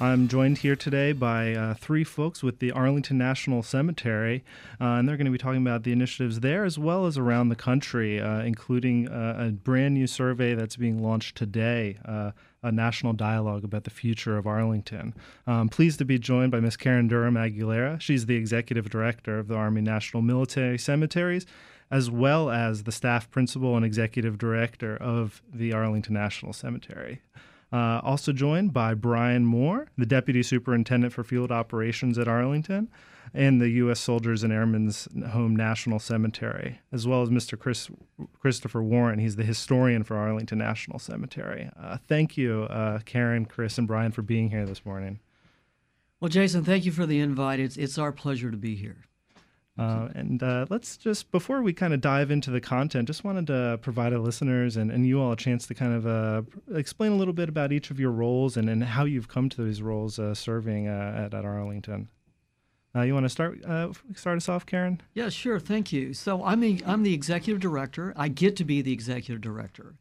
I'm 0.00 0.26
joined 0.26 0.58
here 0.58 0.74
today 0.74 1.12
by 1.12 1.54
uh, 1.54 1.74
three 1.74 2.02
folks 2.02 2.42
with 2.42 2.58
the 2.58 2.72
Arlington 2.72 3.16
National 3.16 3.62
Cemetery, 3.62 4.42
uh, 4.80 4.84
and 4.84 5.08
they're 5.08 5.16
going 5.16 5.26
to 5.26 5.30
be 5.30 5.38
talking 5.38 5.62
about 5.62 5.84
the 5.84 5.92
initiatives 5.92 6.40
there 6.40 6.64
as 6.64 6.76
well 6.76 7.06
as 7.06 7.16
around 7.16 7.48
the 7.48 7.56
country, 7.56 8.20
uh, 8.20 8.40
including 8.40 9.08
uh, 9.08 9.36
a 9.38 9.50
brand 9.52 9.94
new 9.94 10.08
survey 10.08 10.54
that's 10.54 10.74
being 10.74 11.00
launched 11.00 11.36
today, 11.36 11.96
uh, 12.04 12.32
a 12.64 12.72
national 12.72 13.12
dialogue 13.12 13.62
about 13.62 13.84
the 13.84 13.90
future 13.90 14.36
of 14.36 14.48
Arlington. 14.48 15.14
I'm 15.46 15.68
pleased 15.68 15.98
to 16.00 16.04
be 16.04 16.18
joined 16.18 16.50
by 16.50 16.58
Ms. 16.58 16.76
Karen 16.76 17.06
Durham 17.06 17.36
Aguilera. 17.36 18.00
She's 18.00 18.26
the 18.26 18.34
executive 18.34 18.90
director 18.90 19.38
of 19.38 19.46
the 19.46 19.54
Army 19.54 19.80
National 19.80 20.22
Military 20.22 20.78
Cemeteries 20.78 21.46
as 21.90 22.10
well 22.10 22.50
as 22.50 22.82
the 22.82 22.92
staff 22.92 23.30
principal 23.30 23.76
and 23.76 23.84
executive 23.84 24.38
director 24.38 24.96
of 24.96 25.40
the 25.52 25.72
Arlington 25.72 26.14
National 26.14 26.52
Cemetery. 26.52 27.20
Uh, 27.74 28.00
also 28.04 28.32
joined 28.32 28.72
by 28.72 28.94
Brian 28.94 29.44
Moore, 29.44 29.88
the 29.98 30.06
Deputy 30.06 30.44
Superintendent 30.44 31.12
for 31.12 31.24
Field 31.24 31.50
Operations 31.50 32.16
at 32.20 32.28
Arlington, 32.28 32.88
and 33.34 33.60
the 33.60 33.68
U.S. 33.70 33.98
Soldiers 33.98 34.44
and 34.44 34.52
Airmen's 34.52 35.08
Home 35.30 35.56
National 35.56 35.98
Cemetery, 35.98 36.80
as 36.92 37.04
well 37.04 37.20
as 37.22 37.30
Mr. 37.30 37.58
Chris, 37.58 37.90
Christopher 38.38 38.80
Warren. 38.80 39.18
He's 39.18 39.34
the 39.34 39.42
historian 39.42 40.04
for 40.04 40.16
Arlington 40.16 40.58
National 40.58 41.00
Cemetery. 41.00 41.68
Uh, 41.76 41.96
thank 42.06 42.36
you, 42.36 42.62
uh, 42.70 43.00
Karen, 43.00 43.44
Chris, 43.44 43.76
and 43.76 43.88
Brian, 43.88 44.12
for 44.12 44.22
being 44.22 44.50
here 44.50 44.66
this 44.66 44.86
morning. 44.86 45.18
Well, 46.20 46.28
Jason, 46.28 46.62
thank 46.62 46.84
you 46.84 46.92
for 46.92 47.06
the 47.06 47.18
invite. 47.18 47.58
It's, 47.58 47.76
it's 47.76 47.98
our 47.98 48.12
pleasure 48.12 48.52
to 48.52 48.56
be 48.56 48.76
here. 48.76 49.06
Uh, 49.76 50.08
and 50.14 50.42
uh, 50.42 50.66
let's 50.70 50.96
just, 50.96 51.32
before 51.32 51.60
we 51.60 51.72
kind 51.72 51.92
of 51.92 52.00
dive 52.00 52.30
into 52.30 52.50
the 52.50 52.60
content, 52.60 53.08
just 53.08 53.24
wanted 53.24 53.46
to 53.48 53.78
provide 53.82 54.12
our 54.12 54.20
listeners 54.20 54.76
and, 54.76 54.90
and 54.92 55.04
you 55.06 55.20
all 55.20 55.32
a 55.32 55.36
chance 55.36 55.66
to 55.66 55.74
kind 55.74 55.92
of 55.92 56.06
uh, 56.06 56.42
explain 56.76 57.10
a 57.10 57.16
little 57.16 57.34
bit 57.34 57.48
about 57.48 57.72
each 57.72 57.90
of 57.90 57.98
your 57.98 58.12
roles 58.12 58.56
and, 58.56 58.70
and 58.70 58.84
how 58.84 59.04
you've 59.04 59.26
come 59.26 59.48
to 59.48 59.64
these 59.64 59.82
roles 59.82 60.18
uh, 60.18 60.32
serving 60.32 60.86
uh, 60.86 61.24
at, 61.24 61.34
at 61.34 61.44
Arlington. 61.44 62.08
Uh, 62.94 63.02
you 63.02 63.12
want 63.12 63.24
to 63.24 63.28
start 63.28 63.58
start 64.14 64.36
us 64.36 64.48
off, 64.48 64.64
Karen? 64.66 65.00
Yeah, 65.14 65.28
sure. 65.28 65.58
Thank 65.58 65.92
you. 65.92 66.14
So 66.14 66.44
I'm 66.44 66.60
the, 66.60 66.80
I'm 66.86 67.02
the 67.02 67.12
executive 67.12 67.60
director. 67.60 68.14
I 68.16 68.28
get 68.28 68.54
to 68.56 68.64
be 68.64 68.82
the 68.82 68.92
executive 68.92 69.40
director 69.40 69.96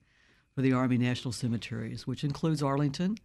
for 0.53 0.61
the 0.61 0.73
Army 0.73 0.99
National 0.99 1.31
Cemeteries, 1.31 2.05
which 2.05 2.23
includes 2.23 2.61
Arlington, 2.61 3.17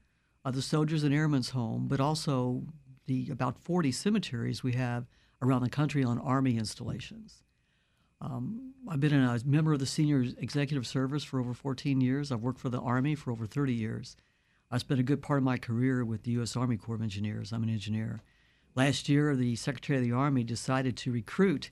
the 0.50 0.62
Soldiers 0.62 1.04
and 1.04 1.14
Airmen's 1.14 1.50
Home, 1.50 1.86
but 1.88 2.00
also 2.00 2.62
the 3.06 3.28
about 3.30 3.58
40 3.58 3.92
cemeteries 3.92 4.62
we 4.62 4.72
have 4.72 5.06
around 5.43 5.62
the 5.62 5.71
country 5.71 6.04
on 6.04 6.19
Army 6.19 6.56
installations. 6.56 7.43
Um, 8.21 8.72
I've 8.88 9.00
been 9.00 9.15
a 9.15 9.38
member 9.44 9.72
of 9.72 9.78
the 9.78 9.87
senior 9.87 10.25
executive 10.38 10.87
service 10.87 11.22
for 11.22 11.38
over 11.38 11.54
14 11.54 12.00
years. 12.00 12.32
I've 12.32 12.43
worked 12.43 12.59
for 12.59 12.69
the 12.69 12.81
Army 12.81 13.15
for 13.15 13.31
over 13.31 13.47
30 13.47 13.72
years. 13.72 14.16
I 14.71 14.78
spent 14.78 15.00
a 15.00 15.04
good 15.04 15.22
part 15.22 15.38
of 15.38 15.44
my 15.44 15.56
career 15.56 16.04
with 16.04 16.25
the 16.25 16.32
U.S. 16.32 16.56
Army 16.56 16.76
Corps 16.76 16.97
of 16.97 17.03
Engineers. 17.03 17.53
I'm 17.53 17.62
an 17.62 17.71
engineer. 17.71 18.22
Last 18.75 19.09
year, 19.09 19.34
the 19.34 19.56
Secretary 19.56 19.99
of 19.99 20.04
the 20.04 20.12
Army 20.12 20.44
decided 20.44 20.97
to 20.99 21.12
recruit 21.12 21.70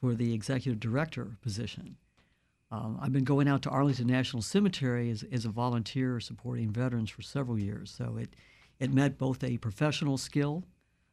for 0.00 0.14
the 0.14 0.32
executive 0.32 0.80
director 0.80 1.36
position. 1.42 1.96
Um, 2.70 2.98
I've 3.00 3.12
been 3.12 3.24
going 3.24 3.48
out 3.48 3.62
to 3.62 3.70
Arlington 3.70 4.06
National 4.06 4.42
Cemetery 4.42 5.10
as, 5.10 5.24
as 5.32 5.44
a 5.44 5.50
volunteer 5.50 6.20
supporting 6.20 6.70
veterans 6.70 7.10
for 7.10 7.22
several 7.22 7.58
years. 7.58 7.90
So 7.90 8.16
it, 8.16 8.34
it 8.78 8.92
met 8.92 9.18
both 9.18 9.42
a 9.42 9.58
professional 9.58 10.16
skill 10.18 10.64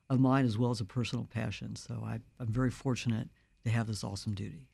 of 0.10 0.20
mine 0.20 0.46
as 0.46 0.58
well 0.58 0.72
as 0.72 0.80
a 0.80 0.86
personal 0.86 1.26
passion. 1.26 1.76
So 1.76 2.04
I, 2.06 2.20
I'm 2.40 2.48
very 2.48 2.72
fortunate 2.72 3.30
to 3.64 3.70
have 3.70 3.88
this 3.88 4.04
awesome 4.04 4.34
duty. 4.34 4.68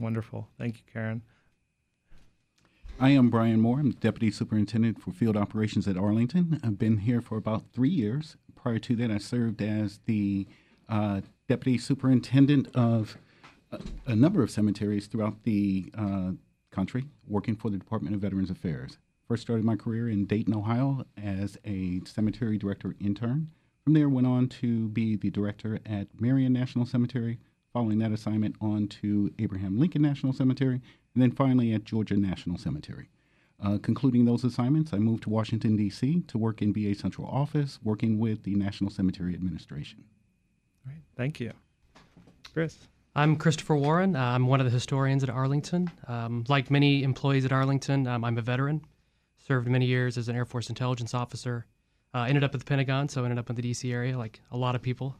Wonderful. 0.00 0.48
Thank 0.58 0.78
you, 0.78 0.82
Karen. 0.92 1.22
I 3.00 3.10
am 3.10 3.30
Brian 3.30 3.60
Moore. 3.60 3.78
I'm 3.78 3.90
the 3.92 3.96
Deputy 3.98 4.30
Superintendent 4.30 5.00
for 5.00 5.12
Field 5.12 5.36
Operations 5.36 5.86
at 5.86 5.96
Arlington. 5.96 6.60
I've 6.64 6.78
been 6.78 6.98
here 6.98 7.20
for 7.20 7.36
about 7.36 7.64
three 7.72 7.88
years. 7.88 8.36
Prior 8.56 8.78
to 8.80 8.96
that, 8.96 9.10
I 9.10 9.18
served 9.18 9.62
as 9.62 10.00
the 10.06 10.46
uh, 10.88 11.20
Deputy 11.48 11.78
Superintendent 11.78 12.74
of 12.74 13.16
a, 13.70 13.78
a, 14.06 14.16
number 14.16 14.42
of 14.42 14.50
cemeteries 14.50 15.06
throughout 15.06 15.44
the 15.44 15.92
uh, 15.96 16.32
country, 16.72 17.04
working 17.26 17.54
for 17.54 17.70
the 17.70 17.76
Department 17.76 18.16
of 18.16 18.20
Veterans 18.20 18.50
Affairs. 18.50 18.98
First 19.28 19.42
started 19.42 19.64
my 19.64 19.76
career 19.76 20.08
in 20.08 20.24
Dayton, 20.24 20.54
Ohio 20.54 21.04
as 21.22 21.56
a 21.64 22.00
cemetery 22.04 22.58
director 22.58 22.96
intern. 22.98 23.50
From 23.88 23.94
there, 23.94 24.10
went 24.10 24.26
on 24.26 24.48
to 24.60 24.90
be 24.90 25.16
the 25.16 25.30
director 25.30 25.78
at 25.86 26.08
Marion 26.20 26.52
National 26.52 26.84
Cemetery, 26.84 27.38
following 27.72 27.98
that 28.00 28.12
assignment 28.12 28.54
on 28.60 28.86
to 28.88 29.32
Abraham 29.38 29.78
Lincoln 29.78 30.02
National 30.02 30.34
Cemetery, 30.34 30.82
and 31.14 31.22
then 31.22 31.30
finally 31.30 31.72
at 31.72 31.84
Georgia 31.84 32.18
National 32.18 32.58
Cemetery. 32.58 33.08
Uh, 33.64 33.78
concluding 33.80 34.26
those 34.26 34.44
assignments, 34.44 34.92
I 34.92 34.98
moved 34.98 35.22
to 35.22 35.30
Washington, 35.30 35.74
D.C. 35.74 36.20
to 36.28 36.36
work 36.36 36.60
in 36.60 36.74
VA 36.74 36.94
Central 36.94 37.26
Office, 37.28 37.78
working 37.82 38.18
with 38.18 38.42
the 38.42 38.56
National 38.56 38.90
Cemetery 38.90 39.32
Administration. 39.32 40.04
All 40.86 40.92
right, 40.92 41.02
thank 41.16 41.40
you. 41.40 41.54
Chris. 42.52 42.76
I'm 43.16 43.36
Christopher 43.36 43.76
Warren. 43.76 44.16
Uh, 44.16 44.22
I'm 44.22 44.48
one 44.48 44.60
of 44.60 44.66
the 44.66 44.70
historians 44.70 45.22
at 45.22 45.30
Arlington. 45.30 45.90
Um, 46.06 46.44
like 46.46 46.70
many 46.70 47.04
employees 47.04 47.46
at 47.46 47.52
Arlington, 47.52 48.06
um, 48.06 48.22
I'm 48.22 48.36
a 48.36 48.42
veteran. 48.42 48.82
Served 49.38 49.66
many 49.66 49.86
years 49.86 50.18
as 50.18 50.28
an 50.28 50.36
Air 50.36 50.44
Force 50.44 50.68
intelligence 50.68 51.14
officer, 51.14 51.64
uh, 52.14 52.22
ended 52.22 52.44
up 52.44 52.54
at 52.54 52.60
the 52.60 52.66
Pentagon, 52.66 53.08
so 53.08 53.24
ended 53.24 53.38
up 53.38 53.50
in 53.50 53.56
the 53.56 53.62
D.C. 53.62 53.92
area, 53.92 54.16
like 54.16 54.40
a 54.50 54.56
lot 54.56 54.74
of 54.74 54.82
people. 54.82 55.16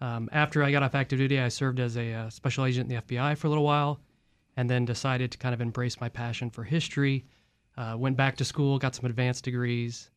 Um, 0.00 0.28
after 0.32 0.62
I 0.62 0.70
got 0.70 0.82
off 0.82 0.94
active 0.94 1.18
duty, 1.18 1.40
I 1.40 1.48
served 1.48 1.80
as 1.80 1.96
a 1.96 2.12
uh, 2.12 2.30
special 2.30 2.64
agent 2.66 2.90
in 2.90 2.96
the 2.96 3.02
FBI 3.02 3.36
for 3.38 3.46
a 3.46 3.50
little 3.50 3.64
while, 3.64 4.00
and 4.56 4.68
then 4.68 4.84
decided 4.84 5.30
to 5.32 5.38
kind 5.38 5.54
of 5.54 5.60
embrace 5.60 6.00
my 6.00 6.08
passion 6.08 6.50
for 6.50 6.64
history. 6.64 7.24
Uh, 7.76 7.94
went 7.98 8.16
back 8.16 8.36
to 8.36 8.44
school, 8.44 8.78
got 8.78 8.94
some 8.94 9.06
advanced 9.06 9.44
degrees, 9.44 10.10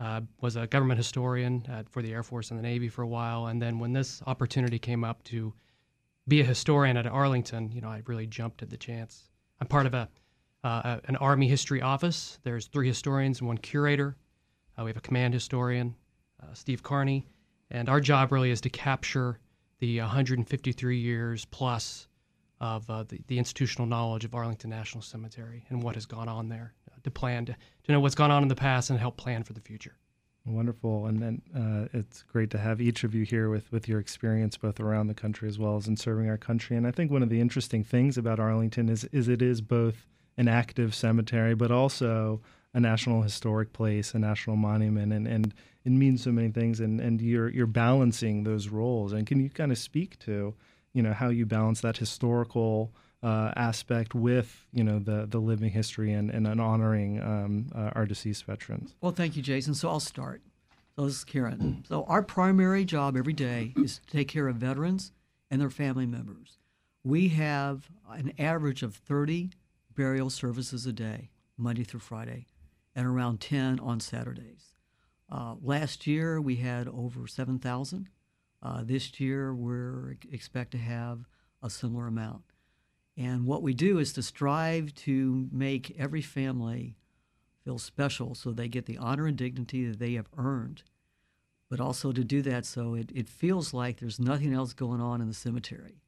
uh, 0.00 0.20
was 0.40 0.56
a 0.56 0.66
government 0.66 0.98
historian 0.98 1.64
at, 1.68 1.88
for 1.88 2.02
the 2.02 2.12
Air 2.12 2.22
Force 2.22 2.50
and 2.50 2.58
the 2.58 2.62
Navy 2.62 2.88
for 2.88 3.02
a 3.02 3.08
while, 3.08 3.46
and 3.46 3.60
then 3.60 3.78
when 3.78 3.92
this 3.92 4.22
opportunity 4.26 4.78
came 4.78 5.04
up 5.04 5.22
to 5.24 5.52
be 6.26 6.40
a 6.40 6.44
historian 6.44 6.96
at 6.96 7.06
Arlington, 7.06 7.72
you 7.72 7.80
know, 7.80 7.88
I 7.88 8.02
really 8.06 8.26
jumped 8.26 8.62
at 8.62 8.70
the 8.70 8.76
chance. 8.76 9.30
I'm 9.60 9.66
part 9.66 9.86
of 9.86 9.94
a, 9.94 10.08
uh, 10.62 10.98
an 11.04 11.16
Army 11.16 11.48
history 11.48 11.80
office. 11.80 12.38
There's 12.42 12.66
three 12.66 12.86
historians 12.86 13.40
and 13.40 13.48
one 13.48 13.58
curator. 13.58 14.16
Uh, 14.78 14.84
we 14.84 14.90
have 14.90 14.96
a 14.96 15.00
command 15.00 15.34
historian, 15.34 15.94
uh, 16.42 16.54
Steve 16.54 16.82
Carney, 16.82 17.26
and 17.70 17.88
our 17.88 18.00
job 18.00 18.30
really 18.30 18.50
is 18.50 18.60
to 18.60 18.70
capture 18.70 19.38
the 19.80 19.98
153 20.00 20.98
years 20.98 21.44
plus 21.46 22.06
of 22.60 22.88
uh, 22.90 23.02
the, 23.04 23.20
the, 23.28 23.38
institutional 23.38 23.86
knowledge 23.86 24.24
of 24.24 24.34
Arlington 24.34 24.70
National 24.70 25.02
Cemetery 25.02 25.64
and 25.68 25.82
what 25.82 25.94
has 25.94 26.06
gone 26.06 26.28
on 26.28 26.48
there, 26.48 26.74
to 27.04 27.10
plan 27.10 27.44
to, 27.46 27.56
to 27.84 27.92
know 27.92 28.00
what's 28.00 28.16
gone 28.16 28.32
on 28.32 28.42
in 28.42 28.48
the 28.48 28.56
past 28.56 28.90
and 28.90 28.98
help 28.98 29.16
plan 29.16 29.44
for 29.44 29.52
the 29.52 29.60
future. 29.60 29.96
Wonderful, 30.44 31.06
and 31.06 31.20
then 31.20 31.42
uh, 31.54 31.88
it's 31.92 32.22
great 32.22 32.50
to 32.50 32.58
have 32.58 32.80
each 32.80 33.04
of 33.04 33.14
you 33.14 33.24
here 33.24 33.50
with 33.50 33.70
with 33.70 33.86
your 33.86 34.00
experience 34.00 34.56
both 34.56 34.80
around 34.80 35.08
the 35.08 35.14
country 35.14 35.48
as 35.48 35.58
well 35.58 35.76
as 35.76 35.86
in 35.86 35.96
serving 35.96 36.28
our 36.28 36.38
country. 36.38 36.76
And 36.76 36.86
I 36.86 36.90
think 36.90 37.10
one 37.10 37.22
of 37.22 37.28
the 37.28 37.40
interesting 37.40 37.84
things 37.84 38.16
about 38.16 38.40
Arlington 38.40 38.88
is 38.88 39.04
is 39.12 39.28
it 39.28 39.42
is 39.42 39.60
both 39.60 40.06
an 40.36 40.48
active 40.48 40.94
cemetery, 40.94 41.54
but 41.54 41.70
also 41.70 42.40
a 42.74 42.80
national 42.80 43.22
historic 43.22 43.72
place, 43.72 44.14
a 44.14 44.18
national 44.18 44.56
monument, 44.56 45.12
and, 45.12 45.26
and 45.26 45.54
it 45.84 45.92
means 45.92 46.22
so 46.22 46.30
many 46.30 46.50
things. 46.50 46.80
And, 46.80 47.00
and 47.00 47.20
you're 47.20 47.48
you're 47.48 47.66
balancing 47.66 48.44
those 48.44 48.68
roles. 48.68 49.12
And 49.12 49.26
can 49.26 49.40
you 49.40 49.50
kind 49.50 49.72
of 49.72 49.78
speak 49.78 50.18
to, 50.20 50.54
you 50.92 51.02
know, 51.02 51.12
how 51.12 51.28
you 51.28 51.46
balance 51.46 51.80
that 51.80 51.96
historical 51.96 52.92
uh, 53.22 53.52
aspect 53.56 54.14
with, 54.14 54.66
you 54.72 54.84
know, 54.84 54.98
the 54.98 55.26
the 55.26 55.38
living 55.38 55.70
history 55.70 56.12
and 56.12 56.30
and, 56.30 56.46
honoring 56.60 57.20
um, 57.22 57.70
uh, 57.74 57.90
our 57.94 58.06
deceased 58.06 58.44
veterans? 58.44 58.94
Well, 59.00 59.12
thank 59.12 59.36
you, 59.36 59.42
Jason. 59.42 59.74
So 59.74 59.88
I'll 59.88 60.00
start. 60.00 60.42
So 60.96 61.06
this 61.06 61.16
is 61.16 61.24
Karen. 61.24 61.84
So 61.88 62.04
our 62.04 62.22
primary 62.22 62.84
job 62.84 63.16
every 63.16 63.32
day 63.32 63.72
is 63.76 63.98
to 63.98 64.06
take 64.06 64.28
care 64.28 64.48
of 64.48 64.56
veterans 64.56 65.12
and 65.50 65.60
their 65.60 65.70
family 65.70 66.06
members. 66.06 66.58
We 67.04 67.28
have 67.28 67.88
an 68.10 68.32
average 68.38 68.82
of 68.82 68.96
30 68.96 69.50
burial 69.94 70.28
services 70.28 70.86
a 70.86 70.92
day, 70.92 71.30
Monday 71.56 71.84
through 71.84 72.00
Friday 72.00 72.46
and 72.98 73.06
around 73.06 73.40
10 73.40 73.78
on 73.78 74.00
Saturdays. 74.00 74.74
Uh, 75.30 75.54
last 75.62 76.04
year 76.04 76.40
we 76.40 76.56
had 76.56 76.88
over 76.88 77.28
7,000. 77.28 78.08
Uh, 78.60 78.82
this 78.82 79.20
year 79.20 79.54
we're 79.54 80.16
expect 80.32 80.72
to 80.72 80.78
have 80.78 81.20
a 81.62 81.70
similar 81.70 82.08
amount. 82.08 82.42
And 83.16 83.46
what 83.46 83.62
we 83.62 83.72
do 83.72 84.00
is 84.00 84.12
to 84.14 84.22
strive 84.22 84.96
to 84.96 85.48
make 85.52 85.96
every 85.96 86.22
family 86.22 86.96
feel 87.64 87.78
special 87.78 88.34
so 88.34 88.50
they 88.50 88.66
get 88.66 88.86
the 88.86 88.98
honor 88.98 89.28
and 89.28 89.36
dignity 89.36 89.86
that 89.86 90.00
they 90.00 90.14
have 90.14 90.28
earned, 90.36 90.82
but 91.70 91.78
also 91.78 92.10
to 92.10 92.24
do 92.24 92.42
that 92.42 92.66
so 92.66 92.94
it, 92.94 93.12
it 93.14 93.28
feels 93.28 93.72
like 93.72 94.00
there's 94.00 94.18
nothing 94.18 94.52
else 94.52 94.72
going 94.72 95.00
on 95.00 95.20
in 95.20 95.28
the 95.28 95.34
cemetery. 95.34 96.02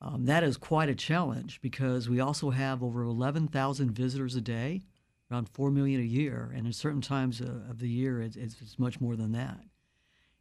Um, 0.00 0.26
that 0.26 0.44
is 0.44 0.56
quite 0.56 0.90
a 0.90 0.94
challenge 0.94 1.60
because 1.60 2.08
we 2.08 2.20
also 2.20 2.50
have 2.50 2.84
over 2.84 3.02
11,000 3.02 3.90
visitors 3.90 4.36
a 4.36 4.40
day, 4.40 4.82
around 5.30 5.48
4 5.48 5.70
million 5.70 6.00
a 6.00 6.04
year, 6.04 6.52
and 6.54 6.66
at 6.66 6.74
certain 6.74 7.00
times 7.00 7.40
of 7.40 7.78
the 7.78 7.88
year 7.88 8.20
it's, 8.20 8.36
it's 8.36 8.78
much 8.78 9.00
more 9.00 9.16
than 9.16 9.32
that. 9.32 9.60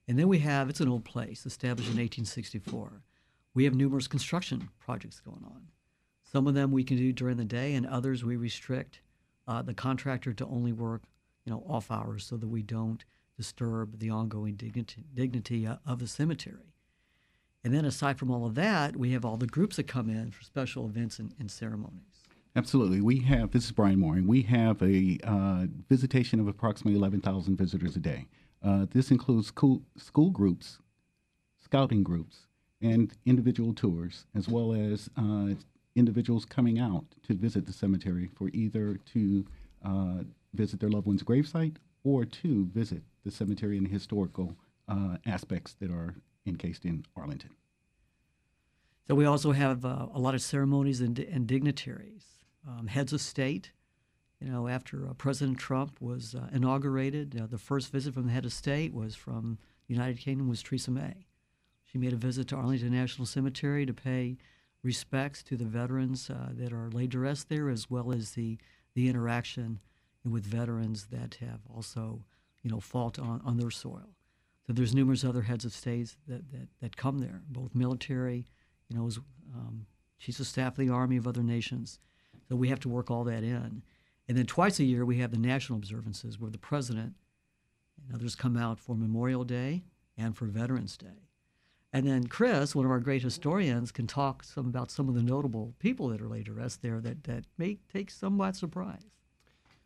And 0.08 0.18
then 0.18 0.28
we 0.28 0.40
have, 0.40 0.70
it's 0.70 0.80
an 0.80 0.88
old 0.88 1.04
place, 1.04 1.46
established 1.46 1.90
in 1.90 1.98
1864. 1.98 3.02
We 3.54 3.66
have 3.66 3.76
numerous 3.76 4.08
construction 4.08 4.70
projects 4.80 5.20
going 5.20 5.44
on. 5.44 5.68
Some 6.24 6.48
of 6.48 6.54
them 6.54 6.72
we 6.72 6.84
can 6.84 6.98
do 6.98 7.12
during 7.12 7.38
the 7.38 7.46
day, 7.46 7.74
and 7.74 7.86
others 7.86 8.24
we 8.24 8.36
restrict 8.38 9.02
uh, 9.48 9.62
the 9.62 9.74
contractor 9.74 10.34
to 10.34 10.46
only 10.46 10.72
work, 10.72 11.04
you 11.46 11.52
know, 11.52 11.64
off 11.68 11.92
hours 11.92 12.26
so 12.26 12.38
that 12.38 12.48
we 12.48 12.62
don't 12.62 13.04
disturb 13.36 14.00
the 14.00 14.10
ongoing 14.10 14.56
dignity, 14.56 15.06
dignity 15.14 15.66
uh, 15.68 15.78
of 15.86 16.00
the 16.00 16.08
cemetery. 16.08 16.74
And 17.64 17.74
then 17.74 17.86
aside 17.86 18.18
from 18.18 18.32
all 18.32 18.46
of 18.46 18.56
that, 18.56 18.96
we 18.96 19.12
have 19.12 19.26
all 19.26 19.38
the 19.38 19.48
groups 19.48 19.76
that 19.76 19.88
come 19.88 20.10
in 20.10 20.32
for 20.32 20.44
special 20.44 20.86
events 20.86 21.20
and, 21.20 21.34
and 21.40 21.52
ceremonies. 21.52 22.17
Absolutely. 22.56 23.02
We 23.02 23.20
have, 23.20 23.52
this 23.52 23.66
is 23.66 23.72
Brian 23.72 24.00
Moore, 24.00 24.20
we 24.26 24.42
have 24.44 24.82
a 24.82 25.18
uh, 25.24 25.68
visitation 25.90 26.40
of 26.40 26.48
approximately 26.48 26.98
11,000 26.98 27.56
visitors 27.56 27.96
a 27.96 28.00
day. 28.00 28.28
Uh, 28.64 28.88
this 28.92 29.12
includes 29.12 29.48
school, 29.48 29.84
school 29.96 30.32
groups, 30.32 30.80
scouting 31.64 32.04
groups, 32.04 32.48
and 32.82 33.14
individual 33.26 33.74
tours, 33.74 34.26
as 34.36 34.48
well 34.48 34.74
as 34.74 35.10
uh, 35.18 35.54
individuals 35.96 36.46
coming 36.46 36.80
out 36.80 37.06
to 37.24 37.34
visit 37.34 37.66
the 37.66 37.74
cemetery 37.74 38.30
for 38.36 38.50
either 38.54 38.98
to 39.14 39.46
uh, 39.84 40.24
visit 40.54 40.80
their 40.80 40.90
loved 40.90 41.08
one's 41.08 41.24
gravesite 41.24 41.76
or 42.04 42.26
to 42.26 42.66
visit 42.74 43.04
the 43.24 43.32
cemetery 43.32 43.78
and 43.78 43.88
historical 43.88 44.56
uh, 44.88 45.18
aspects 45.26 45.76
that 45.80 45.92
are 45.92 46.16
encased 46.46 46.86
in 46.86 47.06
Arlington. 47.16 47.52
So 49.08 49.16
we 49.16 49.26
also 49.26 49.52
have 49.52 49.86
uh, 49.86 50.08
a 50.14 50.20
lot 50.20 50.36
of 50.36 50.42
ceremonies 50.42 51.02
and, 51.02 51.18
and 51.20 51.48
dignitaries, 51.48 52.37
um, 52.68 52.88
heads 52.88 53.14
of 53.14 53.22
state. 53.22 53.72
You 54.40 54.52
know, 54.52 54.68
after 54.68 55.08
uh, 55.08 55.14
President 55.14 55.58
Trump 55.58 56.00
was 56.00 56.36
uh, 56.36 56.48
inaugurated, 56.54 57.40
uh, 57.40 57.48
the 57.48 57.58
first 57.58 57.92
visit 57.92 58.14
from 58.14 58.28
the 58.28 58.32
head 58.32 58.46
of 58.46 58.54
state 58.54 58.94
was 58.94 59.16
from 59.16 59.58
the 59.88 59.96
United 59.96 60.20
Kingdom 60.20 60.48
was 60.48 60.62
Theresa 60.62 60.92
May. 60.92 61.26
She 61.84 61.98
made 61.98 62.14
a 62.14 62.18
visit 62.18 62.48
to 62.50 62.56
Arlington 62.56 62.92
National 62.92 63.26
Cemetery 63.26 63.86
to 63.86 63.94
pay 63.94 64.38
respects 64.84 65.42
to 65.44 65.58
the 65.58 65.66
veterans 65.66 66.30
uh, 66.30 66.50
that 66.52 66.72
are 66.72 66.92
laid 66.92 67.12
to 67.12 67.20
rest 67.20 67.50
there, 67.50 67.70
as 67.70 67.90
well 67.90 68.12
as 68.12 68.32
the 68.32 68.58
the 68.94 69.08
interaction 69.08 69.80
with 70.26 70.44
veterans 70.44 71.08
that 71.12 71.36
have 71.36 71.60
also, 71.74 72.24
you 72.64 72.72
know, 72.72 72.80
fought 72.80 73.20
on, 73.20 73.42
on 73.46 73.58
their 73.58 73.70
soil. 73.70 74.10
So 74.66 74.74
there's 74.74 74.96
numerous 74.96 75.24
other 75.24 75.44
heads 75.44 75.66
of 75.66 75.74
states 75.74 76.18
that, 76.28 76.52
that, 76.52 76.68
that 76.82 76.98
come 76.98 77.20
there, 77.20 77.42
both 77.48 77.76
military, 77.76 78.48
you 78.90 78.98
know, 78.98 79.06
as 79.06 79.20
um, 79.56 79.86
chiefs 80.20 80.40
of 80.40 80.48
staff 80.48 80.78
of 80.78 80.86
the 80.86 80.92
army 80.92 81.16
of 81.16 81.28
other 81.28 81.44
nations. 81.44 82.00
So 82.48 82.56
we 82.56 82.70
have 82.70 82.80
to 82.82 82.90
work 82.90 83.12
all 83.12 83.24
that 83.26 83.44
in. 83.44 83.84
And 84.28 84.38
then 84.38 84.46
twice 84.46 84.80
a 84.80 84.84
year 84.84 85.06
we 85.06 85.20
have 85.20 85.32
the 85.32 85.38
national 85.38 85.78
observances 85.78 86.40
where 86.40 86.52
the 86.52 86.58
president 86.58 87.16
and 88.04 88.16
others 88.16 88.36
come 88.36 88.58
out 88.58 88.80
for 88.80 88.96
Memorial 88.96 89.44
Day 89.44 89.84
and 90.18 90.36
for 90.36 90.46
Veterans 90.46 90.98
Day. 90.98 91.28
And 91.94 92.06
then 92.06 92.28
Chris, 92.28 92.76
one 92.76 92.86
of 92.86 92.92
our 92.92 93.00
great 93.00 93.24
historians, 93.24 93.92
can 93.92 94.08
talk 94.08 94.44
some 94.44 94.68
about 94.68 94.92
some 94.92 95.08
of 95.08 95.16
the 95.16 95.24
notable 95.24 95.74
people 95.80 96.10
that 96.10 96.22
are 96.22 96.28
laid 96.28 96.46
to 96.46 96.54
rest 96.54 96.82
there 96.82 97.00
that, 97.00 97.24
that 97.24 97.46
may 97.58 97.78
take 97.92 98.12
somewhat 98.12 98.56
surprise. 98.56 99.10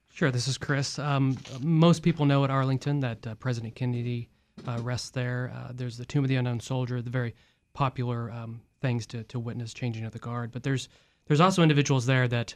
Sure, 0.10 0.32
this 0.32 0.48
is 0.48 0.58
Chris. 0.58 1.00
Um, 1.00 1.38
most 1.62 2.02
people 2.02 2.26
know 2.26 2.44
at 2.44 2.50
Arlington 2.50 3.00
that 3.02 3.26
uh, 3.26 3.36
President 3.36 3.76
Kennedy 3.76 4.30
uh, 4.68 4.80
rests 4.82 5.12
there. 5.12 5.54
Uh, 5.56 5.72
there's 5.74 5.98
the 5.98 6.06
Tomb 6.06 6.26
of 6.26 6.28
the 6.28 6.36
Unknown 6.36 6.60
Soldier, 6.60 7.02
the 7.02 7.10
very 7.10 7.34
popular 7.74 8.30
um, 8.32 8.62
things 8.82 9.06
to, 9.08 9.24
to 9.26 9.40
witness 9.40 9.74
changing 9.74 10.04
of 10.04 10.12
the 10.12 10.20
guard. 10.20 10.52
But 10.52 10.64
there's 10.64 10.90
there's 11.32 11.40
also 11.40 11.64
individuals 11.64 12.06
there 12.06 12.28
that 12.28 12.54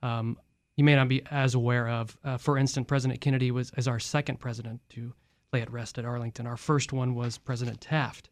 um, 0.00 0.38
you 0.76 0.84
may 0.84 0.94
not 0.94 1.08
be 1.08 1.24
as 1.32 1.56
aware 1.56 1.88
of. 1.88 2.16
Uh, 2.22 2.36
for 2.36 2.56
instance, 2.56 2.86
President 2.86 3.20
Kennedy 3.20 3.50
was 3.50 3.72
as 3.76 3.88
our 3.88 3.98
second 3.98 4.38
president 4.38 4.80
to 4.90 5.12
lay 5.52 5.60
at 5.60 5.72
rest 5.72 5.98
at 5.98 6.04
Arlington. 6.04 6.46
Our 6.46 6.56
first 6.56 6.92
one 6.92 7.16
was 7.16 7.36
President 7.36 7.80
Taft, 7.80 8.30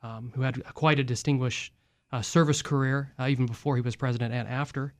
um, 0.00 0.32
who 0.34 0.40
had 0.40 0.64
quite 0.72 0.98
a 0.98 1.04
distinguished 1.04 1.74
uh, 2.10 2.22
service 2.22 2.62
career, 2.62 3.12
uh, 3.18 3.26
even 3.28 3.44
before 3.44 3.76
he 3.76 3.82
was 3.82 3.96
president 3.96 4.32
and 4.32 4.48
after. 4.48 4.94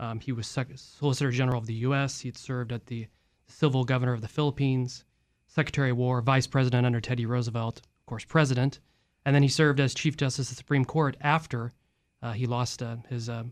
Um, 0.00 0.18
he 0.18 0.32
was 0.32 0.48
Sec- 0.48 0.72
Solicitor 0.74 1.30
General 1.30 1.58
of 1.58 1.66
the 1.66 1.74
U.S. 1.74 2.18
He 2.18 2.30
had 2.30 2.36
served 2.36 2.72
at 2.72 2.86
the 2.86 3.06
Civil 3.46 3.84
Governor 3.84 4.12
of 4.12 4.22
the 4.22 4.26
Philippines. 4.26 5.04
Secretary 5.46 5.90
of 5.90 5.98
War, 5.98 6.20
Vice 6.20 6.48
President 6.48 6.84
under 6.84 7.00
Teddy 7.00 7.26
Roosevelt, 7.26 7.78
of 7.78 8.06
course, 8.06 8.24
President, 8.24 8.80
and 9.24 9.36
then 9.36 9.44
he 9.44 9.48
served 9.48 9.78
as 9.78 9.94
Chief 9.94 10.16
Justice 10.16 10.50
of 10.50 10.56
the 10.56 10.58
Supreme 10.58 10.84
Court 10.84 11.16
after 11.20 11.72
uh, 12.20 12.32
he 12.32 12.48
lost 12.48 12.82
uh, 12.82 12.96
his 13.08 13.28
uh, 13.28 13.44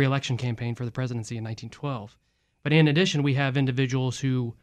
reelection 0.00 0.36
campaign 0.36 0.74
for 0.74 0.84
the 0.84 0.90
presidency 0.90 1.36
in 1.36 1.44
1912. 1.44 2.16
But 2.62 2.72
in 2.72 2.88
addition, 2.88 3.22
we 3.22 3.34
have 3.34 3.56
individuals 3.56 4.18
who 4.18 4.54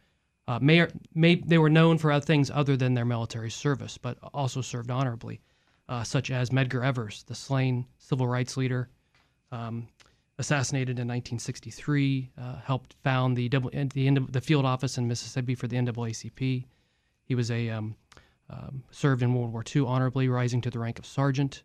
uh, 0.48 0.58
may, 0.60 0.86
may 1.14 1.36
they 1.36 1.58
were 1.58 1.70
known 1.70 1.98
for 1.98 2.18
things 2.20 2.50
other 2.50 2.76
than 2.76 2.94
their 2.94 3.04
military 3.04 3.50
service, 3.50 3.98
but 3.98 4.18
also 4.34 4.60
served 4.60 4.90
honorably, 4.90 5.40
uh, 5.88 6.02
such 6.02 6.30
as 6.30 6.50
Medgar 6.50 6.84
Evers, 6.84 7.24
the 7.26 7.34
slain 7.34 7.86
civil 7.98 8.26
rights 8.26 8.56
leader. 8.56 8.88
Um, 9.52 9.88
assassinated 10.40 10.98
in 11.00 11.08
1963, 11.08 12.30
uh, 12.38 12.56
helped 12.64 12.94
found 13.02 13.36
the, 13.36 13.48
the, 13.48 14.26
the 14.30 14.40
field 14.40 14.64
office 14.64 14.96
in 14.96 15.08
Mississippi 15.08 15.54
for 15.54 15.66
the 15.66 15.76
NAACP. 15.76 16.64
He 17.24 17.34
was 17.34 17.50
a 17.50 17.70
um, 17.70 17.96
um, 18.50 18.84
served 18.90 19.22
in 19.22 19.34
World 19.34 19.52
War 19.52 19.64
II 19.74 19.84
honorably, 19.86 20.28
rising 20.28 20.60
to 20.62 20.70
the 20.70 20.78
rank 20.78 20.98
of 20.98 21.06
sergeant. 21.06 21.62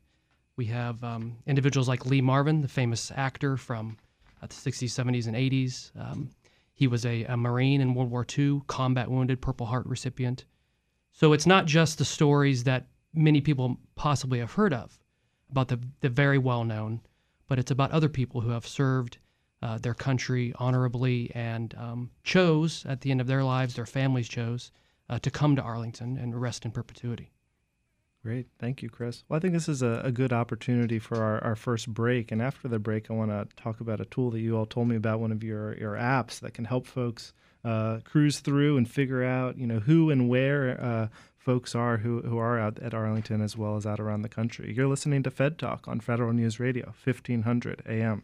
We 0.55 0.65
have 0.65 1.03
um, 1.03 1.37
individuals 1.47 1.87
like 1.87 2.05
Lee 2.05 2.21
Marvin, 2.21 2.61
the 2.61 2.67
famous 2.67 3.11
actor 3.15 3.57
from 3.57 3.97
uh, 4.41 4.47
the 4.47 4.53
60s, 4.53 4.89
70s, 4.89 5.27
and 5.27 5.35
80s. 5.35 5.91
Um, 5.99 6.29
he 6.73 6.87
was 6.87 7.05
a, 7.05 7.23
a, 7.25 7.37
Marine 7.37 7.81
in 7.81 7.93
World 7.93 8.11
War 8.11 8.25
II, 8.37 8.61
combat 8.67 9.09
wounded, 9.09 9.41
Purple 9.41 9.65
Heart 9.65 9.85
recipient. 9.85 10.45
So 11.11 11.33
it's 11.33 11.45
not 11.47 11.65
just 11.65 11.97
the 11.97 12.05
stories 12.05 12.63
that 12.65 12.87
many 13.13 13.41
people 13.41 13.77
possibly 13.95 14.39
have 14.39 14.51
heard 14.53 14.73
of 14.73 14.99
about 15.49 15.67
the, 15.67 15.79
the 16.01 16.09
very 16.09 16.37
well 16.37 16.63
known, 16.63 17.01
but 17.47 17.59
it's 17.59 17.71
about 17.71 17.91
other 17.91 18.09
people 18.09 18.41
who 18.41 18.49
have 18.49 18.67
served 18.67 19.17
uh, 19.61 19.77
their 19.77 19.93
country 19.93 20.53
honorably 20.57 21.31
and 21.33 21.73
um, 21.77 22.09
chose 22.23 22.85
at 22.87 23.01
the 23.01 23.11
end 23.11 23.21
of 23.21 23.27
their 23.27 23.43
lives, 23.43 23.75
their 23.75 23.85
families 23.85 24.27
chose 24.27 24.71
uh, 25.09 25.19
to 25.19 25.31
come 25.31 25.55
to 25.55 25.61
Arlington 25.61 26.17
and 26.17 26.39
rest 26.39 26.65
in 26.65 26.71
perpetuity. 26.71 27.32
Great. 28.23 28.47
Thank 28.57 28.81
you, 28.81 28.89
Chris. 28.89 29.25
Well, 29.27 29.35
I 29.35 29.41
think 29.41 29.53
this 29.53 29.67
is 29.67 29.81
a, 29.81 30.01
a 30.05 30.11
good 30.11 30.31
opportunity 30.31 30.97
for 30.97 31.21
our, 31.21 31.43
our 31.43 31.55
first 31.57 31.93
break. 31.93 32.31
And 32.31 32.41
after 32.41 32.69
the 32.69 32.79
break, 32.79 33.11
I 33.11 33.13
want 33.13 33.31
to 33.31 33.47
talk 33.61 33.81
about 33.81 33.99
a 33.99 34.05
tool 34.05 34.31
that 34.31 34.39
you 34.39 34.55
all 34.55 34.65
told 34.65 34.87
me 34.87 34.95
about, 34.95 35.19
one 35.19 35.33
of 35.33 35.43
your, 35.43 35.77
your 35.77 35.95
apps 35.95 36.39
that 36.39 36.53
can 36.53 36.63
help 36.63 36.87
folks 36.87 37.33
uh, 37.65 37.99
cruise 38.05 38.39
through 38.39 38.77
and 38.77 38.89
figure 38.89 39.25
out, 39.25 39.57
you 39.57 39.67
know, 39.67 39.79
who 39.79 40.09
and 40.09 40.29
where 40.29 40.79
uh, 40.81 41.07
folks 41.37 41.75
are 41.75 41.97
who, 41.97 42.21
who 42.21 42.37
are 42.37 42.57
out 42.57 42.79
at 42.79 42.93
Arlington 42.93 43.41
as 43.41 43.57
well 43.57 43.75
as 43.75 43.85
out 43.85 43.99
around 43.99 44.21
the 44.21 44.29
country. 44.29 44.73
You're 44.73 44.87
listening 44.87 45.23
to 45.23 45.31
Fed 45.31 45.59
Talk 45.59 45.85
on 45.89 45.99
Federal 45.99 46.31
News 46.31 46.61
Radio, 46.61 46.93
1500 47.03 47.83
AM. 47.85 48.23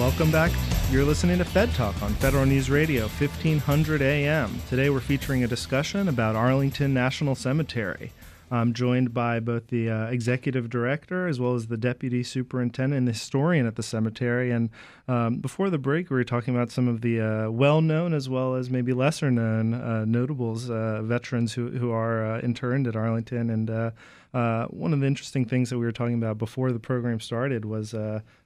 Welcome 0.00 0.30
back. 0.30 0.50
You're 0.90 1.04
listening 1.04 1.36
to 1.38 1.44
Fed 1.44 1.74
Talk 1.74 2.02
on 2.02 2.14
Federal 2.14 2.46
News 2.46 2.70
Radio, 2.70 3.02
1500 3.02 4.00
AM. 4.00 4.58
Today 4.70 4.88
we're 4.88 4.98
featuring 4.98 5.44
a 5.44 5.46
discussion 5.46 6.08
about 6.08 6.34
Arlington 6.34 6.94
National 6.94 7.34
Cemetery. 7.34 8.10
I'm 8.50 8.72
joined 8.72 9.14
by 9.14 9.38
both 9.38 9.68
the 9.68 9.88
uh, 9.88 10.06
executive 10.06 10.68
director 10.68 11.28
as 11.28 11.38
well 11.38 11.54
as 11.54 11.68
the 11.68 11.76
deputy 11.76 12.22
superintendent 12.22 12.98
and 12.98 13.08
the 13.08 13.12
historian 13.12 13.66
at 13.66 13.76
the 13.76 13.82
cemetery. 13.82 14.50
And 14.50 14.70
um, 15.06 15.36
before 15.36 15.70
the 15.70 15.78
break, 15.78 16.10
we 16.10 16.16
were 16.16 16.24
talking 16.24 16.54
about 16.54 16.70
some 16.70 16.88
of 16.88 17.00
the 17.00 17.20
uh, 17.20 17.50
well 17.50 17.80
known 17.80 18.12
as 18.12 18.28
well 18.28 18.56
as 18.56 18.68
maybe 18.68 18.92
lesser 18.92 19.30
known 19.30 19.74
uh, 19.74 20.04
notables, 20.04 20.68
uh, 20.68 21.02
veterans 21.02 21.52
who, 21.52 21.70
who 21.70 21.92
are 21.92 22.24
uh, 22.24 22.40
interned 22.40 22.88
at 22.88 22.96
Arlington. 22.96 23.50
And 23.50 23.70
uh, 23.70 24.66
one 24.68 24.92
of 24.92 25.00
the 25.00 25.06
interesting 25.06 25.44
things 25.44 25.70
that 25.70 25.78
we 25.78 25.84
were 25.84 25.92
talking 25.92 26.14
about 26.14 26.38
before 26.38 26.72
the 26.72 26.80
program 26.80 27.20
started 27.20 27.64
was 27.64 27.94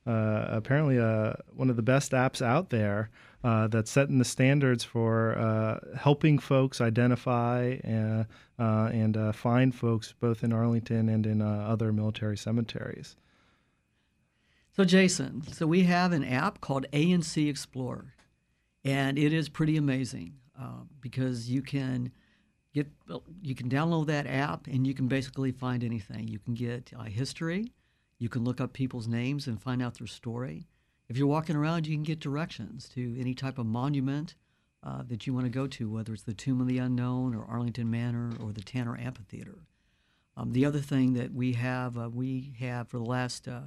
apparently 0.07 0.99
one 1.55 1.71
of 1.71 1.77
the 1.77 1.83
best 1.83 2.13
apps 2.13 2.43
out 2.43 2.71
there 2.71 3.11
uh, 3.45 3.67
that's 3.67 3.91
setting 3.91 4.17
the 4.19 4.25
standards 4.25 4.83
for 4.83 5.37
uh, 5.37 5.79
helping 5.99 6.39
folks 6.39 6.81
identify 6.81 7.77
uh, 7.87 8.25
uh 8.59 8.89
and 8.91 9.19
uh, 9.19 9.33
find 9.33 9.75
folks 9.75 10.15
both 10.19 10.43
in 10.43 10.53
Arlington 10.53 11.11
and 11.11 11.27
in 11.27 11.43
other 11.43 11.93
military 11.93 12.39
cemeteries. 12.39 13.17
So, 14.73 14.85
Jason, 14.85 15.43
so 15.53 15.67
we 15.67 15.83
have 15.83 16.13
an 16.13 16.25
app 16.25 16.61
called 16.61 16.87
ANC 16.93 17.49
Explorer, 17.49 18.15
and 18.83 19.19
it 19.19 19.33
is 19.33 19.49
pretty 19.49 19.77
amazing 19.77 20.35
because 21.01 21.51
you 21.51 21.61
can 21.61 22.11
get 22.73 22.89
you 23.43 23.55
can 23.55 23.69
download 23.69 24.07
that 24.07 24.27
app 24.27 24.67
and 24.67 24.87
you 24.87 24.95
can 24.95 25.07
basically 25.07 25.53
find 25.53 25.85
anything. 25.85 26.29
You 26.29 26.39
can 26.39 26.55
get 26.55 26.93
history, 27.09 27.73
you 28.19 28.31
can 28.31 28.43
look 28.43 28.61
up 28.61 28.73
people's 28.73 29.07
names 29.07 29.47
and 29.47 29.61
find 29.61 29.83
out 29.83 29.99
their 29.99 30.07
story 30.07 30.67
if 31.09 31.17
you're 31.17 31.27
walking 31.27 31.57
around, 31.57 31.87
you 31.87 31.95
can 31.95 32.03
get 32.03 32.21
directions 32.21 32.89
to 32.91 33.19
any 33.19 33.35
type 33.35 33.59
of 33.59 33.67
monument 33.67 34.35
uh, 34.83 35.03
that 35.07 35.27
you 35.27 35.35
want 35.35 35.47
to 35.47 35.51
go 35.51 35.67
to, 35.67 35.91
whether 35.91 36.13
it's 36.13 36.23
the 36.23 36.35
Tomb 36.35 36.61
of 36.61 36.67
the 36.67 36.79
Unknown 36.79 37.35
or 37.35 37.45
Arlington 37.45 37.91
Manor 37.91 38.33
or 38.41 38.53
the 38.53 38.63
Tanner 38.63 38.97
Amphitheater. 38.97 39.67
Um, 40.37 40.53
the 40.53 40.65
other 40.65 40.81
thing 40.81 41.15
that 41.15 41.33
we 41.33 41.53
have, 41.53 41.97
uh, 41.97 42.11
we 42.13 42.55
have 42.59 42.89
for 42.89 42.99
the 42.99 43.05
last 43.05 43.47
uh, 43.47 43.63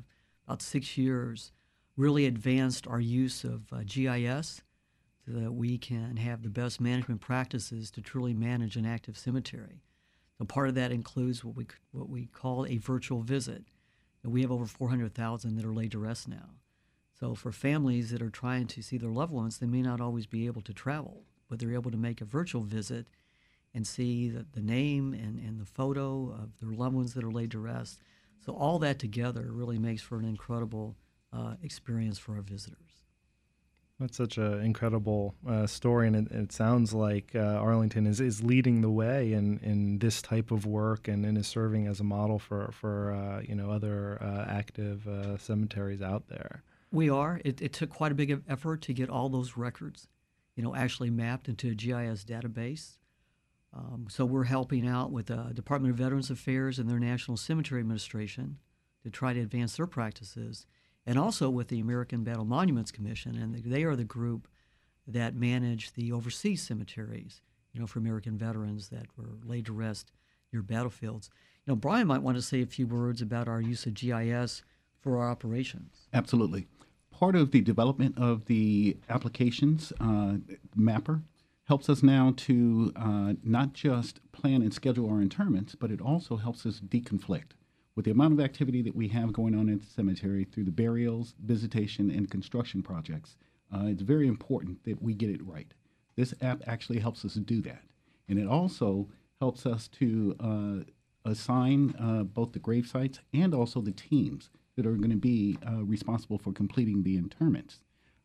about 0.46 0.62
six 0.62 0.98
years, 0.98 1.52
really 1.96 2.26
advanced 2.26 2.88
our 2.88 3.00
use 3.00 3.44
of 3.44 3.72
uh, 3.74 3.80
GIS 3.86 4.62
so 5.26 5.32
that 5.34 5.52
we 5.54 5.78
can 5.78 6.18
have 6.18 6.44
the 6.44 6.50
best 6.50 6.80
management 6.80 7.22
practices 7.22 7.90
to 7.92 8.02
truly 8.02 8.34
manage 8.34 8.76
an 8.76 8.86
active 8.86 9.18
cemetery. 9.18 9.82
So 10.38 10.46
part 10.46 10.70
of 10.70 10.76
that 10.76 10.92
includes 10.92 11.44
what 11.44 11.56
we 11.56 11.68
what 11.92 12.10
we 12.10 12.28
call 12.28 12.66
a 12.66 12.78
virtual 12.78 13.22
visit. 13.22 13.66
And 14.24 14.32
we 14.32 14.42
have 14.42 14.52
over 14.52 14.66
400,000 14.66 15.56
that 15.56 15.66
are 15.66 15.74
laid 15.74 15.92
to 15.92 16.00
rest 16.00 16.28
now. 16.28 16.50
So 17.20 17.34
for 17.34 17.52
families 17.52 18.12
that 18.12 18.22
are 18.22 18.30
trying 18.30 18.68
to 18.68 18.82
see 18.82 18.98
their 18.98 19.10
loved 19.10 19.32
ones, 19.32 19.58
they 19.58 19.66
may 19.66 19.82
not 19.82 20.00
always 20.02 20.28
be 20.28 20.46
able 20.46 20.62
to 20.62 20.74
travel, 20.74 21.24
but 21.50 21.58
they're 21.58 21.74
able 21.74 21.92
to 21.92 21.98
make 21.98 22.22
a 22.22 22.26
virtual 22.26 22.62
visit 22.62 23.08
and 23.74 23.88
see 23.88 24.30
the, 24.30 24.46
the 24.54 24.62
name 24.62 25.14
and, 25.14 25.40
and 25.40 25.60
the 25.60 25.66
photo 25.66 26.30
of 26.32 26.60
their 26.60 26.76
loved 26.76 26.96
ones 26.96 27.14
that 27.14 27.24
are 27.24 27.32
laid 27.32 27.52
to 27.52 27.60
rest. 27.60 28.02
So 28.46 28.54
all 28.54 28.78
that 28.80 29.00
together 29.00 29.48
really 29.50 29.80
makes 29.80 30.02
for 30.02 30.20
an 30.20 30.26
incredible 30.26 30.96
uh, 31.34 31.56
experience 31.64 32.20
for 32.20 32.36
our 32.36 32.42
visitors. 32.42 32.78
That's 34.00 34.16
such 34.16 34.38
an 34.38 34.62
incredible 34.62 35.34
uh, 35.48 35.66
story, 35.66 36.06
and 36.06 36.16
it, 36.16 36.32
it 36.32 36.52
sounds 36.52 36.94
like 36.94 37.32
uh, 37.34 37.40
Arlington 37.40 38.06
is, 38.06 38.22
is 38.22 38.44
leading 38.44 38.82
the 38.82 38.92
way 38.92 39.34
in, 39.34 39.58
in 39.64 39.98
this 39.98 40.22
type 40.22 40.52
of 40.52 40.68
work 40.68 41.08
and, 41.08 41.26
and 41.26 41.36
is 41.36 41.48
serving 41.48 41.88
as 41.88 42.00
a 42.00 42.04
model 42.04 42.38
for 42.38 42.70
for 42.72 43.12
uh, 43.12 43.42
you 43.42 43.56
know 43.56 43.72
other 43.72 44.22
uh, 44.22 44.46
active 44.48 45.08
uh, 45.08 45.38
cemeteries 45.38 46.04
out 46.04 46.28
there. 46.28 46.62
We 46.98 47.12
are. 47.12 47.40
It, 47.46 47.62
it, 47.62 47.74
took 47.74 47.92
quite 47.92 48.12
a 48.12 48.16
big 48.16 48.42
effort 48.50 48.82
to 48.82 48.92
get 48.92 49.08
all 49.08 49.30
those 49.30 49.56
records, 49.56 50.08
you 50.56 50.64
know, 50.64 50.76
actually 50.76 51.12
mapped 51.12 51.48
into 51.48 51.70
a 51.70 51.76
GIS 51.76 52.26
database. 52.26 52.98
Um, 53.72 54.08
so 54.10 54.26
we're 54.26 54.46
helping 54.46 54.88
out 54.88 55.12
with 55.12 55.28
the 55.28 55.52
Department 55.54 55.92
of 55.92 56.00
Veterans 56.00 56.32
Affairs 56.32 56.80
and 56.80 56.90
their 56.90 56.98
National 56.98 57.38
Cemetery 57.38 57.82
Administration 57.82 58.58
to 59.04 59.12
try 59.12 59.32
to 59.32 59.40
advance 59.40 59.78
their 59.78 59.86
practices, 59.86 60.66
and 61.06 61.20
also 61.20 61.52
with 61.52 61.68
the 61.68 61.80
American 61.80 62.24
Battle 62.24 62.46
Monuments 62.46 62.92
Commission, 62.92 63.36
and 63.36 63.54
they 63.54 63.84
are 63.84 63.96
the 63.96 64.04
group 64.04 64.48
that 65.06 65.36
manage 65.36 65.94
the 65.94 66.12
overseas 66.12 66.64
cemeteries, 66.64 67.42
you 67.74 67.80
know, 67.80 67.86
for 67.86 68.00
American 68.00 68.40
veterans 68.40 68.90
that 68.90 69.06
were 69.16 69.38
laid 69.46 69.68
to 69.68 69.72
rest 69.72 70.12
near 70.52 70.64
battlefields. 70.64 71.30
You 71.64 71.74
know, 71.74 71.76
Brian 71.76 72.08
might 72.08 72.24
want 72.24 72.38
to 72.38 72.42
say 72.42 72.64
a 72.64 72.66
few 72.66 72.88
words 72.88 73.22
about 73.22 73.48
our 73.48 73.62
use 73.62 73.86
of 73.86 73.94
GIS 73.94 74.64
for 75.00 75.20
our 75.20 75.30
operations. 75.30 76.08
Absolutely 76.12 76.66
part 77.18 77.36
of 77.36 77.50
the 77.50 77.62
development 77.62 78.16
of 78.16 78.46
the 78.46 78.96
applications 79.10 79.92
uh, 80.00 80.36
mapper 80.76 81.24
helps 81.64 81.90
us 81.90 82.04
now 82.04 82.32
to 82.38 82.94
uh, 82.96 83.34
not 83.44 83.74
just 83.74 84.20
plan 84.32 84.62
and 84.62 84.72
schedule 84.72 85.10
our 85.10 85.20
interments, 85.20 85.74
but 85.74 85.90
it 85.90 86.00
also 86.00 86.36
helps 86.36 86.64
us 86.64 86.80
deconflict. 86.80 87.54
With 87.96 88.06
the 88.06 88.12
amount 88.12 88.34
of 88.34 88.40
activity 88.40 88.84
that 88.84 88.96
we 88.96 89.08
have 89.08 89.34
going 89.34 89.56
on 89.56 89.68
at 89.68 89.82
the 89.82 89.88
cemetery 89.88 90.44
through 90.44 90.66
the 90.66 90.72
burials, 90.72 91.34
visitation, 91.44 92.12
and 92.12 92.30
construction 92.30 92.84
projects, 92.84 93.36
uh, 93.74 93.86
it's 93.86 94.04
very 94.04 94.28
important 94.28 94.84
that 94.84 95.02
we 95.02 95.16
get 95.16 95.32
it 95.32 95.46
right. 95.46 95.74
This 96.16 96.36
app 96.40 96.62
actually 96.68 97.00
helps 97.00 97.26
us 97.26 97.34
do 97.34 97.64
that. 97.64 97.82
And 98.30 98.38
it 98.38 98.48
also 98.48 99.10
helps 99.40 99.66
us 99.66 99.88
to 99.88 100.36
uh, 100.40 101.30
assign 101.30 101.96
uh, 102.00 102.24
both 102.24 102.52
the 102.52 102.60
grave 102.60 102.86
sites 102.86 103.22
and 103.34 103.56
also 103.56 103.82
the 103.82 103.92
teams 103.92 104.52
that 104.78 104.86
are 104.86 104.96
going 104.96 105.10
to 105.10 105.18
be 105.18 105.58
uh, 105.68 105.84
responsible 105.84 106.38
for 106.38 106.54
completing 106.54 107.04
the 107.04 107.18
interments. 107.18 107.80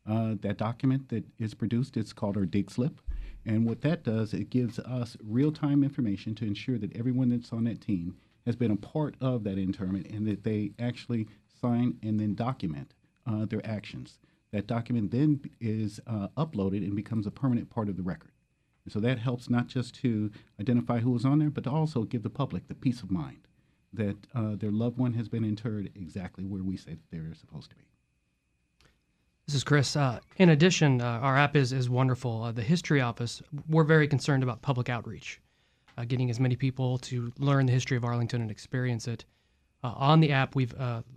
Uh, 0.09 0.35
that 0.43 0.59
document 0.59 1.09
that 1.09 1.25
is 1.39 1.55
produced 1.55 1.97
is 1.97 2.13
called 2.13 2.37
our 2.37 2.45
dig 2.45 2.71
slip. 2.71 3.01
And 3.45 3.67
what 3.67 3.81
that 3.81 4.05
does, 4.05 4.35
it 4.35 4.51
gives 4.51 4.79
us 4.79 5.17
real 5.23 5.51
time 5.51 5.83
information 5.83 6.35
to 6.37 6.45
ensure 6.45 6.79
that 6.79 6.97
everyone 6.97 7.31
that's 7.31 7.53
on 7.53 7.65
that 7.65 7.81
team 7.81 8.17
has 8.47 8.55
been 8.55 8.71
a 8.71 8.77
part 8.77 9.17
of 9.21 9.45
that 9.45 9.59
interment 9.59 10.07
and 10.09 10.27
that 10.27 10.45
they 10.45 10.73
actually 10.79 11.27
sign 11.61 11.97
and 12.03 12.21
then 12.21 12.35
document 12.35 12.95
uh, 13.27 13.47
their 13.47 13.65
actions. 13.65 14.19
That 14.53 14.67
document 14.67 15.11
then 15.11 15.41
is 15.61 16.01
uh, 16.07 16.29
uploaded 16.37 16.85
and 16.85 16.95
becomes 16.95 17.27
a 17.27 17.31
permanent 17.31 17.71
part 17.71 17.89
of 17.89 17.97
the 17.97 18.03
record. 18.03 18.33
And 18.85 18.93
so 18.93 19.01
that 19.01 19.19
helps 19.21 19.49
not 19.49 19.69
just 19.69 19.95
to 20.03 20.31
identify 20.61 20.99
who 20.99 21.11
was 21.11 21.25
on 21.25 21.39
there, 21.39 21.51
but 21.51 21.65
to 21.65 21.71
also 21.71 22.03
give 22.03 22.23
the 22.23 22.31
public 22.31 22.69
the 22.69 22.75
peace 22.75 23.03
of 23.03 23.11
mind 23.11 23.49
that 23.93 24.17
uh, 24.35 24.57
their 24.57 24.71
loved 24.71 24.99
one 24.99 25.13
has 25.15 25.29
been 25.29 25.45
interred 25.45 25.91
exactly 25.95 26.45
where 26.45 26.63
we 26.63 26.77
say 26.77 26.93
that 26.93 27.11
they're 27.11 27.35
supposed 27.35 27.71
to 27.71 27.77
be. 27.77 27.83
This 29.47 29.57
is 29.57 29.65
Chris. 29.65 29.97
Uh, 29.97 30.21
in 30.37 30.51
addition, 30.51 31.01
uh, 31.01 31.19
our 31.21 31.37
app 31.37 31.57
is, 31.57 31.73
is 31.73 31.91
wonderful. 31.91 32.45
Uh, 32.45 32.53
the 32.53 32.63
History 32.63 33.01
Office, 33.01 33.43
we're 33.69 33.85
very 33.85 34.07
concerned 34.07 34.43
about 34.43 34.63
public 34.63 34.89
outreach, 34.89 35.41
uh, 35.99 36.05
getting 36.05 36.31
as 36.31 36.39
many 36.39 36.55
people 36.55 36.97
to 36.99 37.33
learn 37.39 37.67
the 37.67 37.73
history 37.73 37.97
of 37.97 38.05
Arlington 38.05 38.41
and 38.41 38.51
experience 38.51 39.09
it. 39.09 39.25
Uh, 39.83 39.93
on 39.97 40.21
the 40.21 40.31
app, 40.31 40.55
we've 40.55 40.75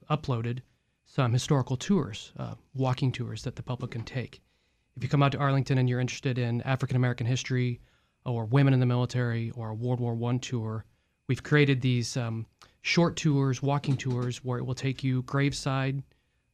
uploaded 0.10 0.60
some 1.06 1.32
historical 1.32 1.78
tours, 1.78 2.34
walking 2.74 3.12
tours 3.12 3.44
that 3.44 3.56
the 3.56 3.64
public 3.64 3.92
can 3.92 4.04
take. 4.04 4.42
If 4.98 5.04
you 5.04 5.10
come 5.10 5.22
out 5.22 5.34
to 5.34 5.38
Arlington 5.38 5.78
and 5.78 5.88
you're 5.88 6.00
interested 6.00 6.40
in 6.40 6.62
African 6.64 6.98
American 6.98 7.28
history 7.28 7.80
or 8.26 8.46
women 8.46 8.74
in 8.74 8.80
the 8.80 8.86
military 8.88 9.52
or 9.52 9.70
a 9.70 9.74
World 9.76 10.00
War 10.00 10.18
I 10.32 10.38
tour, 10.38 10.84
we've 11.28 11.44
created 11.44 11.82
these 11.82 12.18
um, 12.18 12.48
short 12.86 13.16
tours, 13.16 13.64
walking 13.64 13.98
tours, 13.98 14.44
where 14.46 14.60
it 14.60 14.64
will 14.64 14.76
take 14.76 15.04
you 15.04 15.24
graveside 15.24 16.04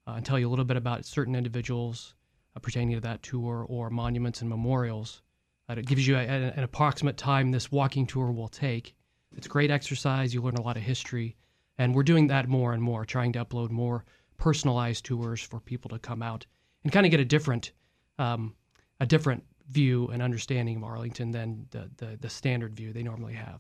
uh, 0.08 0.14
and 0.14 0.26
tell 0.26 0.40
you 0.40 0.48
a 0.48 0.50
little 0.50 0.64
bit 0.64 0.78
about 0.78 1.04
certain 1.04 1.36
individuals 1.36 2.16
uh, 2.56 2.60
pertaining 2.62 2.96
to 2.96 3.02
that 3.02 3.22
tour 3.22 3.66
or 3.68 3.90
monuments 3.90 4.40
and 4.40 4.50
memorials. 4.50 5.22
Uh, 5.68 5.74
it 5.74 5.86
gives 5.86 6.08
you 6.08 6.16
a, 6.16 6.24
a, 6.24 6.54
an 6.56 6.64
approximate 6.64 7.18
time 7.18 7.52
this 7.52 7.70
walking 7.70 8.08
tour 8.08 8.32
will 8.32 8.48
take. 8.48 8.96
It's 9.36 9.46
great 9.46 9.70
exercise. 9.72 10.34
You 10.34 10.42
learn 10.42 10.56
a 10.56 10.62
lot 10.62 10.78
of 10.78 10.84
history. 10.84 11.36
And 11.78 11.94
we're 11.94 12.04
doing 12.04 12.28
that 12.28 12.48
more 12.48 12.72
and 12.72 12.82
more, 12.82 13.04
trying 13.04 13.34
to 13.34 13.44
upload 13.44 13.70
more 13.70 14.06
personalized 14.38 15.04
tours 15.04 15.42
for 15.42 15.60
people 15.60 15.90
to 15.90 16.00
come 16.00 16.24
out 16.24 16.46
and 16.86 16.94
kind 16.94 17.06
of 17.06 17.12
get 17.12 17.20
a 17.20 17.26
different, 17.26 17.74
um, 18.20 18.56
a 19.02 19.06
different 19.06 19.44
view 19.70 20.08
and 20.08 20.22
understanding 20.22 20.78
of 20.78 20.86
Arlington 20.86 21.32
than 21.32 21.68
the, 21.72 21.92
the, 21.98 22.18
the 22.22 22.30
standard 22.30 22.74
view 22.74 22.94
they 22.94 23.04
normally 23.04 23.34
have. 23.34 23.60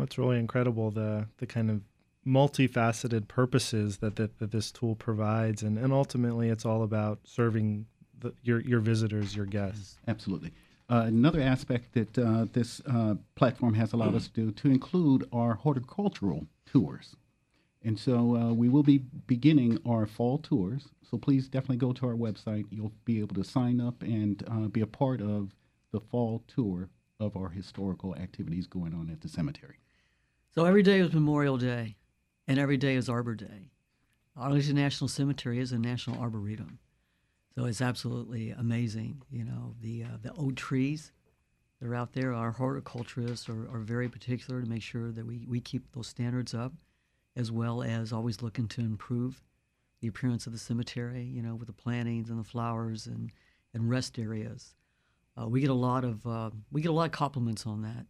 What's 0.00 0.18
really 0.18 0.38
incredible 0.38 0.90
the 0.90 1.26
the 1.38 1.46
kind 1.46 1.70
of 1.70 1.82
multifaceted 2.26 3.28
purposes 3.28 3.98
that, 3.98 4.16
that, 4.16 4.38
that 4.38 4.50
this 4.50 4.70
tool 4.70 4.94
provides, 4.94 5.62
and, 5.62 5.78
and 5.78 5.92
ultimately 5.92 6.48
it's 6.48 6.66
all 6.66 6.82
about 6.82 7.20
serving 7.24 7.86
the, 8.18 8.32
your 8.42 8.60
your 8.60 8.80
visitors, 8.80 9.36
your 9.36 9.46
guests. 9.46 9.98
Absolutely. 10.08 10.52
Uh, 10.88 11.04
another 11.06 11.40
aspect 11.40 11.92
that 11.92 12.18
uh, 12.18 12.46
this 12.52 12.80
uh, 12.90 13.14
platform 13.36 13.74
has 13.74 13.92
allowed 13.92 14.14
us 14.14 14.26
to 14.26 14.32
do 14.32 14.50
to 14.52 14.68
include 14.68 15.28
our 15.32 15.54
horticultural 15.54 16.46
tours. 16.66 17.14
And 17.82 17.98
so 17.98 18.36
uh, 18.36 18.52
we 18.52 18.68
will 18.68 18.82
be 18.82 18.98
beginning 19.26 19.78
our 19.86 20.06
fall 20.06 20.38
tours. 20.38 20.88
So 21.08 21.16
please 21.16 21.48
definitely 21.48 21.76
go 21.76 21.92
to 21.92 22.06
our 22.06 22.14
website. 22.14 22.66
You'll 22.70 22.92
be 23.04 23.20
able 23.20 23.36
to 23.36 23.44
sign 23.44 23.80
up 23.80 24.02
and 24.02 24.42
uh, 24.50 24.68
be 24.68 24.80
a 24.80 24.86
part 24.86 25.20
of 25.20 25.54
the 25.92 26.00
fall 26.00 26.42
tour 26.46 26.88
of 27.18 27.36
our 27.36 27.50
historical 27.50 28.14
activities 28.16 28.66
going 28.66 28.92
on 28.94 29.10
at 29.10 29.20
the 29.20 29.28
cemetery. 29.28 29.76
So 30.52 30.64
every 30.64 30.82
day 30.82 30.98
is 30.98 31.12
Memorial 31.12 31.56
Day, 31.58 31.96
and 32.48 32.58
every 32.58 32.76
day 32.76 32.96
is 32.96 33.08
Arbor 33.08 33.36
Day. 33.36 33.70
Arlington 34.36 34.74
National 34.74 35.06
Cemetery 35.06 35.60
is 35.60 35.70
a 35.70 35.78
national 35.78 36.20
arboretum, 36.20 36.80
so 37.54 37.66
it's 37.66 37.80
absolutely 37.80 38.50
amazing. 38.50 39.22
You 39.30 39.44
know 39.44 39.76
the 39.80 40.02
uh, 40.02 40.16
the 40.20 40.32
oak 40.32 40.56
trees 40.56 41.12
that 41.78 41.86
are 41.86 41.94
out 41.94 42.14
there. 42.14 42.32
Our 42.34 42.50
horticulturists 42.50 43.48
are, 43.48 43.72
are 43.72 43.78
very 43.78 44.08
particular 44.08 44.60
to 44.60 44.68
make 44.68 44.82
sure 44.82 45.12
that 45.12 45.24
we, 45.24 45.46
we 45.48 45.60
keep 45.60 45.92
those 45.92 46.08
standards 46.08 46.52
up, 46.52 46.72
as 47.36 47.52
well 47.52 47.84
as 47.84 48.12
always 48.12 48.42
looking 48.42 48.66
to 48.68 48.80
improve 48.80 49.40
the 50.00 50.08
appearance 50.08 50.48
of 50.48 50.52
the 50.52 50.58
cemetery, 50.58 51.22
you 51.22 51.42
know, 51.42 51.54
with 51.54 51.68
the 51.68 51.72
plantings 51.72 52.28
and 52.28 52.40
the 52.40 52.44
flowers 52.44 53.06
and, 53.06 53.30
and 53.72 53.88
rest 53.88 54.18
areas. 54.18 54.74
Uh, 55.40 55.46
we 55.46 55.60
get 55.60 55.70
a 55.70 55.74
lot 55.74 56.04
of 56.04 56.26
uh, 56.26 56.50
we 56.72 56.82
get 56.82 56.90
a 56.90 56.94
lot 56.94 57.04
of 57.04 57.12
compliments 57.12 57.66
on 57.68 57.82
that, 57.82 58.06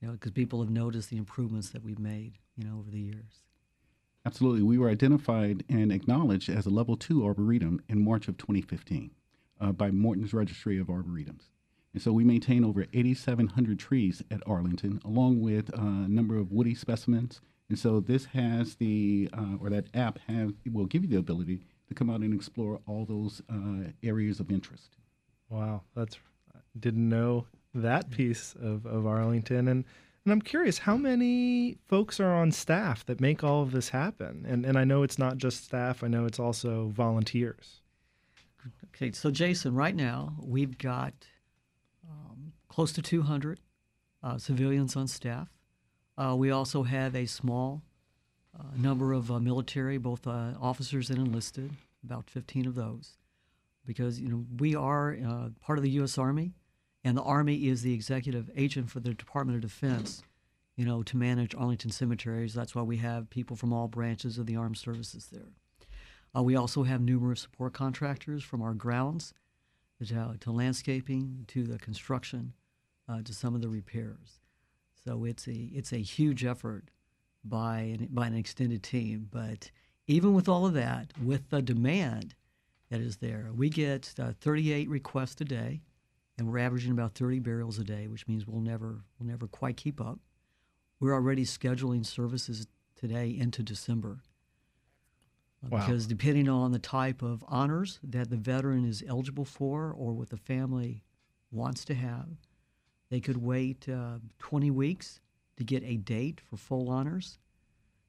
you 0.00 0.08
know, 0.08 0.14
because 0.14 0.32
people 0.32 0.60
have 0.60 0.70
noticed 0.70 1.10
the 1.10 1.16
improvements 1.16 1.70
that 1.70 1.82
we've 1.82 1.98
made, 1.98 2.38
you 2.56 2.64
know, 2.64 2.78
over 2.78 2.90
the 2.90 3.00
years. 3.00 3.42
Absolutely. 4.24 4.62
We 4.62 4.78
were 4.78 4.90
identified 4.90 5.64
and 5.68 5.90
acknowledged 5.90 6.48
as 6.48 6.66
a 6.66 6.70
level 6.70 6.96
two 6.96 7.24
arboretum 7.24 7.80
in 7.88 8.04
March 8.04 8.28
of 8.28 8.36
2015 8.36 9.10
uh, 9.60 9.72
by 9.72 9.90
Morton's 9.90 10.34
Registry 10.34 10.78
of 10.78 10.88
Arboretums. 10.88 11.48
And 11.94 12.02
so 12.02 12.12
we 12.12 12.24
maintain 12.24 12.64
over 12.64 12.82
8,700 12.92 13.78
trees 13.78 14.22
at 14.30 14.42
Arlington, 14.46 15.00
along 15.04 15.40
with 15.40 15.72
uh, 15.72 15.80
a 15.80 16.08
number 16.08 16.36
of 16.36 16.52
woody 16.52 16.74
specimens. 16.74 17.40
And 17.68 17.78
so 17.78 18.00
this 18.00 18.26
has 18.26 18.76
the, 18.76 19.30
uh, 19.32 19.56
or 19.60 19.70
that 19.70 19.86
app 19.94 20.18
have, 20.28 20.52
will 20.70 20.86
give 20.86 21.02
you 21.02 21.08
the 21.08 21.18
ability 21.18 21.60
to 21.88 21.94
come 21.94 22.10
out 22.10 22.20
and 22.20 22.34
explore 22.34 22.80
all 22.86 23.04
those 23.04 23.40
uh, 23.50 23.90
areas 24.02 24.40
of 24.40 24.50
interest. 24.50 24.96
Wow, 25.48 25.82
that's 25.96 26.18
didn't 26.80 27.08
know 27.08 27.46
that 27.74 28.10
piece 28.10 28.54
of, 28.60 28.86
of 28.86 29.06
Arlington. 29.06 29.68
And 29.68 29.84
and 30.24 30.32
I'm 30.34 30.42
curious, 30.42 30.78
how 30.78 30.98
many 30.98 31.78
folks 31.86 32.20
are 32.20 32.34
on 32.34 32.52
staff 32.52 33.06
that 33.06 33.18
make 33.18 33.42
all 33.42 33.62
of 33.62 33.72
this 33.72 33.88
happen? 33.88 34.44
And 34.46 34.66
and 34.66 34.78
I 34.78 34.84
know 34.84 35.02
it's 35.02 35.18
not 35.18 35.38
just 35.38 35.64
staff. 35.64 36.04
I 36.04 36.08
know 36.08 36.26
it's 36.26 36.38
also 36.38 36.88
volunteers. 36.88 37.80
Okay, 38.94 39.12
so 39.12 39.30
Jason, 39.30 39.74
right 39.74 39.94
now 39.94 40.34
we've 40.40 40.76
got 40.76 41.14
um, 42.08 42.52
close 42.68 42.92
to 42.92 43.02
200 43.02 43.60
uh, 44.22 44.38
civilians 44.38 44.96
on 44.96 45.06
staff. 45.06 45.48
Uh, 46.16 46.34
we 46.36 46.50
also 46.50 46.82
have 46.82 47.14
a 47.14 47.26
small 47.26 47.82
uh, 48.58 48.64
number 48.76 49.12
of 49.12 49.30
uh, 49.30 49.38
military, 49.38 49.98
both 49.98 50.26
uh, 50.26 50.54
officers 50.60 51.10
and 51.10 51.18
enlisted, 51.20 51.70
about 52.04 52.28
15 52.28 52.66
of 52.66 52.74
those, 52.74 53.16
because 53.86 54.20
you 54.20 54.28
know 54.28 54.44
we 54.58 54.74
are 54.74 55.16
uh, 55.24 55.48
part 55.60 55.78
of 55.78 55.84
the 55.84 55.90
U.S. 55.90 56.18
Army, 56.18 56.54
and 57.04 57.16
the 57.16 57.22
Army 57.22 57.68
is 57.68 57.82
the 57.82 57.94
executive 57.94 58.50
agent 58.56 58.90
for 58.90 59.00
the 59.00 59.14
Department 59.14 59.56
of 59.56 59.62
Defense. 59.62 60.22
You 60.76 60.84
know, 60.84 61.02
to 61.02 61.16
manage 61.16 61.56
Arlington 61.56 61.90
cemeteries. 61.90 62.54
That's 62.54 62.72
why 62.72 62.82
we 62.82 62.98
have 62.98 63.30
people 63.30 63.56
from 63.56 63.72
all 63.72 63.88
branches 63.88 64.38
of 64.38 64.46
the 64.46 64.54
armed 64.54 64.78
services 64.78 65.26
there. 65.32 65.50
Uh, 66.36 66.42
we 66.44 66.54
also 66.54 66.84
have 66.84 67.00
numerous 67.00 67.40
support 67.40 67.72
contractors 67.72 68.44
from 68.44 68.62
our 68.62 68.74
grounds 68.74 69.34
to, 70.06 70.36
to 70.38 70.52
landscaping 70.52 71.44
to 71.48 71.64
the 71.64 71.78
construction 71.78 72.52
uh, 73.08 73.22
to 73.22 73.34
some 73.34 73.54
of 73.54 73.60
the 73.60 73.68
repairs. 73.68 74.40
So 75.04 75.24
it's 75.24 75.46
a 75.48 75.70
it's 75.72 75.92
a 75.92 75.98
huge 75.98 76.44
effort 76.44 76.90
by 77.44 77.80
an, 77.80 78.08
by 78.10 78.26
an 78.26 78.34
extended 78.34 78.82
team. 78.82 79.28
But 79.30 79.70
even 80.06 80.34
with 80.34 80.48
all 80.48 80.66
of 80.66 80.74
that, 80.74 81.12
with 81.22 81.50
the 81.50 81.62
demand 81.62 82.34
that 82.90 83.00
is 83.00 83.18
there, 83.18 83.50
we 83.54 83.68
get 83.70 84.14
uh, 84.18 84.32
38 84.40 84.88
requests 84.88 85.40
a 85.40 85.44
day, 85.44 85.82
and 86.38 86.50
we're 86.50 86.58
averaging 86.58 86.92
about 86.92 87.14
30 87.14 87.40
burials 87.40 87.78
a 87.78 87.84
day, 87.84 88.06
which 88.06 88.26
means 88.28 88.46
we'll 88.46 88.60
never 88.60 89.00
we'll 89.18 89.28
never 89.28 89.46
quite 89.48 89.76
keep 89.76 90.00
up. 90.00 90.20
We're 91.00 91.14
already 91.14 91.44
scheduling 91.44 92.06
services 92.06 92.66
today 92.96 93.36
into 93.36 93.62
December. 93.62 94.20
Wow. 95.68 95.80
Because 95.80 96.06
depending 96.06 96.48
on 96.48 96.70
the 96.70 96.78
type 96.78 97.20
of 97.20 97.44
honors 97.48 97.98
that 98.04 98.30
the 98.30 98.36
veteran 98.36 98.84
is 98.84 99.02
eligible 99.06 99.44
for 99.44 99.92
or 99.92 100.12
what 100.12 100.30
the 100.30 100.36
family 100.36 101.02
wants 101.50 101.84
to 101.86 101.94
have, 101.94 102.28
they 103.10 103.20
could 103.20 103.38
wait 103.38 103.88
uh, 103.88 104.18
20 104.38 104.70
weeks 104.70 105.20
to 105.56 105.64
get 105.64 105.82
a 105.82 105.96
date 105.96 106.40
for 106.40 106.56
full 106.56 106.88
honors. 106.88 107.38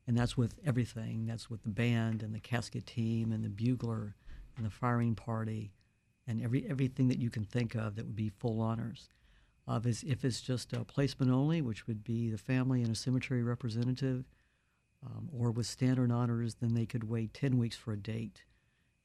And 0.06 0.16
that's 0.16 0.38
with 0.38 0.56
everything. 0.64 1.26
That's 1.26 1.50
with 1.50 1.64
the 1.64 1.70
band 1.70 2.22
and 2.22 2.36
the 2.36 2.40
casket 2.40 2.86
team 2.86 3.32
and 3.32 3.44
the 3.44 3.50
bugler 3.50 4.16
and 4.56 4.66
the 4.66 4.72
firing 4.72 5.16
party 5.16 5.72
and 6.30 6.44
every, 6.44 6.66
everything 6.70 7.08
that 7.08 7.18
you 7.18 7.32
can 7.32 7.44
think 7.44 7.74
of 7.74 7.96
that 7.96 8.06
would 8.06 8.16
be 8.16 8.30
full 8.30 8.62
honors. 8.62 9.10
If, 9.68 9.86
it's, 9.86 10.04
if 10.04 10.24
it's 10.24 10.42
just 10.42 10.74
a 10.74 10.84
placement 10.84 11.32
only, 11.32 11.62
which 11.62 11.88
would 11.88 12.04
be 12.04 12.30
the 12.30 12.38
family 12.38 12.82
and 12.84 12.92
a 12.92 12.96
cemetery 12.96 13.44
representative, 13.44 14.26
um, 15.06 15.30
or 15.36 15.52
with 15.52 15.66
standard 15.66 16.12
honors, 16.12 16.56
then 16.56 16.76
they 16.76 16.86
could 16.86 17.10
wait 17.10 17.34
10 17.34 17.58
weeks 17.58 17.76
for 17.76 17.94
a 17.94 17.98
date. 17.98 18.44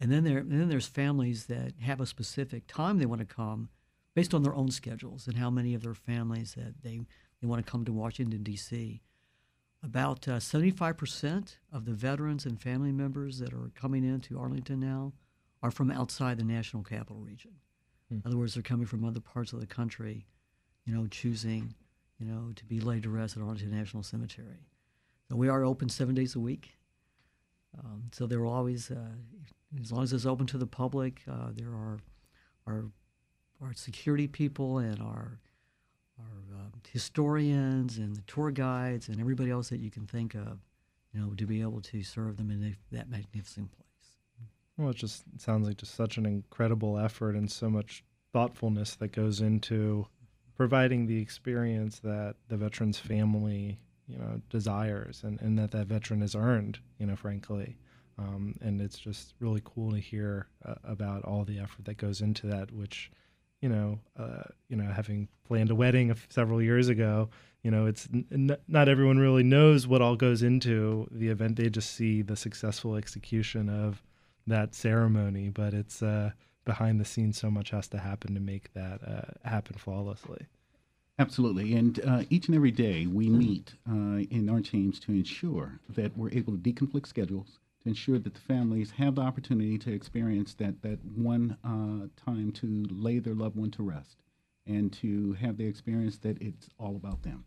And 0.00 0.12
then, 0.12 0.24
there, 0.24 0.38
and 0.38 0.60
then 0.60 0.68
there's 0.68 0.86
families 0.86 1.46
that 1.46 1.72
have 1.80 2.00
a 2.00 2.06
specific 2.06 2.66
time 2.66 2.98
they 2.98 3.06
want 3.06 3.20
to 3.20 3.34
come 3.34 3.70
based 4.14 4.34
on 4.34 4.42
their 4.42 4.54
own 4.54 4.70
schedules 4.70 5.26
and 5.26 5.38
how 5.38 5.50
many 5.50 5.74
of 5.74 5.82
their 5.82 5.94
families 5.94 6.54
that 6.54 6.82
they, 6.82 7.00
they 7.40 7.46
want 7.46 7.64
to 7.64 7.70
come 7.70 7.84
to 7.84 7.92
Washington, 7.92 8.42
D.C. 8.42 9.00
About 9.82 10.28
uh, 10.28 10.36
75% 10.36 11.56
of 11.72 11.84
the 11.84 11.92
veterans 11.92 12.44
and 12.44 12.60
family 12.60 12.92
members 12.92 13.38
that 13.38 13.52
are 13.52 13.70
coming 13.74 14.04
into 14.04 14.38
Arlington 14.38 14.80
now 14.80 15.12
are 15.64 15.70
from 15.70 15.90
outside 15.90 16.36
the 16.36 16.44
national 16.44 16.82
capital 16.82 17.22
region. 17.22 17.52
In 18.10 18.22
other 18.26 18.36
words, 18.36 18.52
they're 18.52 18.62
coming 18.62 18.84
from 18.84 19.02
other 19.02 19.18
parts 19.18 19.54
of 19.54 19.60
the 19.60 19.66
country, 19.66 20.26
you 20.84 20.94
know, 20.94 21.06
choosing, 21.06 21.74
you 22.18 22.26
know, 22.26 22.52
to 22.54 22.64
be 22.66 22.80
laid 22.80 23.04
to 23.04 23.08
rest 23.08 23.34
at 23.38 23.42
Arlington 23.42 23.70
National 23.70 24.02
Cemetery. 24.02 24.68
So 25.30 25.36
we 25.36 25.48
are 25.48 25.64
open 25.64 25.88
seven 25.88 26.14
days 26.14 26.36
a 26.36 26.38
week. 26.38 26.76
Um, 27.78 28.10
so 28.12 28.26
there 28.26 28.42
will 28.42 28.52
always, 28.52 28.90
uh, 28.90 29.16
as 29.80 29.90
long 29.90 30.02
as 30.02 30.12
it's 30.12 30.26
open 30.26 30.46
to 30.48 30.58
the 30.58 30.66
public, 30.66 31.22
uh, 31.26 31.48
there 31.56 31.70
are 31.70 31.98
our 32.66 32.84
our 33.62 33.72
security 33.72 34.26
people 34.26 34.78
and 34.78 35.00
our 35.00 35.40
our 36.18 36.58
um, 36.60 36.72
historians 36.92 37.96
and 37.96 38.14
the 38.14 38.22
tour 38.26 38.50
guides 38.50 39.08
and 39.08 39.18
everybody 39.18 39.50
else 39.50 39.70
that 39.70 39.80
you 39.80 39.90
can 39.90 40.06
think 40.06 40.34
of, 40.34 40.58
you 41.14 41.20
know, 41.20 41.32
to 41.34 41.46
be 41.46 41.62
able 41.62 41.80
to 41.80 42.02
serve 42.02 42.36
them 42.36 42.50
in 42.50 42.76
that 42.92 43.08
magnificent 43.08 43.72
place. 43.72 43.93
Well, 44.76 44.90
it 44.90 44.96
just 44.96 45.22
sounds 45.38 45.68
like 45.68 45.76
just 45.76 45.94
such 45.94 46.16
an 46.16 46.26
incredible 46.26 46.98
effort 46.98 47.36
and 47.36 47.50
so 47.50 47.70
much 47.70 48.02
thoughtfulness 48.32 48.96
that 48.96 49.12
goes 49.12 49.40
into 49.40 50.06
providing 50.56 51.06
the 51.06 51.20
experience 51.20 52.00
that 52.00 52.36
the 52.48 52.56
veteran's 52.56 52.98
family, 52.98 53.78
you 54.08 54.18
know, 54.18 54.40
desires 54.50 55.22
and, 55.22 55.40
and 55.40 55.58
that 55.58 55.70
that 55.72 55.86
veteran 55.86 56.20
has 56.20 56.34
earned, 56.34 56.78
you 56.98 57.06
know, 57.06 57.16
frankly. 57.16 57.76
Um, 58.18 58.54
and 58.60 58.80
it's 58.80 58.98
just 58.98 59.34
really 59.40 59.62
cool 59.64 59.92
to 59.92 59.98
hear 59.98 60.48
uh, 60.64 60.74
about 60.84 61.24
all 61.24 61.44
the 61.44 61.58
effort 61.58 61.84
that 61.84 61.96
goes 61.96 62.20
into 62.20 62.46
that, 62.48 62.70
which, 62.72 63.10
you 63.60 63.68
know, 63.68 63.98
uh, 64.16 64.42
you 64.68 64.76
know, 64.76 64.92
having 64.92 65.28
planned 65.44 65.70
a 65.70 65.74
wedding 65.74 66.14
several 66.28 66.62
years 66.62 66.88
ago, 66.88 67.28
you 67.62 67.70
know, 67.70 67.86
it's 67.86 68.08
n- 68.12 68.26
n- 68.30 68.56
not 68.68 68.88
everyone 68.88 69.18
really 69.18 69.42
knows 69.42 69.86
what 69.86 70.02
all 70.02 70.16
goes 70.16 70.42
into 70.42 71.08
the 71.10 71.28
event. 71.28 71.56
They 71.56 71.70
just 71.70 71.92
see 71.94 72.22
the 72.22 72.36
successful 72.36 72.94
execution 72.94 73.68
of 73.68 74.02
that 74.46 74.74
ceremony, 74.74 75.48
but 75.48 75.74
it's 75.74 76.02
uh, 76.02 76.32
behind 76.64 77.00
the 77.00 77.04
scenes. 77.04 77.38
So 77.38 77.50
much 77.50 77.70
has 77.70 77.88
to 77.88 77.98
happen 77.98 78.34
to 78.34 78.40
make 78.40 78.72
that 78.74 79.00
uh, 79.06 79.48
happen 79.48 79.76
flawlessly. 79.76 80.46
Absolutely. 81.18 81.74
And 81.74 82.00
uh, 82.04 82.22
each 82.28 82.48
and 82.48 82.56
every 82.56 82.72
day 82.72 83.06
we 83.06 83.28
meet 83.28 83.74
uh, 83.88 84.26
in 84.30 84.48
our 84.50 84.60
teams 84.60 84.98
to 85.00 85.12
ensure 85.12 85.78
that 85.90 86.16
we're 86.16 86.32
able 86.32 86.54
to 86.54 86.58
deconflict 86.58 87.06
schedules, 87.06 87.60
to 87.82 87.88
ensure 87.88 88.18
that 88.18 88.34
the 88.34 88.40
families 88.40 88.90
have 88.92 89.14
the 89.14 89.22
opportunity 89.22 89.78
to 89.78 89.92
experience 89.92 90.54
that, 90.54 90.82
that 90.82 90.98
one 91.04 91.56
uh, 91.62 92.08
time 92.20 92.50
to 92.52 92.84
lay 92.90 93.20
their 93.20 93.34
loved 93.34 93.56
one 93.56 93.70
to 93.72 93.82
rest 93.84 94.16
and 94.66 94.92
to 94.94 95.34
have 95.34 95.56
the 95.56 95.66
experience 95.66 96.18
that 96.18 96.40
it's 96.42 96.68
all 96.78 96.96
about 96.96 97.22
them. 97.22 97.44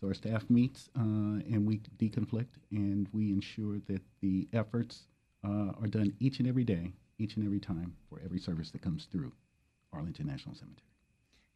So 0.00 0.08
our 0.08 0.14
staff 0.14 0.48
meets 0.48 0.88
uh, 0.96 1.00
and 1.00 1.66
we 1.66 1.80
deconflict 1.98 2.56
and 2.70 3.08
we 3.12 3.30
ensure 3.30 3.78
that 3.88 4.02
the 4.22 4.48
efforts 4.54 5.06
uh, 5.44 5.72
are 5.80 5.86
done 5.86 6.14
each 6.20 6.38
and 6.38 6.48
every 6.48 6.64
day, 6.64 6.94
each 7.18 7.36
and 7.36 7.44
every 7.44 7.60
time 7.60 7.94
for 8.08 8.20
every 8.24 8.38
service 8.38 8.70
that 8.70 8.82
comes 8.82 9.04
through 9.06 9.32
Arlington 9.92 10.26
National 10.26 10.54
Cemetery. 10.54 10.88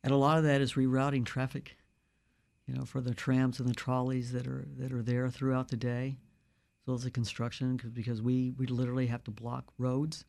And 0.04 0.12
a 0.12 0.16
lot 0.16 0.38
of 0.38 0.44
that 0.44 0.60
is 0.60 0.74
rerouting 0.74 1.24
traffic, 1.24 1.76
you 2.66 2.74
know, 2.74 2.84
for 2.84 3.00
the 3.00 3.14
trams 3.14 3.58
and 3.58 3.68
the 3.68 3.74
trolleys 3.74 4.32
that 4.32 4.46
are 4.46 4.66
that 4.76 4.92
are 4.92 5.02
there 5.02 5.28
throughout 5.30 5.68
the 5.68 5.76
day, 5.76 6.18
So 6.86 6.94
it's 6.94 7.04
a 7.04 7.10
construction 7.10 7.76
construction, 7.76 7.78
'cause- 7.78 7.94
because 7.94 8.22
we 8.22 8.52
we 8.52 8.66
literally 8.66 9.08
have 9.08 9.22
to 9.24 9.30
block 9.30 9.72
roads 9.76 10.24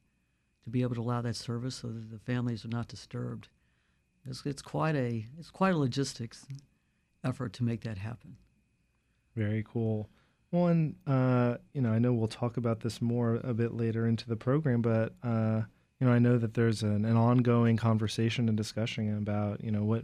to 0.63 0.69
be 0.69 0.81
able 0.81 0.95
to 0.95 1.01
allow 1.01 1.21
that 1.21 1.37
service 1.37 1.75
so 1.75 1.87
that 1.91 2.09
the 2.09 2.19
families 2.19 2.65
are 2.65 2.69
not 2.69 2.89
disturbed. 2.89 3.47
It's, 4.25 4.45
it's 4.45 4.61
quite 4.61 4.95
a 4.95 5.25
it's 5.37 5.51
quite 5.51 5.73
a 5.73 5.77
logistics 5.77 6.45
effort 7.23 7.53
to 7.53 7.63
make 7.63 7.81
that 7.81 7.97
happen. 7.97 8.35
Very 9.35 9.63
cool. 9.63 10.09
And 10.51 10.95
uh, 11.05 11.57
you 11.73 11.81
know, 11.81 11.91
I 11.91 11.99
know 11.99 12.13
we'll 12.13 12.27
talk 12.27 12.57
about 12.57 12.79
this 12.81 13.01
more 13.01 13.39
a 13.43 13.53
bit 13.53 13.73
later 13.73 14.07
into 14.07 14.27
the 14.27 14.35
program, 14.35 14.81
but 14.81 15.13
uh, 15.23 15.61
you 15.99 16.07
know, 16.07 16.11
I 16.11 16.19
know 16.19 16.37
that 16.37 16.53
there's 16.53 16.81
an, 16.81 17.05
an 17.05 17.17
ongoing 17.17 17.77
conversation 17.77 18.47
and 18.47 18.57
discussion 18.57 19.17
about 19.17 19.63
you 19.63 19.71
know 19.71 19.83
what 19.83 20.03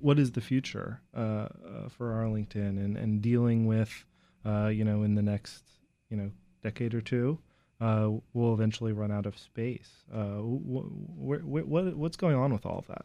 what 0.00 0.18
is 0.18 0.32
the 0.32 0.40
future 0.40 1.02
uh, 1.16 1.20
uh, 1.20 1.48
for 1.88 2.12
Arlington 2.12 2.78
and 2.78 2.96
and 2.96 3.22
dealing 3.22 3.66
with 3.66 4.04
uh, 4.44 4.66
you 4.66 4.84
know 4.84 5.02
in 5.02 5.14
the 5.14 5.22
next 5.22 5.62
you 6.10 6.16
know 6.16 6.30
decade 6.62 6.94
or 6.94 7.00
two. 7.00 7.38
Uh, 7.78 8.10
we'll 8.32 8.54
eventually 8.54 8.92
run 8.92 9.12
out 9.12 9.26
of 9.26 9.38
space. 9.38 10.04
Wh- 10.10 10.64
wh- 10.66 11.42
wh- 11.42 11.68
what 11.68 11.94
what's 11.94 12.16
going 12.16 12.34
on 12.34 12.52
with 12.52 12.64
all 12.64 12.78
of 12.78 12.86
that? 12.86 13.04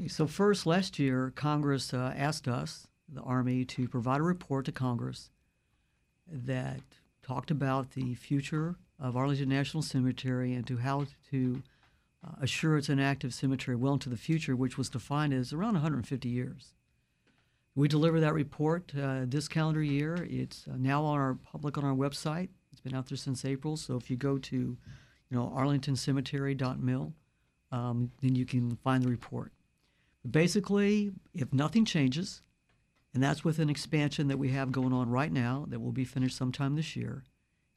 Okay, 0.00 0.08
so 0.08 0.26
first, 0.26 0.66
last 0.66 0.98
year, 0.98 1.32
Congress 1.36 1.92
asked 1.94 2.48
us, 2.48 2.86
the 3.08 3.20
Army, 3.20 3.64
to 3.66 3.86
provide 3.88 4.20
a 4.20 4.24
report 4.24 4.64
to 4.64 4.72
Congress 4.72 5.30
that 6.30 6.80
talked 7.22 7.50
about 7.50 7.92
the 7.92 8.14
future 8.14 8.76
of 8.98 9.16
Arlington 9.16 9.48
National 9.48 9.82
Cemetery 9.82 10.54
and 10.54 10.66
to 10.66 10.78
how 10.78 11.06
to 11.30 11.62
uh, 12.24 12.32
assure 12.40 12.76
it's 12.76 12.88
an 12.88 13.00
active 13.00 13.34
cemetery 13.34 13.76
well 13.76 13.94
into 13.94 14.08
the 14.08 14.16
future, 14.16 14.56
which 14.56 14.78
was 14.78 14.88
defined 14.88 15.32
as 15.32 15.52
around 15.52 15.74
150 15.74 16.28
years. 16.28 16.72
We 17.74 17.88
delivered 17.88 18.20
that 18.20 18.32
report 18.32 18.92
uh, 18.98 19.26
this 19.26 19.48
calendar 19.48 19.82
year. 19.82 20.26
It's 20.28 20.66
uh, 20.66 20.76
now 20.78 21.04
on 21.04 21.18
our 21.18 21.34
public 21.34 21.76
on 21.76 21.84
our 21.84 21.94
website. 21.94 22.48
It's 22.72 22.80
been 22.80 22.94
out 22.94 23.08
there 23.08 23.18
since 23.18 23.44
April. 23.44 23.76
So 23.76 23.96
if 23.96 24.10
you 24.10 24.16
go 24.16 24.38
to, 24.38 24.56
you 24.56 24.78
know, 25.30 25.52
arlingtoncemetery.mil, 25.54 27.12
um, 27.72 28.10
then 28.22 28.34
you 28.34 28.46
can 28.46 28.76
find 28.76 29.02
the 29.02 29.08
report. 29.08 29.52
But 30.22 30.32
basically, 30.32 31.12
if 31.34 31.52
nothing 31.52 31.84
changes, 31.84 32.42
and 33.16 33.22
that's 33.22 33.42
with 33.42 33.58
an 33.60 33.70
expansion 33.70 34.28
that 34.28 34.38
we 34.38 34.50
have 34.50 34.70
going 34.70 34.92
on 34.92 35.08
right 35.08 35.32
now 35.32 35.64
that 35.70 35.80
will 35.80 35.90
be 35.90 36.04
finished 36.04 36.36
sometime 36.36 36.76
this 36.76 36.94
year, 36.94 37.24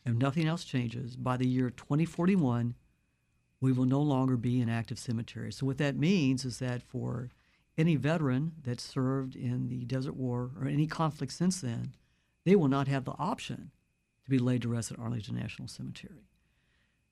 if 0.06 0.14
nothing 0.14 0.46
else 0.46 0.66
changes, 0.66 1.16
by 1.16 1.38
the 1.38 1.48
year 1.48 1.70
2041, 1.70 2.76
we 3.62 3.72
will 3.72 3.86
no 3.86 4.02
longer 4.02 4.36
be 4.36 4.60
an 4.60 4.68
active 4.68 5.00
cemetery. 5.00 5.54
So 5.54 5.66
what 5.66 5.78
that 5.78 5.96
means 5.96 6.44
is 6.44 6.60
that 6.60 6.84
for 6.84 7.30
any 7.78 7.96
veteran 7.96 8.52
that 8.64 8.82
served 8.82 9.34
in 9.34 9.70
the 9.70 9.86
Desert 9.86 10.18
War 10.18 10.52
or 10.60 10.68
any 10.68 10.88
conflict 10.88 11.32
since 11.32 11.62
then, 11.62 11.96
they 12.44 12.58
will 12.58 12.68
not 12.68 12.90
have 12.90 13.06
the 13.06 13.16
option 13.18 13.72
to 14.26 14.30
be 14.30 14.40
laid 14.40 14.64
to 14.64 14.68
rest 14.68 14.92
at 14.92 15.00
Arlington 15.00 15.38
National 15.38 15.70
Cemetery. 15.70 16.28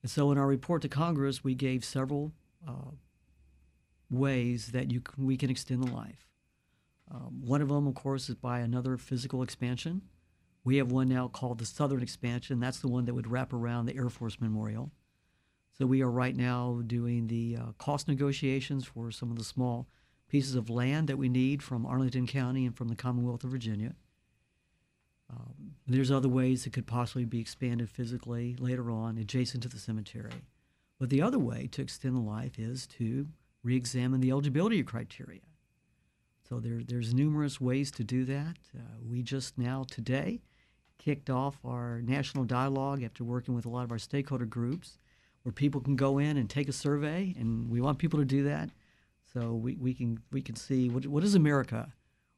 And 0.02 0.12
so, 0.12 0.34
in 0.34 0.38
our 0.38 0.48
report 0.48 0.82
to 0.82 0.90
Congress, 0.90 1.46
we 1.46 1.56
gave 1.56 1.86
several 1.86 2.34
uh, 2.68 2.92
ways 4.12 4.74
that 4.74 4.92
you 4.92 5.00
can, 5.00 5.26
we 5.26 5.38
can 5.38 5.50
extend 5.50 5.82
the 5.82 5.96
life. 5.96 6.28
Um, 7.10 7.42
one 7.46 7.62
of 7.62 7.70
them, 7.70 7.88
of 7.88 7.96
course, 7.96 8.30
is 8.30 8.36
by 8.36 8.60
another 8.60 8.98
physical 8.98 9.42
expansion. 9.42 10.02
We 10.64 10.78
have 10.78 10.92
one 10.92 11.08
now 11.08 11.30
called 11.30 11.60
the 11.60 11.66
Southern 11.66 12.02
Expansion. 12.02 12.60
That's 12.60 12.80
the 12.80 12.90
one 12.90 13.06
that 13.06 13.14
would 13.14 13.32
wrap 13.32 13.54
around 13.54 13.86
the 13.86 13.96
Air 13.96 14.10
Force 14.10 14.42
Memorial. 14.42 14.92
So 15.78 15.86
we 15.86 16.02
are 16.02 16.12
right 16.12 16.36
now 16.36 16.82
doing 16.86 17.28
the 17.28 17.58
uh, 17.58 17.72
cost 17.78 18.08
negotiations 18.08 18.86
for 18.86 19.12
some 19.12 19.32
of 19.32 19.38
the 19.38 19.44
small 19.44 19.88
pieces 20.28 20.56
of 20.56 20.70
land 20.70 21.08
that 21.08 21.18
we 21.18 21.30
need 21.30 21.64
from 21.64 21.86
Arlington 21.86 22.28
County 22.28 22.66
and 22.66 22.76
from 22.76 22.90
the 22.90 22.96
Commonwealth 22.96 23.44
of 23.44 23.52
Virginia. 23.52 23.96
Um, 25.30 25.76
there's 25.86 26.12
other 26.12 26.30
ways 26.30 26.66
it 26.66 26.74
could 26.74 26.88
possibly 26.88 27.26
be 27.26 27.40
expanded 27.40 27.90
physically 27.90 28.56
later 28.60 28.90
on, 28.92 29.18
adjacent 29.18 29.64
to 29.64 29.70
the 29.70 29.80
cemetery. 29.80 30.32
But 31.00 31.10
the 31.10 31.22
other 31.22 31.40
way 31.40 31.68
to 31.72 31.82
extend 31.82 32.16
the 32.16 32.22
life 32.22 32.58
is 32.58 32.88
to 32.98 33.28
re-examine 33.64 34.20
the 34.20 34.32
eligibility 34.32 34.82
criteria. 34.84 35.42
So 36.48 36.60
there, 36.60 36.82
there's 36.86 37.14
numerous 37.14 37.60
ways 37.60 37.92
to 37.92 38.04
do 38.04 38.24
that. 38.26 38.56
Uh, 38.76 38.82
we 39.06 39.22
just 39.22 39.58
now 39.58 39.86
today 39.90 40.42
kicked 40.98 41.30
off 41.30 41.58
our 41.66 42.02
national 42.02 42.46
dialogue 42.46 43.04
after 43.04 43.24
working 43.24 43.54
with 43.54 43.66
a 43.66 43.70
lot 43.70 43.84
of 43.84 43.92
our 43.92 44.00
stakeholder 44.00 44.46
groups, 44.46 44.98
where 45.44 45.52
people 45.52 45.82
can 45.82 45.96
go 45.96 46.18
in 46.18 46.38
and 46.38 46.50
take 46.50 46.70
a 46.70 46.74
survey, 46.74 47.36
and 47.38 47.70
we 47.70 47.82
want 47.82 48.00
people 48.00 48.20
to 48.20 48.26
do 48.26 48.44
that 48.44 48.70
so 49.34 49.54
we, 49.54 49.76
we 49.76 49.94
can 49.94 50.20
we 50.32 50.42
can 50.42 50.56
see 50.56 50.90
what 50.90 51.06
what 51.06 51.24
is 51.24 51.36
America 51.36 51.94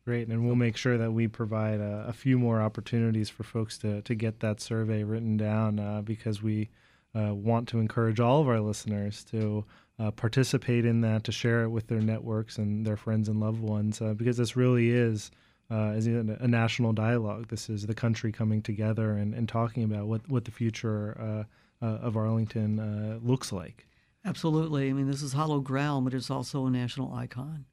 Great, 0.05 0.27
and 0.27 0.45
we'll 0.45 0.53
make 0.53 0.77
sure 0.77 0.95
that 0.95 1.11
we 1.11 1.27
provide 1.27 1.79
a, 1.79 2.05
a, 2.07 2.13
few 2.13 2.37
more 2.37 2.61
opportunities 2.61 3.31
for 3.31 3.41
folks 3.41 3.79
to, 3.79 4.03
to 4.03 4.13
get 4.13 4.41
that 4.41 4.61
survey 4.61 5.03
written 5.03 5.37
down 5.37 5.79
uh, 5.79 5.99
because 6.03 6.43
we 6.43 6.69
uh, 7.15 7.33
want 7.33 7.67
to 7.67 7.79
encourage 7.79 8.19
all 8.19 8.41
of 8.41 8.47
our 8.47 8.59
listeners 8.59 9.23
to 9.23 9.65
uh, 9.97 10.11
participate 10.11 10.85
in 10.85 11.01
that, 11.01 11.23
to 11.23 11.31
share 11.31 11.63
it 11.63 11.69
with 11.69 11.87
their 11.87 11.99
networks 11.99 12.59
and 12.59 12.85
their 12.85 12.95
friends 12.95 13.27
and 13.27 13.39
loved 13.39 13.61
ones, 13.61 13.99
uh, 14.03 14.13
because 14.13 14.37
this 14.37 14.55
really 14.55 14.91
is 14.91 15.31
uh, 15.71 15.93
is 15.95 16.05
a 16.05 16.47
national 16.47 16.93
dialogue. 16.93 17.47
This 17.47 17.71
is 17.71 17.87
the 17.87 17.95
country 17.95 18.31
coming 18.31 18.61
together 18.61 19.13
and, 19.13 19.33
and 19.33 19.49
talking 19.49 19.83
about 19.83 20.05
what, 20.05 20.29
what 20.29 20.45
the 20.45 20.51
future 20.51 21.47
uh, 21.81 21.85
of 21.85 22.17
Arlington 22.17 23.19
looks 23.23 23.51
like. 23.51 23.87
Absolutely. 24.25 24.89
I 24.89 24.93
mean, 24.93 25.07
this 25.07 25.21
is 25.21 25.33
hollow 25.33 25.59
ground, 25.59 26.05
but 26.05 26.13
it's 26.13 26.31
also 26.31 26.65
a 26.65 26.71
national 26.71 27.13
icon. 27.13 27.65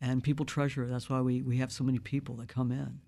And 0.00 0.22
people 0.22 0.44
treasure 0.44 0.84
it. 0.84 0.88
That's 0.88 1.08
why 1.08 1.20
we, 1.20 1.42
we 1.42 1.58
have 1.58 1.72
so 1.72 1.84
many 1.84 1.98
people 1.98 2.36
that 2.36 2.48
come 2.48 2.70
in. 2.70 3.00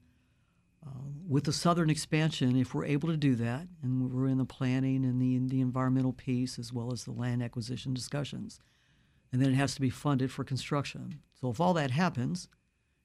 Uh, 0.85 0.91
with 1.29 1.45
the 1.45 1.53
southern 1.53 1.91
expansion, 1.91 2.57
if 2.57 2.75
we're 2.75 2.85
able 2.85 3.09
to 3.09 3.17
do 3.17 3.35
that, 3.37 3.69
and 3.83 4.11
we're 4.11 4.27
in 4.27 4.39
the 4.39 4.45
planning 4.45 5.05
and 5.05 5.21
the, 5.23 5.39
the 5.55 5.61
environmental 5.61 6.13
piece 6.13 6.59
as 6.59 6.73
well 6.73 6.93
as 6.93 7.05
the 7.05 7.13
land 7.13 7.43
acquisition 7.43 7.95
discussions, 7.95 8.59
and 9.31 9.41
then 9.41 9.51
it 9.51 9.57
has 9.57 9.75
to 9.75 9.81
be 9.81 9.91
funded 9.91 10.31
for 10.33 10.45
construction. 10.45 11.21
So 11.41 11.51
if 11.51 11.61
all 11.61 11.73
that 11.75 11.93
happens, 11.93 12.49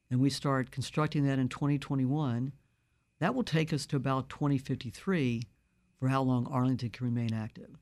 and 0.10 0.20
we 0.20 0.30
start 0.30 0.72
constructing 0.72 1.26
that 1.28 1.40
in 1.40 1.50
2021, 1.50 2.52
that 3.20 3.36
will 3.36 3.44
take 3.44 3.72
us 3.72 3.86
to 3.88 3.96
about 3.96 4.30
2053 4.30 5.44
for 6.00 6.08
how 6.08 6.22
long 6.22 6.48
Arlington 6.48 6.90
can 6.90 7.06
remain 7.06 7.34
active. 7.34 7.78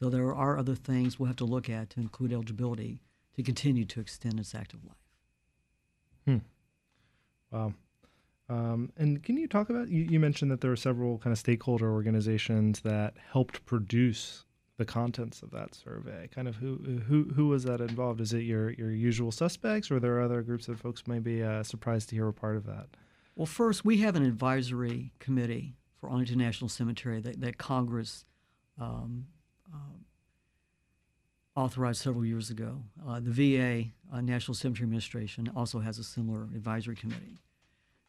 So 0.00 0.08
there 0.08 0.34
are 0.34 0.58
other 0.58 0.74
things 0.74 1.18
we'll 1.18 1.26
have 1.26 1.36
to 1.36 1.44
look 1.44 1.68
at 1.68 1.90
to 1.90 2.00
include 2.00 2.32
eligibility 2.32 3.02
to 3.36 3.42
continue 3.42 3.84
to 3.84 4.00
extend 4.00 4.40
its 4.40 4.54
active 4.54 4.80
life. 4.84 4.96
Hmm. 6.24 6.38
Wow. 7.50 7.74
Um, 8.48 8.92
and 8.96 9.22
can 9.22 9.36
you 9.36 9.46
talk 9.46 9.70
about 9.70 9.88
you, 9.88 10.04
you, 10.04 10.18
mentioned 10.18 10.50
that 10.50 10.60
there 10.60 10.70
were 10.70 10.76
several 10.76 11.18
kind 11.18 11.32
of 11.32 11.38
stakeholder 11.38 11.92
organizations 11.92 12.80
that 12.80 13.14
helped 13.30 13.64
produce 13.64 14.44
the 14.76 14.84
contents 14.84 15.42
of 15.42 15.50
that 15.52 15.74
survey. 15.74 16.28
Kind 16.34 16.48
of 16.48 16.56
who 16.56 17.02
who 17.06 17.30
who 17.34 17.48
was 17.48 17.62
that 17.64 17.80
involved? 17.80 18.20
Is 18.20 18.32
it 18.32 18.42
your 18.42 18.70
your 18.70 18.90
usual 18.90 19.30
suspects, 19.30 19.90
or 19.90 19.96
are 19.96 20.00
there 20.00 20.16
are 20.16 20.22
other 20.22 20.42
groups 20.42 20.66
that 20.66 20.80
folks 20.80 21.06
may 21.06 21.20
be 21.20 21.44
uh, 21.44 21.62
surprised 21.62 22.08
to 22.08 22.16
hear 22.16 22.26
a 22.26 22.32
part 22.32 22.56
of 22.56 22.64
that? 22.66 22.86
Well, 23.36 23.46
first 23.46 23.84
we 23.84 23.98
have 23.98 24.16
an 24.16 24.24
advisory 24.24 25.12
committee 25.20 25.76
for 26.00 26.08
Arlington 26.08 26.38
National 26.38 26.68
Cemetery 26.68 27.20
that, 27.20 27.40
that 27.40 27.58
Congress 27.58 28.24
um, 28.80 29.26
uh, 29.72 31.60
authorized 31.60 32.00
several 32.00 32.24
years 32.24 32.50
ago. 32.50 32.82
Uh, 33.06 33.20
the 33.20 33.30
VA 33.30 33.90
uh, 34.12 34.20
National 34.20 34.54
Cemetery 34.54 34.84
Administration 34.84 35.50
also 35.54 35.80
has 35.80 35.98
a 35.98 36.04
similar 36.04 36.44
advisory 36.54 36.96
committee. 36.96 37.38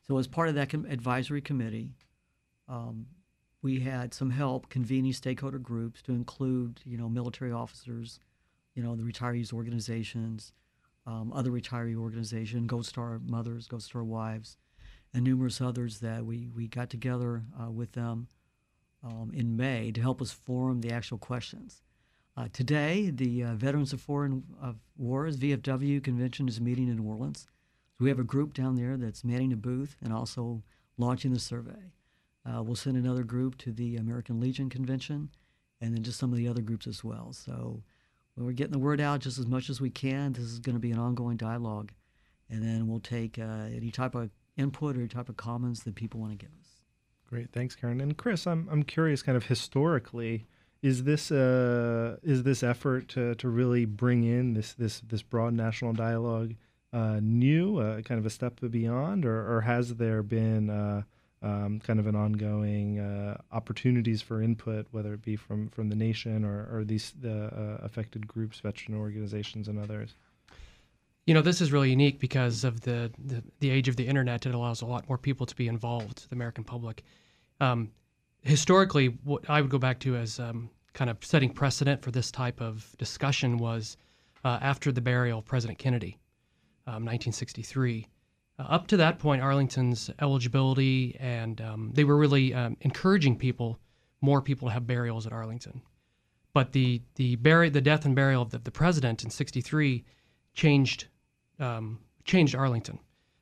So, 0.08 0.18
as 0.18 0.28
part 0.28 0.50
of 0.50 0.56
that 0.56 0.70
com- 0.70 0.86
advisory 0.86 1.42
committee, 1.42 1.96
um, 2.68 3.08
we 3.62 3.80
had 3.80 4.14
some 4.14 4.32
help 4.32 4.70
convening 4.70 5.14
stakeholder 5.14 5.60
groups 5.60 6.02
to 6.04 6.12
include, 6.12 6.82
you 6.86 6.98
know, 6.98 7.08
military 7.08 7.52
officers, 7.52 8.20
you 8.74 8.82
know, 8.82 8.96
the 8.96 9.04
retirees 9.04 9.54
organizations, 9.54 10.54
um, 11.06 11.32
other 11.34 11.52
retiree 11.52 11.96
organizations, 11.96 12.68
Gold 12.68 12.86
Star 12.86 13.20
mothers, 13.24 13.68
Gold 13.68 13.84
Star 13.84 14.04
wives, 14.04 14.58
and 15.14 15.24
numerous 15.24 15.62
others 15.62 16.00
that 16.00 16.26
we, 16.26 16.50
we 16.56 16.68
got 16.68 16.90
together 16.90 17.44
uh, 17.62 17.70
with 17.70 17.92
them 17.94 18.28
um, 19.04 19.32
in 19.34 19.56
May 19.56 19.92
to 19.92 20.02
help 20.02 20.22
us 20.22 20.32
form 20.32 20.82
the 20.82 20.92
actual 20.92 21.18
questions. 21.18 21.82
Uh, 22.38 22.48
today, 22.54 23.10
the 23.10 23.44
uh, 23.44 23.56
Veterans 23.56 23.94
of 23.94 24.02
Foreign 24.02 24.44
of 24.62 24.78
Wars 24.98 25.38
VFW 25.38 26.04
convention 26.04 26.48
is 26.48 26.62
meeting 26.62 26.88
in 26.88 26.98
New 26.98 27.10
Orleans 27.10 27.48
we 28.02 28.10
have 28.10 28.20
a 28.20 28.24
group 28.24 28.54
down 28.54 28.76
there 28.76 28.98
that's 28.98 29.24
manning 29.24 29.54
a 29.54 29.56
booth 29.56 29.96
and 30.04 30.12
also 30.12 30.64
launching 30.98 31.32
the 31.34 31.40
survey. 31.40 31.94
Uh, 32.44 32.64
we'll 32.64 32.76
send 32.76 32.98
another 32.98 33.24
group 33.24 33.58
to 33.60 33.72
the 33.72 33.96
American 33.96 34.40
Legion 34.40 34.70
convention, 34.70 35.30
and 35.80 35.94
then 35.94 36.02
just 36.02 36.18
some 36.18 36.32
of 36.32 36.38
the 36.38 36.48
other 36.48 36.62
groups 36.62 36.88
as 36.88 37.04
well. 37.04 37.32
So 37.32 37.84
we're 38.36 38.54
getting 38.54 38.72
the 38.72 38.80
word 38.80 39.00
out 39.00 39.20
just 39.20 39.38
as 39.38 39.46
much 39.46 39.70
as 39.70 39.80
we 39.80 39.92
can. 39.92 40.34
This 40.34 40.46
is 40.46 40.60
going 40.60 40.76
to 40.76 40.80
be 40.80 40.92
an 40.92 40.98
ongoing 40.98 41.38
dialogue, 41.38 41.92
and 42.50 42.64
then 42.64 42.88
we'll 42.88 43.00
take 43.00 43.38
uh, 43.38 43.68
any 43.72 43.92
type 43.92 44.16
of 44.16 44.32
input 44.58 44.98
or 44.98 45.02
any 45.02 45.08
type 45.08 45.30
of 45.30 45.38
comments 45.38 45.84
that 45.84 45.94
people 45.94 46.20
want 46.20 46.32
to 46.32 46.44
give. 46.44 46.61
Great, 47.32 47.52
thanks, 47.52 47.76
Karen. 47.76 48.00
And 48.00 48.16
Chris, 48.16 48.46
I'm 48.46 48.68
I'm 48.70 48.84
curious, 48.84 49.24
kind 49.24 49.36
of 49.38 49.46
historically, 49.46 50.46
is 50.84 51.06
this 51.06 51.32
uh, 51.32 52.18
is 52.22 52.44
this 52.44 52.62
effort 52.62 53.08
to 53.10 53.34
to 53.36 53.50
really 53.50 53.86
bring 53.86 54.24
in 54.24 54.54
this 54.54 54.74
this 54.74 55.00
this 55.00 55.24
broad 55.24 55.54
national 55.54 55.94
dialogue? 55.94 56.54
uh, 56.94 57.20
new, 57.22 57.78
uh, 57.78 58.02
kind 58.02 58.20
of 58.20 58.26
a 58.26 58.30
step 58.30 58.60
beyond, 58.70 59.26
or, 59.26 59.56
or 59.56 59.62
has 59.62 59.96
there 59.96 60.22
been 60.22 60.70
uh, 60.70 61.04
um, 61.42 61.80
kind 61.80 62.00
of 62.00 62.08
an 62.08 62.16
ongoing 62.16 63.00
uh, 63.00 63.38
opportunities 63.52 64.22
for 64.22 64.42
input, 64.42 64.88
whether 64.92 65.14
it 65.14 65.22
be 65.22 65.36
from, 65.36 65.70
from 65.70 65.90
the 65.90 65.96
nation 65.96 66.44
or, 66.44 66.68
or 66.72 66.84
these 66.84 67.14
the 67.20 67.46
uh, 67.46 67.84
affected 67.84 68.28
groups, 68.28 68.60
veteran 68.60 68.98
organizations, 68.98 69.68
and 69.68 69.80
others? 69.80 70.16
You 71.26 71.34
know, 71.34 71.42
this 71.42 71.62
is 71.62 71.72
really 71.72 71.92
unique 71.92 72.20
because 72.20 72.64
of 72.64 72.82
the, 72.82 73.12
the, 73.24 73.44
the 73.60 73.70
age 73.70 73.88
of 73.88 73.96
the 73.96 74.08
internet. 74.08 74.46
It 74.46 74.56
allows 74.56 74.82
a 74.82 74.86
lot 74.86 75.08
more 75.08 75.18
people 75.18 75.46
to 75.46 75.56
be 75.56 75.68
involved, 75.68 76.30
the 76.30 76.36
American 76.36 76.64
public. 76.64 77.04
Um, 77.60 77.92
historically, 78.42 79.08
what 79.24 79.48
I 79.50 79.62
would 79.62 79.70
go 79.70 79.78
back 79.78 80.00
to 80.00 80.16
as 80.16 80.40
um, 80.40 80.70
kind 80.94 81.10
of 81.10 81.24
setting 81.24 81.52
precedent 81.52 82.02
for 82.02 82.12
this 82.12 82.32
type 82.32 82.60
of 82.60 82.96
discussion 82.98 83.58
was 83.58 83.98
uh, 84.44 84.60
after 84.62 84.92
the 84.92 85.02
burial 85.02 85.40
of 85.40 85.46
President 85.46 85.78
Kennedy, 85.78 86.18
um, 86.88 87.06
1963. 87.06 88.08
Uh, 88.58 88.64
up 88.64 88.88
to 88.88 88.98
that 88.98 89.20
point, 89.20 89.42
Arlington's 89.42 90.10
eligibility 90.20 91.16
and 91.20 91.62
um, 91.62 91.92
they 91.94 92.04
were 92.04 92.18
really 92.18 92.54
um, 92.54 92.76
encouraging 92.82 93.38
people, 93.38 93.80
more 94.22 94.42
people 94.42 94.68
to 94.68 94.74
have 94.74 94.88
burials 94.88 95.28
at 95.28 95.34
Arlington. 95.34 95.82
But 96.54 96.74
the 96.74 97.02
the 97.16 97.38
bury, 97.38 97.70
the 97.70 97.80
death 97.80 98.06
and 98.06 98.14
burial 98.14 98.42
of 98.42 98.50
the, 98.50 98.60
the 98.60 98.72
president 98.72 99.24
in 99.24 99.30
'63 99.30 100.04
changed 100.54 101.08
um, 101.60 102.00
changed 102.24 102.56
Arlington. 102.56 103.00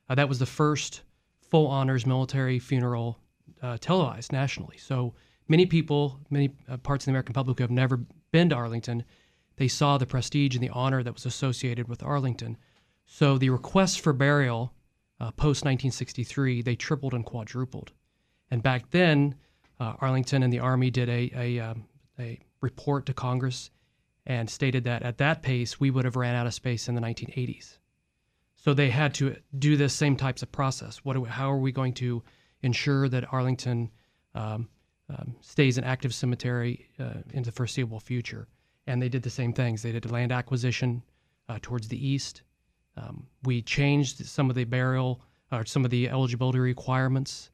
Uh, 0.08 0.14
that 0.14 0.28
was 0.28 0.38
the 0.38 0.46
first 0.46 1.02
full 1.40 1.66
honors 1.66 2.06
military 2.06 2.58
funeral 2.58 3.18
uh, 3.62 3.76
televised 3.78 4.32
nationally. 4.32 4.76
So 4.76 5.14
many 5.48 5.66
people, 5.66 6.20
many 6.30 6.50
uh, 6.68 6.76
parts 6.78 7.04
of 7.04 7.06
the 7.06 7.12
American 7.12 7.32
public 7.32 7.58
who 7.58 7.64
have 7.64 7.70
never 7.70 8.00
been 8.30 8.50
to 8.50 8.54
Arlington, 8.54 9.04
they 9.56 9.68
saw 9.68 9.98
the 9.98 10.06
prestige 10.06 10.54
and 10.54 10.62
the 10.62 10.70
honor 10.70 11.02
that 11.02 11.12
was 11.12 11.26
associated 11.26 11.88
with 11.88 12.02
Arlington. 12.02 12.56
So 13.06 13.38
the 13.38 13.50
requests 13.50 13.96
for 13.96 14.12
burial 14.12 14.72
uh, 15.18 15.32
post 15.32 15.64
1963 15.64 16.62
they 16.62 16.76
tripled 16.76 17.14
and 17.14 17.24
quadrupled. 17.24 17.92
And 18.50 18.62
back 18.62 18.90
then, 18.90 19.34
uh, 19.78 19.94
Arlington 20.00 20.42
and 20.42 20.52
the 20.52 20.60
Army 20.60 20.90
did 20.90 21.08
a 21.08 21.30
a, 21.34 21.58
um, 21.60 21.86
a 22.18 22.38
report 22.60 23.06
to 23.06 23.14
Congress 23.14 23.70
and 24.30 24.48
stated 24.48 24.84
that 24.84 25.02
at 25.02 25.18
that 25.18 25.42
pace 25.42 25.80
we 25.80 25.90
would 25.90 26.04
have 26.04 26.14
ran 26.14 26.36
out 26.36 26.46
of 26.46 26.54
space 26.54 26.88
in 26.88 26.94
the 26.94 27.00
1980s. 27.00 27.78
So 28.54 28.72
they 28.72 28.88
had 28.88 29.12
to 29.14 29.34
do 29.58 29.76
the 29.76 29.88
same 29.88 30.14
types 30.14 30.40
of 30.40 30.52
process. 30.52 30.98
What? 30.98 31.18
We, 31.18 31.28
how 31.28 31.50
are 31.50 31.58
we 31.58 31.72
going 31.72 31.94
to 31.94 32.22
ensure 32.62 33.08
that 33.08 33.32
Arlington 33.32 33.90
um, 34.36 34.68
um, 35.08 35.34
stays 35.40 35.78
an 35.78 35.84
active 35.84 36.14
cemetery 36.14 36.86
uh, 37.00 37.22
in 37.32 37.42
the 37.42 37.50
foreseeable 37.50 37.98
future? 37.98 38.46
And 38.86 39.02
they 39.02 39.08
did 39.08 39.24
the 39.24 39.30
same 39.30 39.52
things. 39.52 39.82
They 39.82 39.90
did 39.90 40.08
land 40.08 40.30
acquisition 40.30 41.02
uh, 41.48 41.58
towards 41.60 41.88
the 41.88 41.98
east. 41.98 42.42
Um, 42.96 43.26
we 43.42 43.62
changed 43.62 44.24
some 44.26 44.48
of 44.48 44.54
the 44.54 44.62
burial 44.62 45.22
or 45.50 45.66
some 45.66 45.84
of 45.84 45.90
the 45.90 46.08
eligibility 46.08 46.60
requirements 46.60 47.50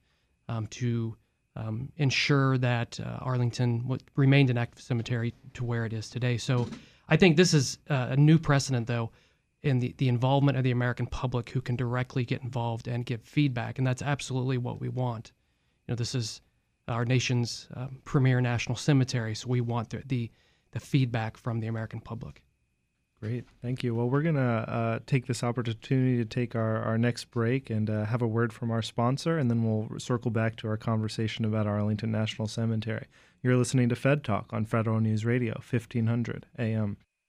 um, 0.50 0.66
to 0.66 1.16
um, 1.56 1.90
ensure 1.96 2.58
that 2.58 3.00
uh, 3.00 3.18
Arlington 3.20 3.82
w- 3.82 4.00
remained 4.14 4.50
an 4.50 4.58
active 4.58 4.82
cemetery 4.82 5.34
to 5.54 5.64
where 5.64 5.84
it 5.84 5.92
is 5.92 6.08
today. 6.10 6.36
So 6.36 6.68
I 7.08 7.16
think 7.16 7.36
this 7.36 7.54
is 7.54 7.78
uh, 7.88 8.08
a 8.10 8.16
new 8.16 8.38
precedent, 8.38 8.86
though, 8.86 9.10
in 9.62 9.80
the, 9.80 9.94
the 9.98 10.08
involvement 10.08 10.56
of 10.58 10.64
the 10.64 10.70
American 10.70 11.06
public 11.06 11.50
who 11.50 11.60
can 11.60 11.76
directly 11.76 12.24
get 12.24 12.42
involved 12.42 12.88
and 12.88 13.04
give 13.06 13.22
feedback. 13.22 13.78
And 13.78 13.86
that's 13.86 14.02
absolutely 14.02 14.58
what 14.58 14.80
we 14.80 14.88
want. 14.88 15.32
You 15.86 15.92
know, 15.92 15.96
this 15.96 16.14
is 16.14 16.40
our 16.88 17.04
nation's 17.04 17.68
um, 17.74 17.98
premier 18.04 18.40
national 18.40 18.76
cemetery, 18.76 19.34
so 19.34 19.48
we 19.48 19.60
want 19.60 19.90
the, 19.90 20.02
the, 20.06 20.30
the 20.70 20.80
feedback 20.80 21.36
from 21.36 21.60
the 21.60 21.66
American 21.66 22.00
public. 22.00 22.42
Great, 23.26 23.44
thank 23.60 23.82
you. 23.82 23.92
Well, 23.92 24.08
we're 24.08 24.22
going 24.22 24.36
to 24.36 24.40
uh, 24.40 24.98
take 25.06 25.26
this 25.26 25.42
opportunity 25.42 26.16
to 26.18 26.24
take 26.24 26.54
our, 26.54 26.80
our 26.82 26.96
next 26.96 27.24
break 27.32 27.70
and 27.70 27.90
uh, 27.90 28.04
have 28.04 28.22
a 28.22 28.26
word 28.26 28.52
from 28.52 28.70
our 28.70 28.82
sponsor, 28.82 29.36
and 29.36 29.50
then 29.50 29.64
we'll 29.64 29.98
circle 29.98 30.30
back 30.30 30.54
to 30.56 30.68
our 30.68 30.76
conversation 30.76 31.44
about 31.44 31.66
Arlington 31.66 32.12
National 32.12 32.46
Cemetery. 32.46 33.06
You're 33.42 33.56
listening 33.56 33.88
to 33.88 33.96
Fed 33.96 34.22
Talk 34.22 34.52
on 34.52 34.64
Federal 34.64 35.00
News 35.00 35.24
Radio, 35.24 35.54
1500 35.54 36.46
AM. 36.56 36.98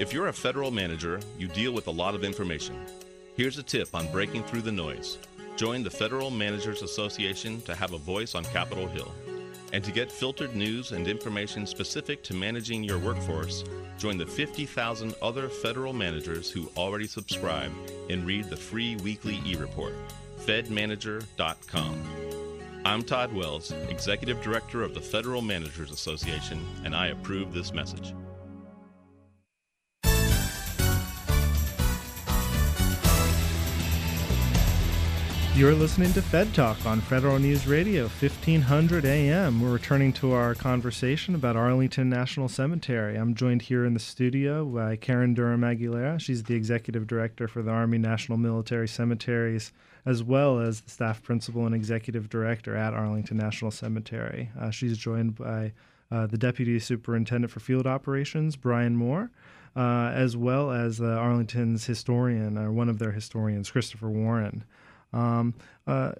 If 0.00 0.12
you're 0.12 0.28
a 0.28 0.32
federal 0.32 0.70
manager, 0.70 1.18
you 1.40 1.48
deal 1.48 1.72
with 1.72 1.88
a 1.88 1.90
lot 1.90 2.14
of 2.14 2.22
information. 2.22 2.76
Here's 3.36 3.58
a 3.58 3.64
tip 3.64 3.96
on 3.96 4.06
breaking 4.12 4.44
through 4.44 4.62
the 4.62 4.70
noise. 4.70 5.18
Join 5.56 5.82
the 5.82 5.90
Federal 5.90 6.30
Managers 6.30 6.82
Association 6.82 7.60
to 7.62 7.74
have 7.74 7.92
a 7.92 7.98
voice 7.98 8.36
on 8.36 8.44
Capitol 8.44 8.86
Hill. 8.86 9.12
And 9.72 9.82
to 9.82 9.90
get 9.90 10.12
filtered 10.12 10.54
news 10.54 10.92
and 10.92 11.08
information 11.08 11.66
specific 11.66 12.22
to 12.24 12.34
managing 12.34 12.84
your 12.84 13.00
workforce, 13.00 13.64
join 13.98 14.18
the 14.18 14.26
50,000 14.26 15.16
other 15.20 15.48
federal 15.48 15.92
managers 15.92 16.48
who 16.48 16.70
already 16.76 17.08
subscribe 17.08 17.72
and 18.08 18.24
read 18.24 18.44
the 18.44 18.56
free 18.56 18.94
weekly 19.02 19.42
e 19.44 19.56
report. 19.56 19.94
FedManager.com. 20.46 22.02
I'm 22.84 23.02
Todd 23.02 23.32
Wells, 23.32 23.72
Executive 23.88 24.40
Director 24.42 24.84
of 24.84 24.94
the 24.94 25.00
Federal 25.00 25.42
Managers 25.42 25.90
Association, 25.90 26.64
and 26.84 26.94
I 26.94 27.08
approve 27.08 27.52
this 27.52 27.74
message. 27.74 28.14
You're 35.58 35.74
listening 35.74 36.12
to 36.12 36.22
Fed 36.22 36.54
Talk 36.54 36.86
on 36.86 37.00
Federal 37.00 37.40
News 37.40 37.66
Radio, 37.66 38.02
1500 38.04 39.04
AM. 39.04 39.60
We're 39.60 39.72
returning 39.72 40.12
to 40.12 40.30
our 40.30 40.54
conversation 40.54 41.34
about 41.34 41.56
Arlington 41.56 42.08
National 42.08 42.48
Cemetery. 42.48 43.16
I'm 43.16 43.34
joined 43.34 43.62
here 43.62 43.84
in 43.84 43.92
the 43.92 43.98
studio 43.98 44.64
by 44.64 44.94
Karen 44.94 45.34
Durham 45.34 45.62
Aguilera. 45.62 46.20
She's 46.20 46.44
the 46.44 46.54
executive 46.54 47.08
director 47.08 47.48
for 47.48 47.62
the 47.62 47.72
Army 47.72 47.98
National 47.98 48.38
Military 48.38 48.86
Cemeteries, 48.86 49.72
as 50.06 50.22
well 50.22 50.60
as 50.60 50.82
the 50.82 50.90
staff 50.90 51.24
principal 51.24 51.66
and 51.66 51.74
executive 51.74 52.30
director 52.30 52.76
at 52.76 52.94
Arlington 52.94 53.38
National 53.38 53.72
Cemetery. 53.72 54.52
Uh, 54.60 54.70
she's 54.70 54.96
joined 54.96 55.34
by 55.34 55.72
uh, 56.12 56.28
the 56.28 56.38
deputy 56.38 56.78
superintendent 56.78 57.50
for 57.50 57.58
field 57.58 57.88
operations, 57.88 58.54
Brian 58.54 58.94
Moore. 58.94 59.32
Uh, 59.76 60.10
as 60.14 60.36
well 60.36 60.72
as 60.72 61.00
Arlington's 61.00 61.84
historian, 61.84 62.58
or 62.58 62.72
one 62.72 62.88
of 62.88 62.98
their 62.98 63.12
historians, 63.12 63.70
Christopher 63.70 64.08
Warren. 64.08 64.64
Um, 65.12 65.54
uh, 65.86 66.12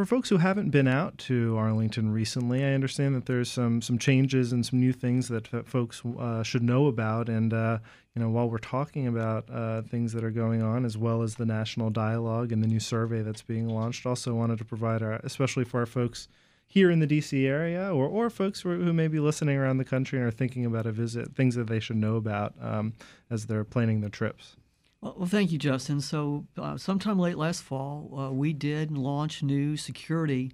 for 0.00 0.06
folks 0.06 0.30
who 0.30 0.38
haven't 0.38 0.70
been 0.70 0.88
out 0.88 1.18
to 1.18 1.58
Arlington 1.58 2.10
recently, 2.10 2.64
I 2.64 2.72
understand 2.72 3.14
that 3.16 3.26
there's 3.26 3.50
some 3.50 3.82
some 3.82 3.98
changes 3.98 4.50
and 4.50 4.64
some 4.64 4.80
new 4.80 4.94
things 4.94 5.28
that 5.28 5.46
folks 5.68 6.00
uh, 6.18 6.42
should 6.42 6.62
know 6.62 6.86
about. 6.86 7.28
And 7.28 7.52
uh, 7.52 7.80
you 8.14 8.22
know, 8.22 8.30
while 8.30 8.48
we're 8.48 8.56
talking 8.56 9.06
about 9.06 9.44
uh, 9.50 9.82
things 9.82 10.14
that 10.14 10.24
are 10.24 10.30
going 10.30 10.62
on, 10.62 10.86
as 10.86 10.96
well 10.96 11.22
as 11.22 11.34
the 11.34 11.44
national 11.44 11.90
dialogue 11.90 12.50
and 12.50 12.64
the 12.64 12.66
new 12.66 12.80
survey 12.80 13.20
that's 13.20 13.42
being 13.42 13.68
launched, 13.68 14.06
also 14.06 14.32
wanted 14.32 14.56
to 14.58 14.64
provide, 14.64 15.02
our, 15.02 15.20
especially 15.22 15.64
for 15.64 15.80
our 15.80 15.86
folks 15.86 16.28
here 16.66 16.90
in 16.90 17.00
the 17.00 17.06
DC 17.06 17.46
area, 17.46 17.92
or 17.92 18.06
or 18.08 18.30
folks 18.30 18.62
who, 18.62 18.82
who 18.82 18.94
may 18.94 19.06
be 19.06 19.20
listening 19.20 19.58
around 19.58 19.76
the 19.76 19.84
country 19.84 20.18
and 20.18 20.26
are 20.26 20.30
thinking 20.30 20.64
about 20.64 20.86
a 20.86 20.92
visit, 20.92 21.36
things 21.36 21.56
that 21.56 21.66
they 21.66 21.78
should 21.78 21.96
know 21.96 22.16
about 22.16 22.54
um, 22.62 22.94
as 23.28 23.44
they're 23.44 23.64
planning 23.64 24.00
their 24.00 24.08
trips. 24.08 24.56
Well, 25.02 25.26
thank 25.26 25.50
you, 25.50 25.58
Justin. 25.58 26.00
So, 26.00 26.46
uh, 26.58 26.76
sometime 26.76 27.18
late 27.18 27.38
last 27.38 27.62
fall, 27.62 28.18
uh, 28.18 28.32
we 28.32 28.52
did 28.52 28.96
launch 28.96 29.42
new 29.42 29.76
security 29.76 30.52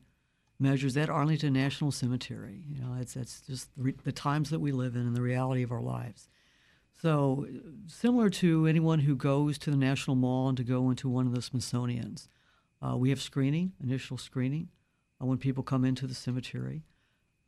measures 0.59 0.97
at 0.97 1.11
Arlington 1.11 1.53
National 1.53 1.91
Cemetery. 1.91 2.63
You 2.69 2.81
know, 2.81 2.97
it's 3.01 3.15
that's 3.15 3.41
just 3.41 3.75
the, 3.77 3.83
re- 3.83 3.95
the 4.05 4.13
times 4.13 4.51
that 4.51 4.61
we 4.61 4.71
live 4.71 4.95
in 4.95 5.03
and 5.03 5.17
the 5.17 5.23
reality 5.23 5.63
of 5.63 5.73
our 5.73 5.83
lives. 5.83 6.29
So, 7.03 7.47
similar 7.87 8.31
to 8.31 8.67
anyone 8.67 9.01
who 9.01 9.17
goes 9.17 9.59
to 9.59 9.71
the 9.71 9.77
National 9.77 10.17
Mall 10.17 10.49
and 10.49 10.57
to 10.57 10.65
go 10.65 10.91
into 10.91 11.09
one 11.09 11.27
of 11.27 11.35
the 11.35 11.43
Smithsonian's, 11.43 12.29
uh, 12.81 12.97
we 12.97 13.11
have 13.11 13.21
screening, 13.21 13.73
initial 13.83 14.17
screening, 14.17 14.69
uh, 15.21 15.27
when 15.27 15.39
people 15.39 15.63
come 15.63 15.85
into 15.85 16.07
the 16.07 16.15
cemetery. 16.15 16.85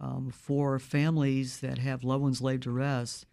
Um, 0.01 0.31
for 0.31 0.79
families 0.79 1.59
that 1.59 1.79
have 1.79 2.05
loved 2.05 2.23
ones 2.23 2.41
laid 2.43 2.63
to 2.63 2.71
rest, 2.71 3.27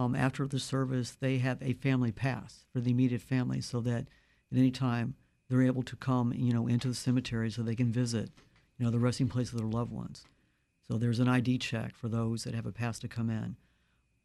um, 0.00 0.14
after 0.14 0.46
the 0.46 0.58
service, 0.58 1.10
they 1.10 1.38
have 1.38 1.58
a 1.60 1.74
family 1.74 2.10
pass 2.10 2.64
for 2.72 2.80
the 2.80 2.90
immediate 2.90 3.20
family, 3.20 3.60
so 3.60 3.80
that 3.80 4.08
at 4.50 4.58
any 4.58 4.70
time 4.70 5.14
they're 5.48 5.62
able 5.62 5.82
to 5.82 5.96
come, 5.96 6.32
you 6.32 6.54
know, 6.54 6.66
into 6.66 6.88
the 6.88 6.94
cemetery 6.94 7.50
so 7.50 7.62
they 7.62 7.74
can 7.74 7.92
visit, 7.92 8.30
you 8.78 8.84
know, 8.84 8.90
the 8.90 8.98
resting 8.98 9.28
place 9.28 9.52
of 9.52 9.58
their 9.58 9.66
loved 9.66 9.92
ones. 9.92 10.24
So 10.88 10.96
there's 10.96 11.20
an 11.20 11.28
ID 11.28 11.58
check 11.58 11.94
for 11.94 12.08
those 12.08 12.44
that 12.44 12.54
have 12.54 12.64
a 12.64 12.72
pass 12.72 12.98
to 13.00 13.08
come 13.08 13.28
in. 13.28 13.56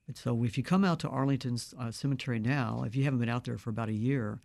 And 0.08 0.16
so 0.16 0.44
if 0.46 0.58
you 0.58 0.64
come 0.64 0.86
out 0.86 1.00
to 1.00 1.10
Arlington's 1.10 1.74
uh, 1.78 1.92
Cemetery 1.92 2.40
now, 2.40 2.84
if 2.86 2.96
you 2.96 3.04
haven't 3.04 3.20
been 3.20 3.28
out 3.28 3.44
there 3.44 3.58
for 3.58 3.70
about 3.70 3.90
a 3.90 3.94
year, 3.94 4.40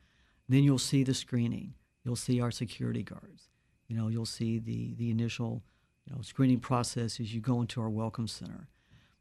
then 0.48 0.64
you'll 0.64 0.78
see 0.78 1.04
the 1.04 1.14
screening. 1.14 1.74
You'll 2.04 2.16
see 2.16 2.40
our 2.40 2.50
security 2.50 3.04
guards. 3.04 3.50
You 3.86 3.96
know, 3.96 4.08
you'll 4.08 4.26
see 4.26 4.58
the 4.58 4.94
the 4.94 5.10
initial, 5.10 5.62
you 6.06 6.14
know, 6.14 6.22
screening 6.22 6.60
process 6.60 7.20
as 7.20 7.32
you 7.34 7.40
go 7.40 7.60
into 7.60 7.80
our 7.80 7.90
welcome 7.90 8.26
center. 8.26 8.68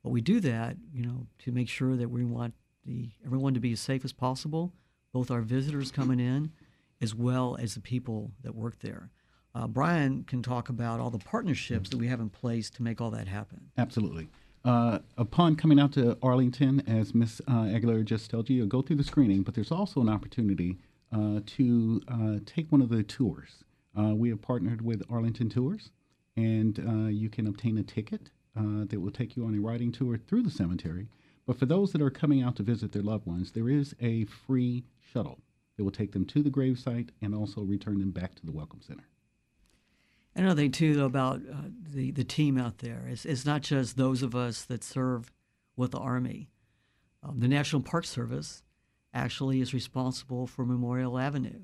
But 0.04 0.12
we 0.12 0.22
do 0.22 0.40
that, 0.42 0.78
you 0.94 1.04
know, 1.04 1.28
to 1.40 1.52
make 1.52 1.70
sure 1.70 1.96
that 1.96 2.10
we 2.10 2.24
want 2.24 2.54
the 2.86 3.10
everyone 3.26 3.54
to 3.54 3.60
be 3.60 3.74
as 3.74 3.80
safe 3.80 4.06
as 4.06 4.14
possible, 4.14 4.74
both 5.14 5.30
our 5.30 5.42
visitors 5.42 5.92
coming 5.92 6.20
in, 6.20 6.52
as 7.02 7.14
well 7.14 7.58
as 7.60 7.76
the 7.76 7.82
people 7.82 8.32
that 8.44 8.56
work 8.56 8.80
there. 8.80 9.10
Uh, 9.54 9.68
Brian 9.68 10.24
can 10.24 10.42
talk 10.42 10.70
about 10.70 11.00
all 11.00 11.10
the 11.10 11.18
partnerships 11.18 11.90
that 11.90 11.98
we 11.98 12.08
have 12.08 12.20
in 12.20 12.30
place 12.30 12.70
to 12.70 12.84
make 12.84 13.02
all 13.02 13.12
that 13.12 13.28
happen. 13.28 13.72
Absolutely. 13.78 14.30
Uh, 14.64 15.00
upon 15.18 15.56
coming 15.56 15.80
out 15.80 15.94
to 15.94 16.18
Arlington, 16.22 16.82
as 16.88 17.16
Ms. 17.16 17.42
Uh, 17.48 17.64
Aguilera 17.64 18.06
just 18.06 18.30
told 18.30 18.50
you, 18.50 18.58
you'll 18.58 18.68
go 18.68 18.82
through 18.82 18.98
the 18.98 19.04
screening, 19.04 19.42
but 19.42 19.56
there's 19.56 19.72
also 19.72 20.02
an 20.02 20.10
opportunity 20.10 20.78
uh, 21.12 21.40
to 21.46 22.02
uh, 22.08 22.40
take 22.46 22.72
one 22.72 22.82
of 22.82 22.90
the 22.90 23.02
tours. 23.02 23.64
Uh, 23.98 24.14
we 24.14 24.30
have 24.30 24.42
partnered 24.42 24.82
with 24.82 25.02
Arlington 25.10 25.50
Tours, 25.50 25.92
and 26.38 26.80
uh, 26.88 27.08
you 27.08 27.30
can 27.30 27.48
obtain 27.48 27.78
a 27.78 27.84
ticket 27.84 28.30
that 28.56 29.00
will 29.00 29.12
take 29.12 29.36
you 29.36 29.46
on 29.46 29.56
a 29.56 29.60
riding 29.60 29.92
tour 29.92 30.18
through 30.18 30.44
the 30.44 30.52
cemetery. 30.52 31.08
But 31.46 31.58
for 31.58 31.66
those 31.66 31.92
that 31.94 32.02
are 32.02 32.10
coming 32.10 32.44
out 32.44 32.56
to 32.58 32.64
visit 32.64 32.92
their 32.92 33.02
loved 33.02 33.26
ones, 33.26 33.52
there 33.52 33.70
is 33.70 33.96
a 34.00 34.26
free 34.26 34.84
shuttle 35.00 35.40
that 35.78 35.84
will 35.84 35.92
take 35.92 36.12
them 36.12 36.26
to 36.26 36.44
the 36.44 36.52
gravesite 36.52 37.10
and 37.22 37.34
also 37.34 37.62
return 37.62 38.00
them 38.00 38.12
back 38.12 38.36
to 38.36 38.46
the 38.46 38.52
Welcome 38.52 38.82
Center. 38.82 39.08
Another 40.36 40.62
thing 40.62 40.72
too 40.72 41.04
about 41.04 41.42
uh, 41.52 41.70
the 41.92 42.12
the 42.12 42.24
team 42.24 42.58
out 42.58 42.78
there 42.78 43.08
is 43.10 43.26
it's 43.26 43.46
not 43.46 43.62
just 43.62 43.98
those 43.98 44.22
of 44.22 44.36
us 44.36 44.64
that 44.66 44.84
serve 44.84 45.32
with 45.76 45.92
the 45.92 45.98
Army. 45.98 46.50
Um, 47.24 47.40
the 47.40 47.48
National 47.48 47.82
Park 47.82 48.06
Service 48.06 48.64
actually 49.14 49.60
is 49.60 49.74
responsible 49.74 50.46
for 50.46 50.66
Memorial 50.66 51.18
Avenue, 51.18 51.64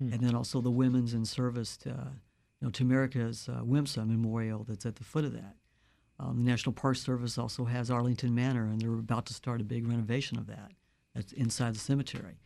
hmm. 0.00 0.12
and 0.12 0.20
then 0.20 0.34
also 0.34 0.60
the 0.60 0.70
Women's 0.70 1.12
in 1.12 1.24
Service 1.24 1.76
to, 1.78 1.88
you 1.88 2.66
know, 2.66 2.70
to 2.70 2.84
America's 2.84 3.48
uh, 3.48 3.62
WIMSA 3.62 4.06
Memorial 4.06 4.64
that's 4.64 4.86
at 4.86 4.96
the 4.96 5.04
foot 5.04 5.24
of 5.24 5.32
that. 5.32 5.56
Um, 6.18 6.36
the 6.44 6.50
National 6.50 6.72
Park 6.72 6.96
Service 6.96 7.38
also 7.38 7.64
has 7.64 7.90
Arlington 7.90 8.34
Manor, 8.34 8.64
and 8.64 8.80
they're 8.80 8.92
about 8.92 9.26
to 9.26 9.34
start 9.34 9.60
a 9.60 9.64
big 9.64 9.86
renovation 9.86 10.38
of 10.38 10.46
that. 10.46 10.72
That's 11.14 11.32
inside 11.32 11.74
the 11.74 11.80
cemetery. 11.80 12.38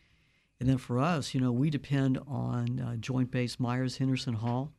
And 0.59 0.67
then 0.67 0.77
for 0.77 0.99
us, 0.99 1.33
you 1.33 1.39
know, 1.39 1.51
we 1.51 1.69
depend 1.69 2.19
on 2.27 2.79
uh, 2.79 2.95
Joint 2.97 3.31
Base 3.31 3.59
Myers 3.59 3.97
Henderson 3.97 4.33
Hall 4.33 4.73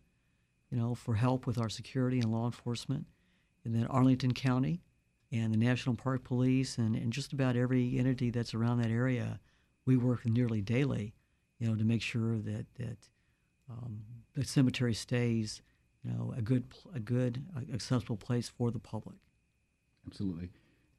you 0.70 0.78
know, 0.78 0.94
for 0.94 1.14
help 1.14 1.46
with 1.46 1.58
our 1.58 1.68
security 1.68 2.18
and 2.20 2.30
law 2.30 2.46
enforcement. 2.46 3.06
And 3.64 3.74
then 3.74 3.86
Arlington 3.86 4.32
County 4.32 4.80
and 5.32 5.52
the 5.52 5.58
National 5.58 5.94
Park 5.94 6.24
Police 6.24 6.78
and, 6.78 6.94
and 6.94 7.12
just 7.12 7.32
about 7.32 7.56
every 7.56 7.98
entity 7.98 8.30
that's 8.30 8.54
around 8.54 8.78
that 8.78 8.90
area, 8.90 9.40
we 9.84 9.96
work 9.96 10.24
nearly 10.24 10.60
daily, 10.60 11.14
you 11.58 11.68
know, 11.68 11.74
to 11.74 11.84
make 11.84 12.02
sure 12.02 12.38
that 12.38 12.66
that 12.76 13.08
um, 13.68 14.00
the 14.34 14.44
cemetery 14.44 14.94
stays, 14.94 15.60
you 16.04 16.10
know, 16.12 16.34
a 16.36 16.42
good 16.42 16.64
a 16.94 17.00
good 17.00 17.44
accessible 17.72 18.16
place 18.16 18.48
for 18.48 18.70
the 18.70 18.78
public. 18.78 19.16
Absolutely, 20.06 20.50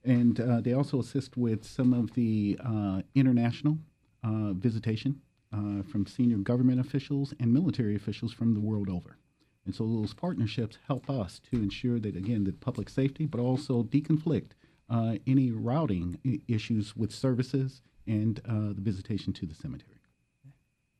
and 0.03 0.39
uh, 0.39 0.61
they 0.61 0.73
also 0.73 0.99
assist 0.99 1.37
with 1.37 1.65
some 1.65 1.93
of 1.93 2.13
the 2.13 2.59
uh, 2.63 3.01
international 3.15 3.77
uh, 4.23 4.53
visitation 4.53 5.21
uh, 5.53 5.81
from 5.83 6.05
senior 6.05 6.37
government 6.37 6.79
officials 6.79 7.33
and 7.39 7.51
military 7.53 7.95
officials 7.95 8.31
from 8.33 8.53
the 8.53 8.59
world 8.59 8.89
over. 8.89 9.17
And 9.65 9.75
so 9.75 9.85
those 9.85 10.13
partnerships 10.13 10.77
help 10.87 11.09
us 11.09 11.39
to 11.51 11.57
ensure 11.57 11.99
that, 11.99 12.15
again, 12.15 12.43
the 12.43 12.51
public 12.53 12.89
safety, 12.89 13.25
but 13.25 13.39
also 13.39 13.83
deconflict 13.83 14.51
uh, 14.89 15.15
any 15.27 15.51
routing 15.51 16.19
issues 16.47 16.95
with 16.95 17.13
services 17.13 17.81
and 18.07 18.39
uh, 18.45 18.73
the 18.73 18.81
visitation 18.81 19.33
to 19.33 19.45
the 19.45 19.53
cemetery. 19.55 20.00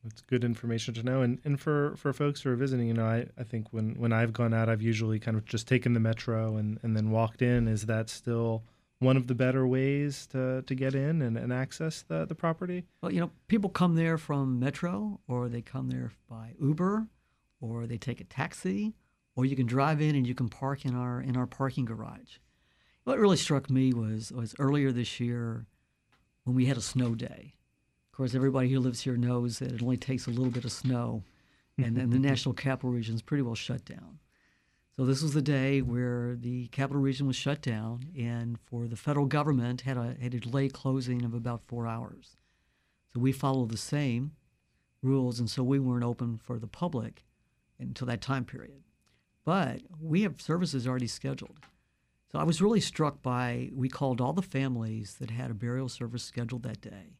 That's 0.04 0.20
good 0.22 0.42
information 0.44 0.94
to 0.94 1.02
know. 1.02 1.22
And 1.22 1.38
and 1.44 1.60
for, 1.60 1.94
for 1.96 2.12
folks 2.12 2.42
who 2.42 2.50
are 2.50 2.56
visiting, 2.56 2.88
you 2.88 2.94
know, 2.94 3.06
I, 3.06 3.26
I 3.38 3.44
think 3.44 3.68
when, 3.70 3.94
when 3.94 4.12
I've 4.12 4.32
gone 4.32 4.52
out, 4.52 4.68
I've 4.68 4.82
usually 4.82 5.18
kind 5.20 5.36
of 5.36 5.44
just 5.44 5.68
taken 5.68 5.92
the 5.92 6.00
metro 6.00 6.56
and, 6.56 6.78
and 6.82 6.96
then 6.96 7.10
walked 7.10 7.42
in. 7.42 7.68
Is 7.68 7.86
that 7.86 8.10
still 8.10 8.64
one 8.98 9.16
of 9.16 9.26
the 9.26 9.34
better 9.34 9.66
ways 9.66 10.26
to, 10.28 10.62
to 10.62 10.74
get 10.74 10.94
in 10.94 11.22
and, 11.22 11.36
and 11.36 11.52
access 11.52 12.02
the, 12.02 12.24
the 12.24 12.34
property? 12.34 12.84
Well, 13.00 13.12
you 13.12 13.20
know, 13.20 13.30
people 13.48 13.70
come 13.70 13.94
there 13.94 14.18
from 14.18 14.58
metro 14.58 15.20
or 15.28 15.48
they 15.48 15.62
come 15.62 15.88
there 15.88 16.12
by 16.28 16.54
Uber 16.60 17.08
or 17.60 17.86
they 17.86 17.98
take 17.98 18.20
a 18.20 18.24
taxi, 18.24 18.94
or 19.36 19.44
you 19.44 19.56
can 19.56 19.66
drive 19.66 20.00
in 20.00 20.16
and 20.16 20.26
you 20.26 20.34
can 20.34 20.48
park 20.48 20.84
in 20.84 20.94
our 20.94 21.20
in 21.20 21.36
our 21.36 21.46
parking 21.46 21.84
garage. 21.84 22.38
What 23.04 23.18
really 23.18 23.36
struck 23.36 23.70
me 23.70 23.92
was 23.92 24.32
was 24.32 24.54
earlier 24.58 24.92
this 24.92 25.20
year 25.20 25.66
when 26.44 26.56
we 26.56 26.66
had 26.66 26.76
a 26.76 26.82
snow 26.82 27.14
day. 27.14 27.54
Of 28.12 28.16
course, 28.18 28.34
everybody 28.34 28.68
who 28.68 28.78
lives 28.78 29.00
here 29.00 29.16
knows 29.16 29.58
that 29.58 29.72
it 29.72 29.82
only 29.82 29.96
takes 29.96 30.26
a 30.26 30.30
little 30.30 30.50
bit 30.50 30.66
of 30.66 30.72
snow, 30.72 31.22
and 31.78 31.96
then 31.96 32.10
the 32.10 32.16
mm-hmm. 32.16 32.26
National 32.26 32.54
Capital 32.54 32.90
Region 32.90 33.14
is 33.14 33.22
pretty 33.22 33.42
well 33.42 33.54
shut 33.54 33.86
down. 33.86 34.18
So 34.94 35.06
this 35.06 35.22
was 35.22 35.32
the 35.32 35.40
day 35.40 35.80
where 35.80 36.36
the 36.36 36.66
capital 36.68 37.00
region 37.00 37.26
was 37.26 37.36
shut 37.36 37.62
down, 37.62 38.04
and 38.18 38.58
for 38.60 38.86
the 38.86 38.96
federal 38.96 39.24
government 39.24 39.80
had 39.80 39.96
a 39.96 40.14
had 40.20 40.34
a 40.34 40.40
delay 40.40 40.68
closing 40.68 41.24
of 41.24 41.32
about 41.32 41.62
four 41.62 41.86
hours. 41.86 42.36
So 43.14 43.18
we 43.18 43.32
followed 43.32 43.70
the 43.70 43.78
same 43.78 44.32
rules, 45.02 45.40
and 45.40 45.48
so 45.48 45.62
we 45.62 45.78
weren't 45.78 46.04
open 46.04 46.36
for 46.36 46.58
the 46.58 46.66
public 46.66 47.24
until 47.78 48.06
that 48.08 48.20
time 48.20 48.44
period. 48.44 48.82
But 49.46 49.80
we 49.98 50.20
have 50.22 50.42
services 50.42 50.86
already 50.86 51.06
scheduled. 51.06 51.60
So 52.30 52.38
I 52.38 52.44
was 52.44 52.60
really 52.60 52.80
struck 52.80 53.22
by 53.22 53.70
we 53.74 53.88
called 53.88 54.20
all 54.20 54.34
the 54.34 54.42
families 54.42 55.16
that 55.20 55.30
had 55.30 55.50
a 55.50 55.54
burial 55.54 55.88
service 55.88 56.22
scheduled 56.22 56.64
that 56.64 56.82
day. 56.82 57.16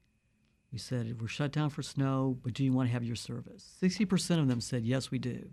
We 0.72 0.78
said, 0.78 1.20
We're 1.20 1.28
shut 1.28 1.52
down 1.52 1.70
for 1.70 1.82
snow, 1.82 2.38
but 2.42 2.54
do 2.54 2.64
you 2.64 2.72
want 2.72 2.88
to 2.88 2.92
have 2.92 3.04
your 3.04 3.16
service? 3.16 3.76
60% 3.82 4.38
of 4.38 4.48
them 4.48 4.60
said, 4.60 4.84
Yes, 4.84 5.10
we 5.10 5.18
do. 5.18 5.50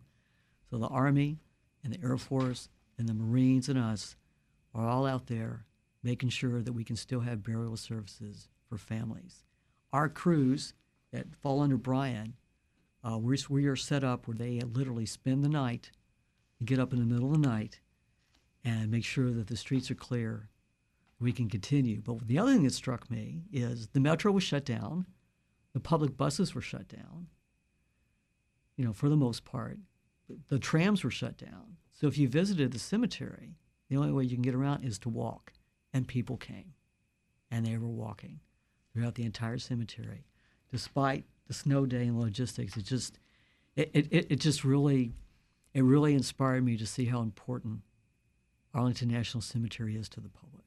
So 0.70 0.78
the 0.78 0.88
Army 0.88 1.40
and 1.84 1.94
the 1.94 2.02
Air 2.04 2.18
Force 2.18 2.70
and 2.98 3.08
the 3.08 3.14
Marines 3.14 3.70
and 3.70 3.78
us 3.78 4.16
are 4.74 4.88
all 4.88 5.06
out 5.06 5.28
there 5.28 5.66
making 6.04 6.30
sure 6.30 6.62
that 6.62 6.74
we 6.74 6.84
can 6.84 6.96
still 6.96 7.22
have 7.22 7.44
burial 7.44 7.76
services 7.76 8.48
for 8.70 8.78
families. 8.78 9.44
Our 9.92 10.08
crews 10.08 10.74
that 11.12 11.36
fall 11.36 11.62
under 11.62 11.78
Brian 11.78 12.36
uh, 13.04 13.18
we 13.18 13.38
we 13.50 13.66
are 13.66 13.76
set 13.76 14.04
up 14.04 14.28
where 14.28 14.36
they 14.36 14.60
literally 14.60 15.06
spend 15.06 15.44
the 15.44 15.50
night, 15.50 15.92
get 16.64 16.80
up 16.80 16.92
in 16.92 17.00
the 17.00 17.06
middle 17.06 17.34
of 17.34 17.42
the 17.42 17.48
night, 17.48 17.80
and 18.64 18.92
make 18.92 19.06
sure 19.06 19.32
that 19.32 19.48
the 19.48 19.56
streets 19.56 19.90
are 19.90 19.96
clear. 19.96 20.50
We 21.20 21.32
can 21.32 21.50
continue. 21.50 22.02
But 22.02 22.28
the 22.28 22.40
other 22.40 22.54
thing 22.54 22.64
that 22.64 22.74
struck 22.74 23.10
me 23.12 23.44
is 23.52 23.88
the 23.88 24.00
metro 24.00 24.32
was 24.32 24.44
shut 24.44 24.66
down, 24.66 25.06
the 25.74 25.80
public 25.80 26.16
buses 26.16 26.56
were 26.56 26.62
shut 26.62 26.88
down. 26.88 27.28
You 28.78 28.86
know, 28.86 28.94
for 28.94 29.10
the 29.10 29.18
most 29.18 29.44
part, 29.44 29.78
the 30.48 30.60
trams 30.60 31.04
were 31.04 31.12
shut 31.12 31.38
down. 31.38 31.78
So 31.92 32.08
if 32.08 32.18
you 32.18 32.30
visited 32.30 32.72
the 32.72 32.80
cemetery, 32.80 33.58
the 33.90 33.98
only 33.98 34.12
way 34.12 34.24
you 34.24 34.36
can 34.36 34.42
get 34.42 34.56
around 34.56 34.84
is 34.84 34.98
to 35.00 35.10
walk, 35.10 35.52
and 35.94 36.08
people 36.08 36.38
came, 36.38 36.74
and 37.52 37.66
they 37.66 37.78
were 37.78 37.88
walking 37.88 38.40
throughout 38.94 39.16
the 39.16 39.24
entire 39.24 39.58
cemetery, 39.58 40.26
despite 40.72 41.26
the 41.48 41.54
snow 41.54 41.86
day 41.86 42.04
and 42.04 42.20
logistics. 42.20 42.78
It 42.78 42.86
just 42.86 43.20
it, 43.76 43.90
it, 43.94 44.28
it 44.32 44.40
just 44.40 44.64
really 44.64 45.14
it 45.74 45.84
really 45.84 46.14
inspired 46.14 46.64
me 46.64 46.78
to 46.78 46.86
see 46.86 47.06
how 47.06 47.22
important 47.22 47.82
Arlington 48.74 49.10
National 49.10 49.42
Cemetery 49.42 49.96
is 49.96 50.10
to 50.10 50.22
the 50.22 50.30
public. 50.30 50.59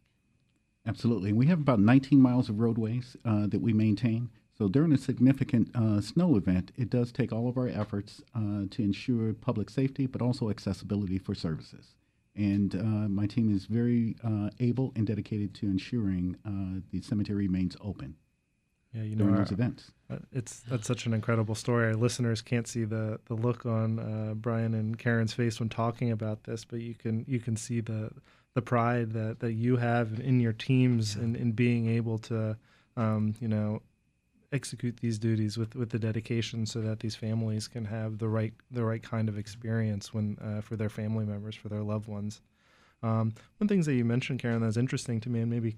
Absolutely. 0.87 1.33
We 1.33 1.47
have 1.47 1.61
about 1.61 1.81
19 1.81 2.21
miles 2.21 2.49
of 2.49 2.59
roadways 2.59 3.17
uh, 3.25 3.47
that 3.47 3.61
we 3.61 3.73
maintain. 3.73 4.31
So 4.57 4.69
during 4.69 4.93
a 4.93 4.99
significant 4.99 5.75
uh, 5.75 6.01
snow 6.01 6.37
event, 6.37 6.73
it 6.77 6.91
does 6.91 7.13
take 7.13 7.33
all 7.33 7.49
of 7.49 7.57
our 7.57 7.69
efforts 7.69 8.23
uh, 8.35 8.67
to 8.71 8.83
ensure 8.83 9.33
public 9.33 9.71
safety, 9.71 10.07
but 10.07 10.21
also 10.21 10.51
accessibility 10.51 11.19
for 11.19 11.35
services. 11.35 11.95
And 12.35 12.75
uh, 12.75 13.09
my 13.09 13.27
team 13.27 13.55
is 13.55 13.67
very 13.67 14.17
uh, 14.25 14.51
able 14.61 14.93
and 14.97 15.07
dedicated 15.07 15.55
to 15.57 15.67
ensuring 15.67 16.37
uh, 16.47 16.81
the 16.91 17.03
cemetery 17.03 17.47
remains 17.47 17.77
open 17.81 18.17
yeah, 18.93 19.03
you 19.03 19.17
know, 19.17 19.25
during 19.25 19.39
those 19.39 19.53
events. 19.53 19.91
It's 20.33 20.61
that's 20.61 20.87
such 20.87 21.07
an 21.07 21.15
incredible 21.15 21.55
story. 21.55 21.87
Our 21.87 21.95
listeners 21.95 22.43
can't 22.43 22.67
see 22.67 22.85
the 22.85 23.19
the 23.27 23.35
look 23.35 23.65
on 23.65 23.99
uh, 23.99 24.35
Brian 24.35 24.75
and 24.75 24.99
Karen's 24.99 25.33
face 25.33 25.61
when 25.61 25.71
talking 25.71 26.11
about 26.11 26.45
this, 26.45 26.65
but 26.65 26.81
you 26.81 26.95
can 26.95 27.25
you 27.27 27.41
can 27.41 27.57
see 27.57 27.81
the 27.81 28.11
the 28.55 28.63
pride 28.63 29.13
that, 29.13 29.41
that 29.41 29.53
you 29.53 29.77
have 29.77 30.21
in 30.21 30.41
your 30.41 30.53
teams 30.53 31.17
yeah. 31.17 31.23
in, 31.23 31.37
in 31.37 31.53
being 31.53 31.89
able 31.89 32.19
to 32.19 32.57
um, 32.97 33.35
you 33.41 33.49
know 33.49 33.81
execute 34.53 34.99
these 34.99 35.19
duties 35.19 35.57
with, 35.57 35.75
with 35.75 35.91
the 35.91 35.99
dedication 35.99 36.67
so 36.67 36.81
that 36.83 37.01
these 37.01 37.17
families 37.17 37.67
can 37.67 37.87
have 37.87 38.19
the 38.19 38.29
right 38.29 38.53
the 38.71 38.85
right 38.85 39.03
kind 39.03 39.29
of 39.29 39.39
experience 39.39 40.13
when 40.13 40.37
uh, 40.43 40.61
for 40.61 40.77
their 40.77 40.91
family 40.91 41.25
members 41.25 41.55
for 41.55 41.69
their 41.69 41.83
loved 41.83 42.07
ones. 42.07 42.41
Um, 43.03 43.35
one 43.59 43.67
things 43.67 43.87
that 43.87 43.95
you 43.95 44.05
mentioned, 44.05 44.41
Karen, 44.41 44.61
that 44.61 44.67
was 44.67 44.77
interesting 44.77 45.21
to 45.23 45.31
me, 45.31 45.41
and 45.41 45.51
maybe 45.51 45.77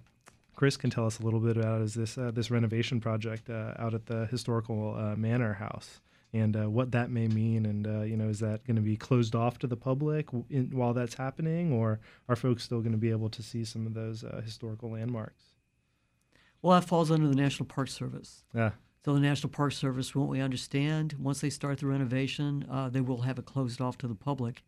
Chris 0.56 0.76
can 0.76 0.90
tell 0.90 1.06
us 1.06 1.20
a 1.20 1.22
little 1.22 1.40
bit 1.40 1.56
about 1.56 1.80
is 1.80 1.94
this 1.94 2.18
uh, 2.18 2.30
this 2.32 2.50
renovation 2.50 3.00
project 3.00 3.48
uh, 3.48 3.74
out 3.78 3.94
at 3.94 4.06
the 4.06 4.26
historical 4.26 4.96
uh, 4.96 5.16
manor 5.16 5.54
house 5.54 6.00
and 6.34 6.56
uh, 6.56 6.68
what 6.68 6.90
that 6.92 7.10
may 7.10 7.26
mean 7.28 7.64
and 7.64 7.86
uh, 7.86 8.02
you 8.02 8.16
know 8.16 8.28
is 8.28 8.40
that 8.40 8.64
going 8.66 8.76
to 8.76 8.82
be 8.82 8.96
closed 8.96 9.34
off 9.34 9.58
to 9.58 9.66
the 9.66 9.76
public 9.76 10.28
in, 10.50 10.70
while 10.72 10.92
that's 10.92 11.14
happening 11.14 11.72
or 11.72 12.00
are 12.28 12.36
folks 12.36 12.62
still 12.62 12.80
going 12.80 12.92
to 12.92 12.98
be 12.98 13.10
able 13.10 13.30
to 13.30 13.42
see 13.42 13.64
some 13.64 13.86
of 13.86 13.94
those 13.94 14.24
uh, 14.24 14.40
historical 14.44 14.90
landmarks 14.90 15.44
well 16.60 16.78
that 16.78 16.86
falls 16.86 17.10
under 17.10 17.28
the 17.28 17.34
national 17.34 17.66
park 17.66 17.88
service 17.88 18.44
yeah 18.54 18.70
so 19.04 19.12
the 19.14 19.20
national 19.20 19.50
park 19.50 19.72
service 19.72 20.08
from 20.08 20.22
what 20.22 20.30
we 20.30 20.40
understand 20.40 21.14
once 21.18 21.40
they 21.40 21.50
start 21.50 21.78
the 21.78 21.86
renovation 21.86 22.66
they 22.92 23.00
will 23.00 23.22
have 23.22 23.38
it 23.38 23.46
closed 23.46 23.80
off 23.80 23.96
to 23.96 24.06
the 24.06 24.14
public 24.14 24.62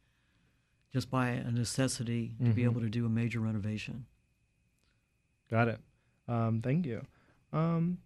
just 0.93 1.11
by 1.11 1.29
a 1.29 1.51
necessity 1.51 2.33
to 2.39 2.45
mm-hmm. 2.45 2.53
be 2.53 2.65
able 2.65 2.81
to 2.81 2.89
do 2.89 3.05
a 3.05 3.09
major 3.09 3.41
renovation 3.41 4.07
Got 5.51 5.69
it. 5.69 5.81
Um, 6.29 6.61
thank 6.63 6.87
you. 6.87 7.03
Um, 7.53 7.99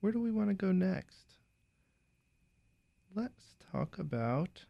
where 0.00 0.12
do 0.12 0.20
we 0.20 0.30
want 0.30 0.48
to 0.48 0.54
go 0.54 0.72
next? 0.72 1.33
Let's 3.14 3.54
talk 3.72 3.98
about. 3.98 4.64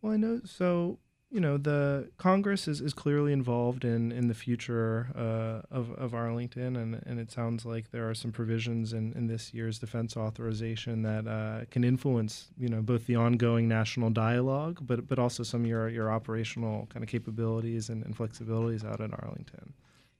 Well, 0.00 0.12
I 0.12 0.16
know. 0.16 0.40
So 0.44 0.98
you 1.32 1.40
know, 1.40 1.56
the 1.56 2.10
Congress 2.18 2.68
is, 2.68 2.82
is 2.82 2.92
clearly 2.92 3.32
involved 3.32 3.86
in, 3.86 4.12
in 4.12 4.28
the 4.28 4.34
future 4.34 5.08
uh, 5.16 5.74
of, 5.74 5.90
of 5.92 6.12
Arlington, 6.12 6.76
and, 6.76 7.02
and 7.06 7.18
it 7.18 7.32
sounds 7.32 7.64
like 7.64 7.90
there 7.90 8.08
are 8.08 8.14
some 8.14 8.30
provisions 8.30 8.92
in, 8.92 9.14
in 9.14 9.28
this 9.28 9.54
year's 9.54 9.78
defense 9.78 10.14
authorization 10.14 11.00
that 11.02 11.26
uh, 11.26 11.64
can 11.70 11.84
influence, 11.84 12.50
you 12.58 12.68
know, 12.68 12.82
both 12.82 13.06
the 13.06 13.16
ongoing 13.16 13.66
national 13.66 14.10
dialogue, 14.10 14.80
but 14.82 15.08
but 15.08 15.18
also 15.18 15.42
some 15.42 15.62
of 15.62 15.66
your, 15.66 15.88
your 15.88 16.12
operational 16.12 16.86
kind 16.92 17.02
of 17.02 17.08
capabilities 17.08 17.88
and, 17.88 18.04
and 18.04 18.14
flexibilities 18.14 18.84
out 18.84 19.00
at 19.00 19.10
Arlington. 19.22 19.72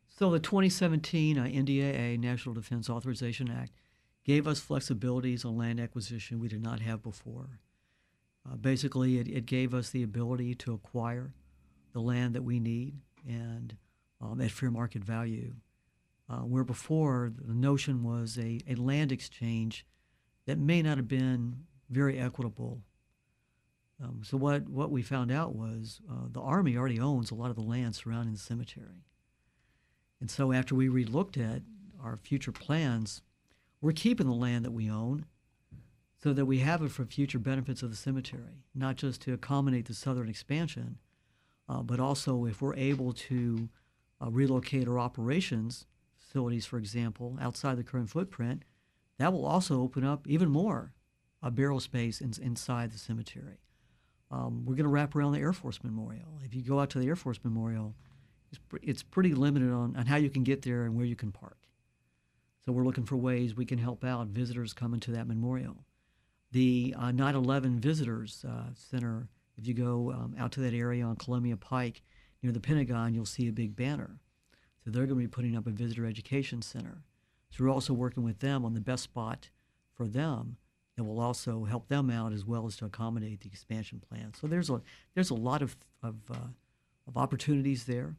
So 0.09 0.31
the 0.31 0.41
2017 0.41 1.39
uh, 1.39 1.45
NDAA, 1.45 2.19
National 2.19 2.55
Defense 2.55 2.89
Authorization 2.89 3.51
Act, 3.51 3.73
gave 4.25 4.47
us 4.47 4.61
flexibilities 4.61 5.45
on 5.45 5.57
land 5.57 5.81
acquisition 5.81 6.39
we 6.39 6.49
did 6.49 6.63
not 6.63 6.81
have 6.81 7.03
before. 7.03 7.59
Uh, 8.49 8.57
basically, 8.57 9.19
it, 9.19 9.29
it 9.29 9.47
gave 9.47 9.75
us 9.75 9.91
the 9.91 10.03
ability 10.03 10.55
to 10.55 10.73
acquire 10.73 11.33
the 11.93 12.01
land 12.01 12.35
that 12.35 12.43
we 12.43 12.59
need 12.59 12.95
and 13.29 13.77
um, 14.21 14.41
at 14.41 14.51
fair 14.51 14.71
market 14.71 15.05
value. 15.05 15.55
Uh, 16.31 16.37
where 16.39 16.65
before 16.65 17.33
the 17.37 17.55
notion 17.55 18.03
was 18.03 18.39
a, 18.39 18.61
a 18.69 18.75
land 18.77 19.13
exchange 19.13 19.85
that 20.47 20.59
may 20.59 20.81
not 20.81 20.97
have 20.97 21.09
been 21.09 21.65
very 21.91 22.19
equitable. 22.19 22.81
Um, 24.03 24.23
so 24.25 24.37
what, 24.37 24.69
what 24.69 24.91
we 24.91 25.03
found 25.03 25.31
out 25.31 25.55
was 25.55 26.01
uh, 26.11 26.29
the 26.31 26.41
Army 26.41 26.77
already 26.77 26.99
owns 26.99 27.31
a 27.31 27.35
lot 27.35 27.51
of 27.51 27.57
the 27.57 27.63
land 27.63 27.95
surrounding 27.95 28.33
the 28.33 28.41
cemetery. 28.41 29.05
And 30.21 30.31
so 30.31 30.53
after 30.53 30.75
we 30.75 30.89
relooked 30.89 31.37
at 31.37 31.63
our 32.03 32.17
future 32.17 32.53
plans, 32.53 33.21
we're 33.83 33.93
keeping 33.93 34.29
the 34.29 34.33
land 34.33 34.65
that 34.65 34.71
we 34.71 34.89
own 34.89 35.27
so 36.23 36.33
that 36.33 36.47
we 36.47 36.61
have 36.61 36.83
it 36.83 36.91
for 36.93 37.05
future 37.05 37.41
benefits 37.41 37.83
of 37.83 37.91
the 37.91 37.97
cemetery, 37.97 38.65
not 38.75 38.95
just 38.97 39.21
to 39.23 39.35
accommodate 39.35 39.87
the 39.87 39.95
southern 39.95 40.29
expansion, 40.29 40.99
uh, 41.69 41.83
but 41.83 41.99
also 41.99 42.47
if 42.47 42.63
we're 42.63 42.77
able 42.77 43.13
to 43.13 43.69
uh, 44.23 44.31
relocate 44.31 44.87
our 44.87 45.01
operations 45.01 45.87
facilities, 46.17 46.65
for 46.65 46.79
example, 46.79 47.37
outside 47.41 47.77
the 47.77 47.83
current 47.83 48.09
footprint, 48.09 48.63
that 49.19 49.33
will 49.33 49.45
also 49.45 49.83
open 49.83 50.05
up 50.05 50.27
even 50.27 50.49
more 50.49 50.93
uh, 51.43 51.51
burial 51.51 51.81
space 51.81 52.21
in, 52.21 52.33
inside 52.41 52.93
the 52.93 52.99
cemetery. 52.99 53.59
Um, 54.31 54.65
we're 54.65 54.77
going 54.77 54.85
to 54.85 54.91
wrap 54.91 55.15
around 55.15 55.33
the 55.33 55.41
Air 55.41 55.53
Force 55.53 55.81
Memorial. 55.83 56.39
If 56.45 56.55
you 56.55 56.63
go 56.63 56.81
out 56.81 56.89
to 56.91 57.01
the 57.01 57.09
Air 57.09 57.17
Force 57.17 57.41
Memorial, 57.45 57.95
it's, 58.51 58.61
it's 58.81 59.03
pretty 59.03 59.35
limited 59.35 59.71
on, 59.71 59.95
on 59.97 60.07
how 60.07 60.17
you 60.17 60.31
can 60.31 60.45
get 60.45 60.63
there 60.63 60.85
and 60.85 60.95
where 60.95 61.05
you 61.05 61.17
can 61.17 61.33
park. 61.33 61.62
So 62.65 62.73
we're 62.73 62.85
looking 62.85 63.05
for 63.05 63.17
ways 63.17 63.55
we 63.55 63.67
can 63.67 63.79
help 63.79 64.05
out 64.05 64.29
visitors 64.29 64.73
coming 64.73 65.01
to 65.01 65.13
that 65.13 65.27
memorial 65.27 65.85
the 66.53 66.95
uh, 66.99 67.11
9/11 67.11 67.79
Visitors 67.81 68.45
uh, 68.49 68.71
Center. 68.75 69.29
If 69.57 69.67
you 69.67 69.75
go 69.75 70.13
um, 70.13 70.35
out 70.39 70.53
to 70.53 70.61
that 70.61 70.75
area 70.75 71.05
on 71.05 71.17
Columbia 71.17 71.57
Pike 71.57 72.03
near 72.43 72.53
the 72.53 72.61
Pentagon, 72.61 73.15
you'll 73.15 73.27
see 73.27 73.49
a 73.49 73.53
big 73.53 73.75
banner. 73.75 74.19
So 74.85 74.91
they're 74.91 75.07
going 75.07 75.19
to 75.19 75.27
be 75.27 75.29
putting 75.29 75.57
up 75.57 75.67
a 75.67 75.71
visitor 75.71 76.07
education 76.07 76.63
center. 76.63 77.03
So 77.51 77.65
we're 77.65 77.71
also 77.71 77.93
working 77.93 78.25
with 78.25 78.41
them 78.41 78.65
on 78.65 78.75
the 78.75 78.81
best 78.81 79.05
spot 79.05 79.51
for 79.95 80.09
them 80.09 80.57
that 80.97 81.05
will 81.05 81.21
also 81.21 81.65
help 81.65 81.89
them 81.89 82.11
out 82.11 82.33
as 82.33 82.45
well 82.45 82.67
as 82.67 82.77
to 82.77 82.87
accommodate 82.87 83.41
the 83.41 83.49
expansion 83.49 84.03
plan. 84.09 84.33
So 84.35 84.47
there's 84.47 84.71
a 84.71 84.81
there's 85.15 85.31
a 85.31 85.35
lot 85.35 85.63
of 85.63 85.77
of, 86.03 86.17
uh, 86.31 86.49
of 87.07 87.17
opportunities 87.17 87.85
there 87.85 88.17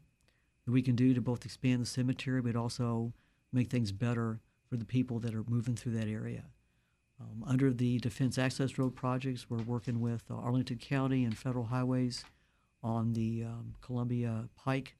that 0.64 0.72
we 0.72 0.82
can 0.82 0.96
do 0.96 1.14
to 1.14 1.20
both 1.20 1.44
expand 1.44 1.82
the 1.82 1.86
cemetery, 1.86 2.40
but 2.40 2.56
also 2.56 3.12
make 3.54 3.70
things 3.70 3.92
better 3.92 4.40
for 4.68 4.76
the 4.76 4.84
people 4.84 5.18
that 5.20 5.34
are 5.34 5.44
moving 5.48 5.76
through 5.76 5.92
that 5.92 6.08
area. 6.08 6.44
Um, 7.20 7.44
under 7.46 7.72
the 7.72 7.98
Defense 7.98 8.38
Access 8.38 8.76
Road 8.76 8.96
projects, 8.96 9.48
we're 9.48 9.62
working 9.62 10.00
with 10.00 10.24
uh, 10.30 10.34
Arlington 10.34 10.78
County 10.78 11.24
and 11.24 11.36
Federal 11.36 11.66
Highways 11.66 12.24
on 12.82 13.12
the 13.12 13.44
um, 13.44 13.74
Columbia 13.80 14.48
Pike 14.56 14.96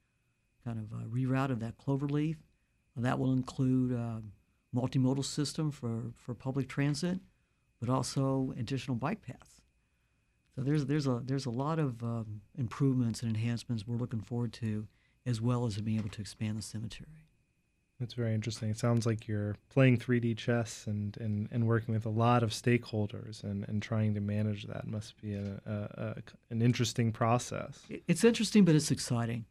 kind 0.65 0.79
of 0.79 0.93
uh, 0.93 1.05
reroute 1.07 1.51
of 1.51 1.61
that 1.61 1.77
cloverleaf. 1.77 2.37
Uh, 2.97 3.01
that 3.01 3.19
will 3.19 3.33
include 3.33 3.93
a 3.93 4.23
multimodal 4.75 5.25
system 5.25 5.71
for, 5.71 6.13
for 6.17 6.35
public 6.35 6.69
transit, 6.69 7.19
but 7.81 7.89
also 7.89 8.55
additional 8.59 8.97
bike 8.97 9.23
paths. 9.23 9.61
So 10.55 10.63
there's 10.63 10.87
there's 10.87 11.09
a 11.09 11.21
there's 11.25 11.47
a 11.47 11.51
lot 11.51 11.81
of 11.81 12.03
um, 12.05 12.43
improvements 12.57 13.23
and 13.23 13.35
enhancements 13.35 13.87
we're 13.87 13.97
looking 13.97 14.21
forward 14.21 14.53
to, 14.55 14.87
as 15.27 15.41
well 15.41 15.67
as 15.67 15.77
being 15.81 15.99
able 15.99 16.11
to 16.11 16.21
expand 16.21 16.57
the 16.57 16.63
cemetery. 16.63 17.24
That's 18.01 18.15
very 18.15 18.35
interesting. 18.35 18.71
It 18.71 18.79
sounds 18.79 19.07
like 19.07 19.29
you're 19.29 19.55
playing 19.71 19.99
3D 19.99 20.37
chess 20.37 20.87
and, 20.87 21.17
and, 21.19 21.49
and 21.53 21.67
working 21.67 21.95
with 21.95 22.07
a 22.07 22.11
lot 22.11 22.43
of 22.43 22.51
stakeholders 22.51 23.45
and, 23.45 23.65
and 23.69 23.81
trying 23.81 24.15
to 24.15 24.21
manage 24.21 24.67
that 24.67 24.87
must 24.87 25.21
be 25.23 25.35
a, 25.35 25.61
a, 25.65 25.73
a 25.73 26.15
an 26.51 26.61
interesting 26.61 27.13
process. 27.13 27.81
It's 28.09 28.25
interesting, 28.25 28.65
but 28.65 28.75
it's 28.75 28.91
exciting. 28.91 29.45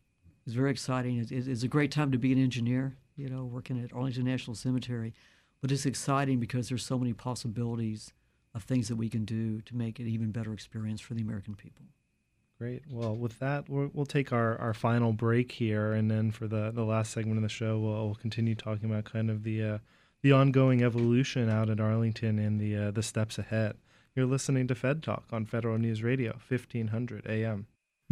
It's 0.46 0.56
very 0.56 0.72
exciting. 0.72 1.20
It's, 1.20 1.32
it's 1.32 1.64
a 1.64 1.70
great 1.70 1.92
time 1.92 2.12
to 2.12 2.18
be 2.18 2.34
an 2.34 2.42
engineer, 2.42 2.98
you 3.16 3.30
know, 3.30 3.46
working 3.46 3.82
at 3.82 3.94
Arlington 3.94 4.26
National 4.26 4.56
Cemetery. 4.56 5.14
But 5.62 5.72
it's 5.72 5.86
exciting 5.86 6.42
because 6.42 6.68
there's 6.68 6.86
so 6.86 7.00
many 7.00 7.14
possibilities 7.14 8.12
of 8.54 8.64
things 8.64 8.90
that 8.90 8.98
we 8.98 9.08
can 9.08 9.24
do 9.24 9.62
to 9.62 9.76
make 9.76 10.00
it 10.02 10.08
even 10.08 10.32
better 10.32 10.54
experience 10.54 11.00
for 11.00 11.14
the 11.14 11.22
American 11.22 11.56
people. 11.56 11.86
Great. 12.64 12.84
Well, 12.90 13.14
with 13.14 13.40
that, 13.40 13.68
we 13.68 13.88
will 13.88 14.06
take 14.06 14.32
our, 14.32 14.58
our 14.58 14.74
final 14.74 15.12
break 15.12 15.52
here, 15.52 15.92
and 15.92 16.10
then 16.10 16.32
for 16.32 16.48
the, 16.48 16.72
the 16.72 16.86
last 16.86 17.12
segment 17.12 17.36
of 17.36 17.44
the 17.44 17.50
show, 17.50 17.78
we'll, 17.78 18.06
we'll 18.06 18.16
continue 18.16 18.56
talking 18.56 18.90
about 18.90 19.04
kind 19.04 19.30
of 19.30 19.44
the 19.44 19.62
uh, 19.62 19.78
the 20.22 20.32
ongoing 20.32 20.82
evolution 20.82 21.50
out 21.50 21.70
at 21.70 21.82
Arlington 21.82 22.40
and 22.40 22.62
the 22.62 22.78
uh, 22.78 22.92
the 22.92 23.04
steps 23.04 23.38
ahead. 23.38 23.76
You're 24.16 24.28
listening 24.28 24.68
to 24.68 24.76
Fed 24.76 25.04
Talk 25.04 25.26
on 25.30 25.46
Federal 25.46 25.78
News 25.78 26.04
Radio, 26.04 26.40
1500 26.48 27.28
AM. 27.28 27.68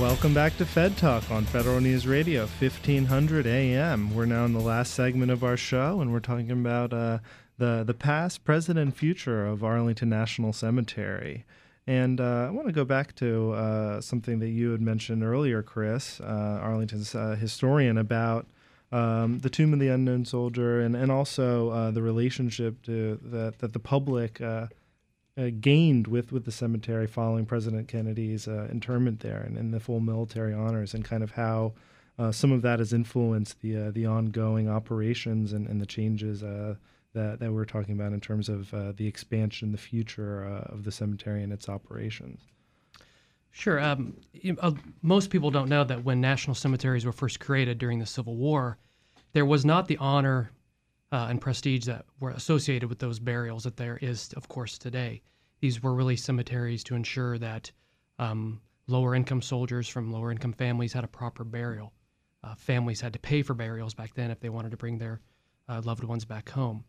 Welcome 0.00 0.34
back 0.34 0.56
to 0.56 0.66
Fed 0.66 0.96
Talk 0.96 1.30
on 1.30 1.44
Federal 1.44 1.80
News 1.80 2.04
Radio, 2.06 2.46
1500 2.46 3.46
AM. 3.46 4.12
We're 4.12 4.26
now 4.26 4.44
in 4.44 4.52
the 4.52 4.60
last 4.60 4.92
segment 4.92 5.30
of 5.30 5.44
our 5.44 5.56
show, 5.56 6.00
and 6.00 6.12
we're 6.12 6.18
talking 6.18 6.50
about 6.50 6.92
uh, 6.92 7.18
the, 7.58 7.84
the 7.86 7.94
past, 7.94 8.44
present, 8.44 8.76
and 8.76 8.94
future 8.94 9.46
of 9.46 9.62
Arlington 9.62 10.08
National 10.08 10.52
Cemetery. 10.52 11.44
And 11.86 12.20
uh, 12.20 12.46
I 12.48 12.50
want 12.50 12.66
to 12.66 12.72
go 12.72 12.84
back 12.84 13.14
to 13.16 13.52
uh, 13.52 14.00
something 14.00 14.40
that 14.40 14.48
you 14.48 14.72
had 14.72 14.80
mentioned 14.80 15.22
earlier, 15.22 15.62
Chris, 15.62 16.20
uh, 16.20 16.58
Arlington's 16.60 17.14
uh, 17.14 17.36
historian, 17.38 17.96
about 17.96 18.46
um, 18.90 19.38
the 19.40 19.50
Tomb 19.50 19.72
of 19.72 19.78
the 19.78 19.88
Unknown 19.88 20.24
Soldier 20.24 20.80
and, 20.80 20.96
and 20.96 21.12
also 21.12 21.70
uh, 21.70 21.90
the 21.92 22.02
relationship 22.02 22.82
to, 22.82 23.20
that, 23.22 23.60
that 23.60 23.72
the 23.72 23.78
public 23.78 24.40
uh, 25.36 25.50
gained 25.60 26.06
with, 26.06 26.32
with 26.32 26.44
the 26.44 26.52
cemetery 26.52 27.06
following 27.06 27.44
President 27.44 27.88
Kennedy's 27.88 28.46
uh, 28.46 28.68
interment 28.70 29.20
there 29.20 29.40
and, 29.40 29.56
and, 29.56 29.74
the 29.74 29.80
full 29.80 30.00
military 30.00 30.54
honors, 30.54 30.94
and 30.94 31.04
kind 31.04 31.22
of 31.22 31.32
how 31.32 31.72
uh, 32.18 32.30
some 32.30 32.52
of 32.52 32.62
that 32.62 32.78
has 32.78 32.92
influenced 32.92 33.60
the 33.60 33.76
uh, 33.76 33.90
the 33.90 34.06
ongoing 34.06 34.68
operations 34.68 35.52
and, 35.52 35.66
and 35.66 35.80
the 35.80 35.86
changes 35.86 36.42
uh, 36.42 36.74
that 37.14 37.40
that 37.40 37.52
we're 37.52 37.64
talking 37.64 37.94
about 37.94 38.12
in 38.12 38.20
terms 38.20 38.48
of 38.48 38.72
uh, 38.72 38.92
the 38.96 39.06
expansion, 39.06 39.72
the 39.72 39.78
future 39.78 40.44
of 40.44 40.84
the 40.84 40.92
cemetery 40.92 41.42
and 41.42 41.52
its 41.52 41.68
operations. 41.68 42.40
Sure. 43.50 43.78
Um, 43.78 44.16
most 45.02 45.30
people 45.30 45.52
don't 45.52 45.68
know 45.68 45.84
that 45.84 46.04
when 46.04 46.20
national 46.20 46.54
cemeteries 46.54 47.06
were 47.06 47.12
first 47.12 47.38
created 47.38 47.78
during 47.78 48.00
the 48.00 48.06
Civil 48.06 48.34
War, 48.34 48.78
there 49.32 49.44
was 49.44 49.64
not 49.64 49.86
the 49.86 49.96
honor 49.98 50.50
uh, 51.14 51.28
and 51.30 51.40
prestige 51.40 51.84
that 51.84 52.04
were 52.18 52.30
associated 52.30 52.88
with 52.88 52.98
those 52.98 53.20
burials 53.20 53.62
that 53.62 53.76
there 53.76 53.98
is, 54.02 54.32
of 54.32 54.48
course, 54.48 54.78
today. 54.78 55.22
These 55.60 55.80
were 55.80 55.94
really 55.94 56.16
cemeteries 56.16 56.82
to 56.84 56.96
ensure 56.96 57.38
that 57.38 57.70
um, 58.18 58.60
lower 58.88 59.14
income 59.14 59.40
soldiers 59.40 59.88
from 59.88 60.10
lower 60.10 60.32
income 60.32 60.52
families 60.52 60.92
had 60.92 61.04
a 61.04 61.08
proper 61.08 61.44
burial. 61.44 61.92
Uh, 62.42 62.56
families 62.56 63.00
had 63.00 63.12
to 63.12 63.20
pay 63.20 63.42
for 63.42 63.54
burials 63.54 63.94
back 63.94 64.12
then 64.14 64.32
if 64.32 64.40
they 64.40 64.48
wanted 64.48 64.72
to 64.72 64.76
bring 64.76 64.98
their 64.98 65.20
uh, 65.68 65.80
loved 65.84 66.02
ones 66.02 66.24
back 66.24 66.48
home. 66.48 66.82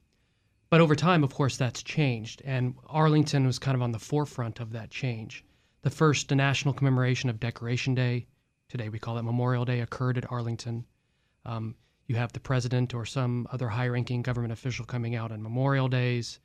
But 0.71 0.81
over 0.81 0.95
time, 0.95 1.23
of 1.23 1.31
course, 1.31 1.55
that's 1.55 1.83
changed, 1.83 2.41
and 2.45 2.73
Arlington 2.87 3.45
was 3.45 3.59
kind 3.59 3.75
of 3.75 3.83
on 3.83 3.91
the 3.91 3.99
forefront 3.99 4.59
of 4.59 4.71
that 4.71 4.89
change. 4.89 5.45
The 5.83 5.91
first 5.91 6.31
national 6.31 6.73
commemoration 6.73 7.29
of 7.29 7.39
Decoration 7.39 7.93
Day, 7.93 8.25
today 8.69 8.89
we 8.89 8.97
call 8.97 9.19
it 9.19 9.23
Memorial 9.23 9.65
Day, 9.65 9.81
occurred 9.81 10.17
at 10.17 10.31
Arlington. 10.31 10.83
Um, 11.45 11.75
you 12.07 12.15
have 12.15 12.33
the 12.33 12.39
president 12.39 12.93
or 12.93 13.05
some 13.05 13.47
other 13.51 13.67
high-ranking 13.67 14.21
government 14.21 14.53
official 14.53 14.85
coming 14.85 15.15
out 15.15 15.31
on 15.31 15.41
Memorial 15.41 15.87
Days 15.87 16.39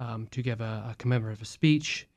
um, 0.00 0.26
to 0.28 0.42
give 0.42 0.60
a, 0.60 0.88
a, 0.90 0.94
commemorative 0.98 1.46
speech. 1.46 2.08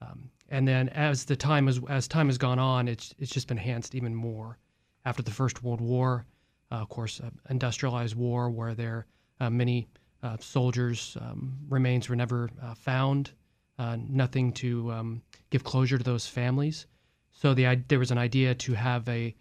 Um, 0.00 0.30
and 0.50 0.68
then 0.68 0.88
as 0.90 1.24
the 1.24 1.36
time 1.36 1.66
has 1.66 1.80
as 1.88 2.06
time 2.06 2.26
has 2.26 2.38
gone 2.38 2.58
on, 2.58 2.86
it's 2.86 3.14
it's 3.18 3.32
just 3.32 3.48
been 3.48 3.58
enhanced 3.58 3.94
even 3.94 4.14
more. 4.14 4.58
After 5.04 5.22
the 5.22 5.30
First 5.30 5.62
World 5.62 5.80
War, 5.80 6.26
uh, 6.70 6.76
of 6.76 6.88
course, 6.88 7.20
uh, 7.20 7.30
industrialized 7.50 8.14
war, 8.14 8.50
where 8.50 8.74
there 8.74 9.06
uh, 9.40 9.50
many 9.50 9.88
uh, 10.22 10.36
soldiers' 10.38 11.16
um, 11.20 11.56
remains 11.68 12.08
were 12.08 12.16
never 12.16 12.50
uh, 12.62 12.74
found, 12.74 13.32
uh, 13.78 13.96
nothing 14.08 14.52
to 14.52 14.92
um, 14.92 15.22
give 15.50 15.64
closure 15.64 15.98
to 15.98 16.04
those 16.04 16.26
families. 16.26 16.86
So 17.32 17.54
the 17.54 17.82
there 17.88 17.98
was 17.98 18.10
an 18.10 18.18
idea 18.18 18.54
to 18.54 18.74
have 18.74 19.08
a 19.08 19.34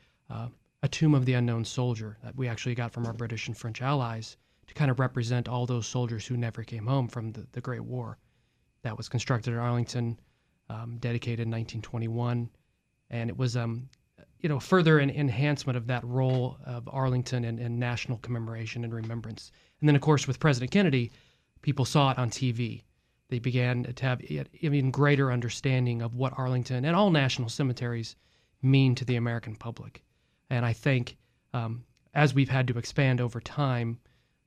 a 0.83 0.87
tomb 0.89 1.15
of 1.15 1.25
the 1.25 1.33
unknown 1.33 1.63
soldier 1.63 2.17
that 2.21 2.35
we 2.35 2.45
actually 2.45 2.75
got 2.75 2.91
from 2.91 3.05
our 3.05 3.13
British 3.13 3.47
and 3.47 3.57
French 3.57 3.81
allies 3.81 4.35
to 4.67 4.73
kind 4.73 4.91
of 4.91 4.99
represent 4.99 5.47
all 5.47 5.65
those 5.65 5.87
soldiers 5.87 6.27
who 6.27 6.35
never 6.35 6.61
came 6.61 6.85
home 6.85 7.07
from 7.07 7.31
the, 7.31 7.47
the 7.53 7.61
Great 7.61 7.85
War. 7.85 8.17
That 8.81 8.97
was 8.97 9.07
constructed 9.07 9.53
at 9.53 9.59
Arlington, 9.59 10.19
um, 10.69 10.97
dedicated 10.99 11.47
in 11.47 11.51
1921, 11.51 12.49
and 13.09 13.29
it 13.29 13.37
was 13.37 13.55
um, 13.55 13.89
you 14.41 14.49
know 14.49 14.59
further 14.59 14.99
an 14.99 15.09
enhancement 15.09 15.77
of 15.77 15.87
that 15.87 16.03
role 16.03 16.57
of 16.65 16.89
Arlington 16.91 17.45
and, 17.45 17.59
and 17.59 17.79
national 17.79 18.17
commemoration 18.17 18.83
and 18.83 18.93
remembrance. 18.93 19.53
And 19.79 19.87
then 19.87 19.95
of 19.95 20.01
course 20.01 20.27
with 20.27 20.41
President 20.41 20.71
Kennedy, 20.71 21.13
people 21.61 21.85
saw 21.85 22.11
it 22.11 22.17
on 22.17 22.29
TV. 22.29 22.83
They 23.29 23.39
began 23.39 23.83
to 23.83 24.05
have 24.05 24.21
even 24.21 24.91
greater 24.91 25.31
understanding 25.31 26.01
of 26.01 26.13
what 26.13 26.37
Arlington 26.37 26.83
and 26.83 26.93
all 26.93 27.09
national 27.09 27.47
cemeteries 27.47 28.17
mean 28.61 28.95
to 28.95 29.05
the 29.05 29.15
American 29.15 29.55
public. 29.55 30.03
And 30.53 30.67
I 30.67 30.73
think 30.73 31.17
um, 31.55 31.83
as 32.13 32.35
we've 32.35 32.49
had 32.49 32.67
to 32.67 32.77
expand 32.77 33.19
over 33.19 33.41
time, 33.41 33.97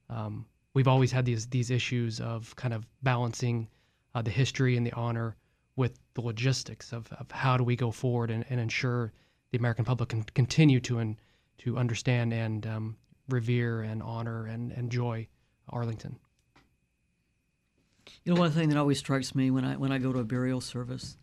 um, 0.09 0.47
we've 0.73 0.87
always 0.87 1.11
had 1.11 1.25
these 1.25 1.49
these 1.49 1.69
issues 1.69 2.21
of 2.21 2.55
kind 2.55 2.73
of 2.73 2.87
balancing 3.03 3.69
uh, 4.15 4.23
the 4.23 4.31
history 4.31 4.77
and 4.77 4.87
the 4.87 4.93
honor 4.93 5.35
with 5.75 5.99
the 6.15 6.21
logistics 6.21 6.93
of, 6.93 7.13
of 7.15 7.29
how 7.33 7.57
do 7.57 7.65
we 7.65 7.75
go 7.75 7.91
forward 7.91 8.31
and, 8.31 8.45
and 8.49 8.61
ensure 8.61 9.13
the 9.51 9.59
American 9.59 9.85
public 9.85 10.11
can 10.11 10.23
continue 10.23 10.79
to 10.79 11.01
and 11.01 11.17
to 11.59 11.77
understand 11.77 12.33
and 12.33 12.69
um, 12.69 12.97
revere 13.29 13.83
and 13.83 14.01
honor 14.01 14.47
and 14.47 14.71
enjoy 14.73 15.27
Arlington. 15.71 16.17
You 18.23 18.33
know, 18.33 18.41
one 18.41 18.53
thing 18.53 18.69
that 18.69 18.79
always 18.79 19.01
strikes 19.01 19.35
me 19.35 19.51
when 19.51 19.65
I 19.65 19.77
when 19.77 19.91
I 19.91 19.99
go 19.99 20.13
to 20.13 20.21
a 20.21 20.25
burial 20.25 20.61
service 20.61 21.17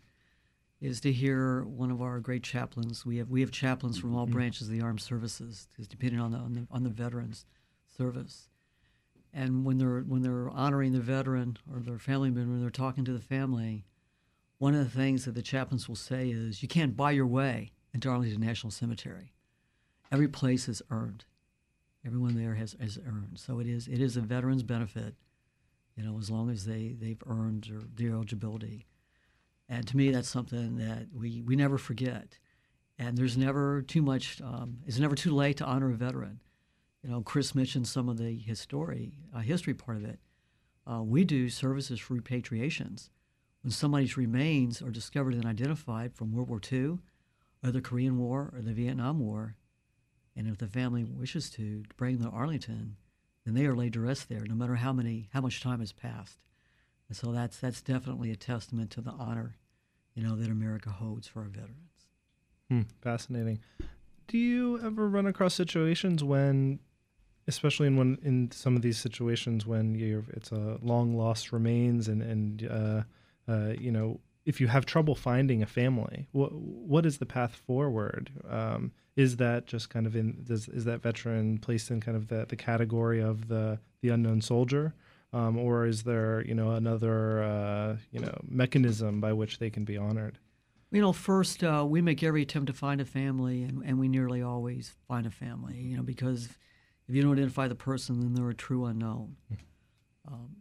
is 0.84 1.00
to 1.00 1.10
hear 1.10 1.64
one 1.64 1.90
of 1.90 2.02
our 2.02 2.20
great 2.20 2.42
chaplains. 2.42 3.06
We 3.06 3.16
have 3.16 3.30
we 3.30 3.40
have 3.40 3.50
chaplains 3.50 3.98
from 3.98 4.14
all 4.14 4.26
mm-hmm. 4.26 4.34
branches 4.34 4.68
of 4.68 4.72
the 4.74 4.82
armed 4.82 5.00
services, 5.00 5.66
depending 5.88 6.20
on 6.20 6.32
the, 6.32 6.38
on 6.38 6.52
the 6.52 6.66
on 6.70 6.84
the 6.84 6.90
veterans 6.90 7.46
service. 7.96 8.50
And 9.32 9.64
when 9.64 9.78
they're 9.78 10.00
when 10.00 10.20
they're 10.22 10.50
honoring 10.50 10.92
the 10.92 11.00
veteran 11.00 11.56
or 11.72 11.80
their 11.80 11.98
family 11.98 12.30
member, 12.30 12.52
when 12.52 12.60
they're 12.60 12.70
talking 12.70 13.04
to 13.06 13.14
the 13.14 13.18
family, 13.18 13.86
one 14.58 14.74
of 14.74 14.84
the 14.84 14.90
things 14.90 15.24
that 15.24 15.34
the 15.34 15.42
chaplains 15.42 15.88
will 15.88 15.96
say 15.96 16.28
is, 16.28 16.62
"You 16.62 16.68
can't 16.68 16.96
buy 16.96 17.12
your 17.12 17.26
way 17.26 17.72
into 17.94 18.10
Arlington 18.10 18.42
National 18.42 18.70
Cemetery. 18.70 19.32
Every 20.12 20.28
place 20.28 20.68
is 20.68 20.82
earned. 20.90 21.24
Everyone 22.04 22.34
there 22.34 22.56
has, 22.56 22.76
has 22.78 22.98
earned. 23.06 23.38
So 23.38 23.58
it 23.58 23.66
is 23.66 23.88
it 23.88 24.00
is 24.02 24.18
a 24.18 24.20
veteran's 24.20 24.62
benefit, 24.62 25.14
you 25.96 26.04
know, 26.04 26.18
as 26.18 26.30
long 26.30 26.50
as 26.50 26.66
they 26.66 26.94
they've 27.00 27.22
earned 27.26 27.64
their, 27.70 27.80
their 27.94 28.14
eligibility." 28.14 28.86
And 29.68 29.86
to 29.86 29.96
me, 29.96 30.10
that's 30.10 30.28
something 30.28 30.76
that 30.76 31.08
we, 31.12 31.42
we 31.42 31.56
never 31.56 31.78
forget. 31.78 32.38
And 32.98 33.16
there's 33.16 33.36
never 33.36 33.82
too 33.82 34.02
much, 34.02 34.40
um, 34.42 34.78
it's 34.86 34.98
never 34.98 35.14
too 35.14 35.34
late 35.34 35.56
to 35.58 35.64
honor 35.64 35.90
a 35.90 35.94
veteran. 35.94 36.40
You 37.02 37.10
know, 37.10 37.22
Chris 37.22 37.54
mentioned 37.54 37.88
some 37.88 38.08
of 38.08 38.18
the 38.18 38.36
history, 38.36 39.18
uh, 39.34 39.40
history 39.40 39.74
part 39.74 39.98
of 39.98 40.04
it. 40.04 40.20
Uh, 40.90 41.02
we 41.02 41.24
do 41.24 41.48
services 41.48 41.98
for 41.98 42.14
repatriations. 42.14 43.08
When 43.62 43.70
somebody's 43.70 44.16
remains 44.16 44.82
are 44.82 44.90
discovered 44.90 45.34
and 45.34 45.46
identified 45.46 46.14
from 46.14 46.32
World 46.32 46.50
War 46.50 46.60
II, 46.70 46.98
or 47.62 47.70
the 47.70 47.80
Korean 47.80 48.18
War, 48.18 48.52
or 48.54 48.60
the 48.60 48.74
Vietnam 48.74 49.20
War, 49.20 49.56
and 50.36 50.46
if 50.46 50.58
the 50.58 50.66
family 50.66 51.04
wishes 51.04 51.48
to, 51.50 51.84
bring 51.96 52.18
them 52.18 52.30
to 52.30 52.36
Arlington, 52.36 52.96
then 53.44 53.54
they 53.54 53.66
are 53.66 53.74
laid 53.74 53.94
to 53.94 54.00
rest 54.00 54.28
there, 54.28 54.44
no 54.46 54.54
matter 54.54 54.74
how 54.76 54.92
many, 54.92 55.28
how 55.32 55.40
much 55.40 55.62
time 55.62 55.80
has 55.80 55.92
passed. 55.92 56.38
And 57.14 57.20
so 57.20 57.30
that's 57.30 57.58
that's 57.58 57.80
definitely 57.80 58.32
a 58.32 58.36
testament 58.36 58.90
to 58.92 59.00
the 59.00 59.12
honor, 59.12 59.54
you 60.16 60.24
know, 60.24 60.34
that 60.34 60.50
America 60.50 60.90
holds 60.90 61.28
for 61.28 61.42
our 61.42 61.48
veterans. 61.48 62.08
Hmm, 62.68 62.80
fascinating. 63.02 63.60
Do 64.26 64.36
you 64.36 64.80
ever 64.84 65.08
run 65.08 65.28
across 65.28 65.54
situations 65.54 66.24
when, 66.24 66.80
especially 67.46 67.86
in 67.86 67.96
when 67.96 68.18
in 68.24 68.50
some 68.50 68.74
of 68.74 68.82
these 68.82 68.98
situations 68.98 69.64
when 69.64 69.94
you're 69.94 70.24
it's 70.30 70.50
a 70.50 70.78
long 70.82 71.16
lost 71.16 71.52
remains 71.52 72.08
and 72.08 72.20
and 72.20 72.68
uh, 72.68 73.02
uh, 73.46 73.74
you 73.78 73.92
know 73.92 74.18
if 74.44 74.60
you 74.60 74.66
have 74.66 74.84
trouble 74.84 75.14
finding 75.14 75.62
a 75.62 75.66
family, 75.66 76.26
what 76.32 76.52
what 76.52 77.06
is 77.06 77.18
the 77.18 77.26
path 77.26 77.54
forward? 77.54 78.32
Um, 78.50 78.90
is 79.14 79.36
that 79.36 79.66
just 79.66 79.88
kind 79.88 80.08
of 80.08 80.16
in 80.16 80.42
does, 80.42 80.66
is 80.66 80.84
that 80.86 81.00
veteran 81.00 81.58
placed 81.58 81.92
in 81.92 82.00
kind 82.00 82.16
of 82.16 82.26
the, 82.26 82.44
the 82.48 82.56
category 82.56 83.22
of 83.22 83.46
the 83.46 83.78
the 84.00 84.08
unknown 84.08 84.40
soldier? 84.40 84.94
Um, 85.34 85.58
or 85.58 85.84
is 85.84 86.04
there 86.04 86.44
you 86.46 86.54
know 86.54 86.70
another 86.70 87.42
uh, 87.42 87.96
you 88.12 88.20
know 88.20 88.38
mechanism 88.48 89.20
by 89.20 89.32
which 89.32 89.58
they 89.58 89.68
can 89.68 89.84
be 89.84 89.96
honored? 89.96 90.38
You 90.92 91.00
know, 91.00 91.12
first 91.12 91.64
uh, 91.64 91.84
we 91.86 92.00
make 92.00 92.22
every 92.22 92.42
attempt 92.42 92.68
to 92.68 92.72
find 92.72 93.00
a 93.00 93.04
family, 93.04 93.64
and, 93.64 93.82
and 93.84 93.98
we 93.98 94.06
nearly 94.06 94.42
always 94.42 94.94
find 95.08 95.26
a 95.26 95.30
family. 95.30 95.76
You 95.76 95.96
know, 95.96 96.04
because 96.04 96.48
if 97.08 97.14
you 97.14 97.20
don't 97.20 97.32
identify 97.32 97.66
the 97.66 97.74
person, 97.74 98.20
then 98.20 98.34
they're 98.34 98.48
a 98.48 98.54
true 98.54 98.84
unknown. 98.84 99.36
Um, 100.26 100.56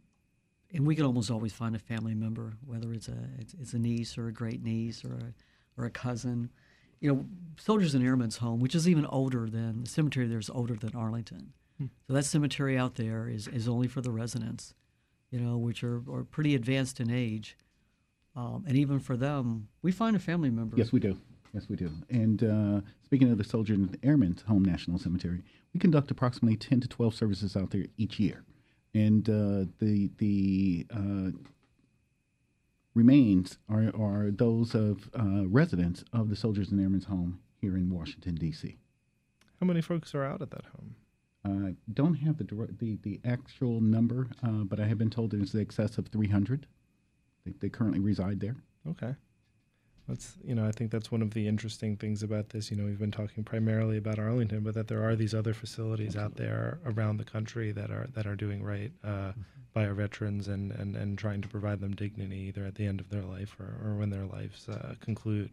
and 0.73 0.87
we 0.87 0.95
can 0.95 1.05
almost 1.05 1.29
always 1.29 1.53
find 1.53 1.75
a 1.75 1.79
family 1.79 2.15
member, 2.15 2.53
whether 2.65 2.91
it's 2.91 3.07
a 3.07 3.29
it's, 3.37 3.53
it's 3.53 3.73
a 3.73 3.79
niece 3.79 4.17
or 4.17 4.27
a 4.27 4.33
great 4.33 4.63
niece 4.63 5.05
or 5.05 5.13
a 5.13 5.81
or 5.81 5.85
a 5.85 5.91
cousin. 5.91 6.49
You 6.99 7.13
know, 7.13 7.25
Soldiers 7.59 7.93
and 7.93 8.03
Airmen's 8.03 8.37
Home, 8.37 8.59
which 8.59 8.73
is 8.73 8.89
even 8.89 9.05
older 9.05 9.47
than 9.47 9.83
the 9.83 9.89
cemetery 9.89 10.25
there's 10.25 10.49
older 10.49 10.75
than 10.75 10.95
Arlington. 10.95 11.53
So 12.07 12.13
that 12.13 12.25
cemetery 12.25 12.77
out 12.77 12.95
there 12.95 13.27
is, 13.27 13.47
is 13.47 13.67
only 13.67 13.87
for 13.87 14.01
the 14.01 14.11
residents, 14.11 14.73
you 15.31 15.39
know, 15.39 15.57
which 15.57 15.83
are, 15.83 16.01
are 16.11 16.23
pretty 16.23 16.55
advanced 16.55 16.99
in 16.99 17.09
age. 17.09 17.57
Um, 18.35 18.65
and 18.67 18.77
even 18.77 18.99
for 18.99 19.15
them, 19.15 19.67
we 19.81 19.91
find 19.91 20.15
a 20.15 20.19
family 20.19 20.49
member. 20.49 20.75
Yes, 20.77 20.91
we 20.91 20.99
do. 20.99 21.17
Yes, 21.53 21.69
we 21.69 21.75
do. 21.75 21.91
And 22.09 22.43
uh, 22.43 22.81
speaking 23.03 23.31
of 23.31 23.37
the 23.37 23.43
Soldier 23.43 23.75
and 23.75 23.95
Airmen's 24.01 24.41
Home 24.43 24.65
National 24.65 24.97
Cemetery, 24.97 25.43
we 25.73 25.79
conduct 25.79 26.09
approximately 26.09 26.57
10 26.57 26.81
to 26.81 26.87
12 26.87 27.13
services 27.13 27.55
out 27.55 27.69
there 27.69 27.85
each 27.97 28.19
year. 28.19 28.43
And 28.95 29.29
uh, 29.29 29.69
the, 29.79 30.09
the 30.17 30.87
uh, 30.91 31.31
remains 32.95 33.57
are, 33.69 33.91
are 33.95 34.31
those 34.31 34.73
of 34.73 35.09
uh, 35.17 35.47
residents 35.47 36.03
of 36.11 36.29
the 36.29 36.35
Soldiers 36.35 36.71
and 36.71 36.81
Airmen's 36.81 37.05
Home 37.05 37.39
here 37.61 37.77
in 37.77 37.89
Washington, 37.89 38.35
D.C. 38.35 38.77
How 39.59 39.67
many 39.67 39.81
folks 39.81 40.13
are 40.15 40.23
out 40.23 40.41
at 40.41 40.51
that 40.51 40.65
home? 40.75 40.95
Uh, 41.45 41.71
don't 41.93 42.15
have 42.15 42.37
the, 42.37 42.45
the 42.79 42.97
the 43.03 43.19
actual 43.25 43.81
number, 43.81 44.29
uh, 44.43 44.63
but 44.63 44.79
I 44.79 44.85
have 44.85 44.97
been 44.97 45.09
told 45.09 45.33
it's 45.33 45.51
the 45.51 45.61
excess 45.61 45.97
of 45.97 46.07
300. 46.07 46.67
They, 47.45 47.53
they 47.59 47.69
currently 47.69 47.99
reside 47.99 48.39
there. 48.39 48.55
Okay. 48.89 49.15
That's 50.07 50.35
you 50.43 50.53
know 50.53 50.65
I 50.65 50.71
think 50.71 50.91
that's 50.91 51.11
one 51.11 51.21
of 51.21 51.33
the 51.33 51.47
interesting 51.47 51.95
things 51.95 52.23
about 52.23 52.49
this. 52.49 52.69
You 52.69 52.77
know 52.77 52.85
we've 52.85 52.99
been 52.99 53.11
talking 53.11 53.43
primarily 53.43 53.97
about 53.97 54.19
Arlington, 54.19 54.61
but 54.61 54.73
that 54.73 54.87
there 54.87 55.03
are 55.03 55.15
these 55.15 55.33
other 55.33 55.53
facilities 55.53 56.15
Absolutely. 56.15 56.23
out 56.23 56.35
there 56.35 56.79
around 56.85 57.17
the 57.17 57.23
country 57.23 57.71
that 57.71 57.89
are 57.89 58.07
that 58.13 58.27
are 58.27 58.35
doing 58.35 58.63
right 58.63 58.91
uh, 59.03 59.07
mm-hmm. 59.07 59.41
by 59.73 59.85
our 59.85 59.93
veterans 59.93 60.49
and, 60.49 60.71
and 60.73 60.97
and 60.97 61.17
trying 61.17 61.41
to 61.41 61.47
provide 61.47 61.79
them 61.79 61.95
dignity 61.95 62.37
either 62.37 62.65
at 62.65 62.75
the 62.75 62.85
end 62.85 62.99
of 62.99 63.09
their 63.09 63.23
life 63.23 63.55
or, 63.59 63.79
or 63.85 63.95
when 63.95 64.09
their 64.09 64.25
lives 64.25 64.67
uh, 64.67 64.95
conclude. 64.99 65.49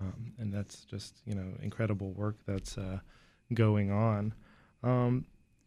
Um, 0.00 0.32
and 0.38 0.52
that's 0.52 0.84
just 0.84 1.16
you 1.26 1.34
know 1.34 1.48
incredible 1.60 2.12
work 2.12 2.36
that's 2.46 2.78
uh, 2.78 3.00
going 3.54 3.90
on. 3.90 4.32
Um, 4.84 5.24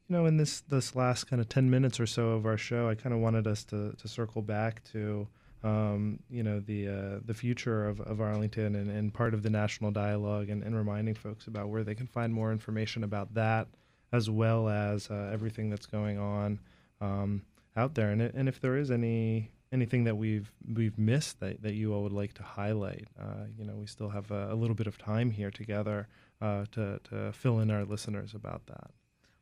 you 0.08 0.16
know, 0.16 0.26
in 0.26 0.38
this 0.38 0.62
this 0.62 0.96
last 0.96 1.26
kind 1.26 1.42
of 1.42 1.50
ten 1.50 1.70
minutes 1.70 2.00
or 2.00 2.06
so 2.06 2.30
of 2.30 2.46
our 2.46 2.58
show, 2.58 2.90
I 2.90 2.96
kind 2.96 3.14
of 3.14 3.20
wanted 3.20 3.48
us 3.48 3.64
to 3.66 3.94
to 3.94 4.08
circle 4.08 4.42
back 4.42 4.84
to 4.92 5.28
um, 5.64 6.20
you 6.30 6.44
know 6.44 6.60
the 6.60 6.88
uh, 6.88 7.20
the 7.26 7.34
future 7.34 7.88
of, 7.88 8.00
of 8.02 8.22
Arlington 8.22 8.76
and, 8.76 8.90
and 8.90 9.14
part 9.14 9.34
of 9.34 9.44
the 9.44 9.50
national 9.50 9.92
dialogue 9.92 10.50
and, 10.50 10.64
and 10.64 10.76
reminding 10.76 11.16
folks 11.16 11.48
about 11.48 11.70
where 11.70 11.84
they 11.84 11.96
can 11.96 12.08
find 12.08 12.34
more 12.34 12.52
information 12.52 13.04
about 13.04 13.34
that 13.34 13.68
as 14.14 14.30
well 14.30 14.70
as 14.70 15.10
uh, 15.10 15.30
everything 15.34 15.70
that's 15.70 15.86
going 15.86 16.18
on 16.18 16.60
um, 17.02 17.42
out 17.76 17.96
there. 17.96 18.12
And, 18.12 18.22
and 18.22 18.48
if 18.48 18.62
there 18.62 18.78
is 18.78 18.92
any 18.92 19.52
anything 19.72 20.06
that 20.06 20.16
we've 20.16 20.50
we've 20.74 20.98
missed 20.98 21.40
that, 21.42 21.62
that 21.62 21.74
you 21.74 21.94
all 21.94 22.04
would 22.04 22.14
like 22.14 22.34
to 22.34 22.44
highlight 22.44 23.06
uh, 23.20 23.46
you 23.58 23.66
know 23.66 23.76
we 23.76 23.86
still 23.86 24.10
have 24.10 24.32
a, 24.32 24.54
a, 24.54 24.56
little 24.56 24.76
bit 24.76 24.88
of 24.88 24.98
time 24.98 25.30
here 25.30 25.52
together 25.52 26.08
uh, 26.42 26.64
to, 26.72 27.00
to 27.04 27.34
fill 27.34 27.60
in 27.60 27.70
our 27.70 27.84
listeners 27.84 28.34
about 28.34 28.66
that 28.68 28.92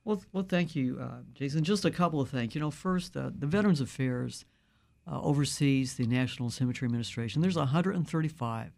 well, 0.05 0.23
well, 0.31 0.45
thank 0.47 0.75
you, 0.75 0.99
uh, 1.01 1.21
Jason. 1.33 1.63
Just 1.63 1.83
a 1.83 1.91
couple 1.91 2.21
of 2.21 2.29
things. 2.29 2.53
You 2.55 2.61
know, 2.61 2.71
first, 2.71 3.17
uh, 3.17 3.31
the 3.37 3.47
Veterans 3.47 3.81
Affairs 3.81 4.45
uh, 5.11 5.19
oversees 5.21 5.95
the 5.95 6.05
National 6.05 6.49
Cemetery 6.51 6.87
Administration. 6.87 7.41
There's 7.41 7.57
135 7.57 8.71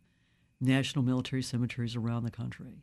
national 0.60 1.06
military 1.06 1.44
cemeteries 1.44 1.96
around 1.96 2.24
the 2.24 2.32
country, 2.32 2.82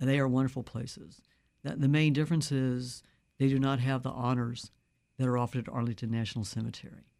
and 0.00 0.08
they 0.08 0.18
are 0.18 0.28
wonderful 0.28 0.62
places. 0.62 1.20
the 1.62 1.88
main 1.88 2.12
difference 2.12 2.50
is 2.50 3.02
they 3.38 3.48
do 3.48 3.58
not 3.58 3.80
have 3.80 4.02
the 4.02 4.10
honors 4.10 4.70
that 5.18 5.28
are 5.28 5.36
offered 5.36 5.68
at 5.68 5.74
Arlington 5.74 6.10
National 6.10 6.44
Cemetery. 6.44 7.10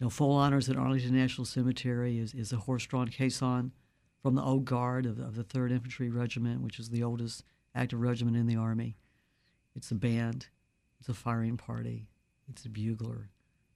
You 0.00 0.10
full 0.10 0.32
honors 0.32 0.68
at 0.68 0.76
Arlington 0.76 1.14
National 1.14 1.44
Cemetery 1.44 2.18
is, 2.18 2.34
is 2.34 2.52
a 2.52 2.56
horse-drawn 2.56 3.08
caisson 3.08 3.72
from 4.20 4.34
the 4.34 4.42
Old 4.42 4.64
Guard 4.64 5.06
of, 5.06 5.20
of 5.20 5.36
the 5.36 5.44
3rd 5.44 5.70
Infantry 5.70 6.10
Regiment, 6.10 6.60
which 6.60 6.80
is 6.80 6.90
the 6.90 7.04
oldest 7.04 7.44
active 7.72 8.00
regiment 8.00 8.36
in 8.36 8.46
the 8.46 8.56
Army. 8.56 8.96
It's 9.74 9.90
a 9.90 9.94
band, 9.94 10.48
it's 11.00 11.08
a 11.08 11.14
firing 11.14 11.56
party, 11.56 12.08
it's 12.48 12.64
a 12.64 12.68
bugler, 12.68 13.30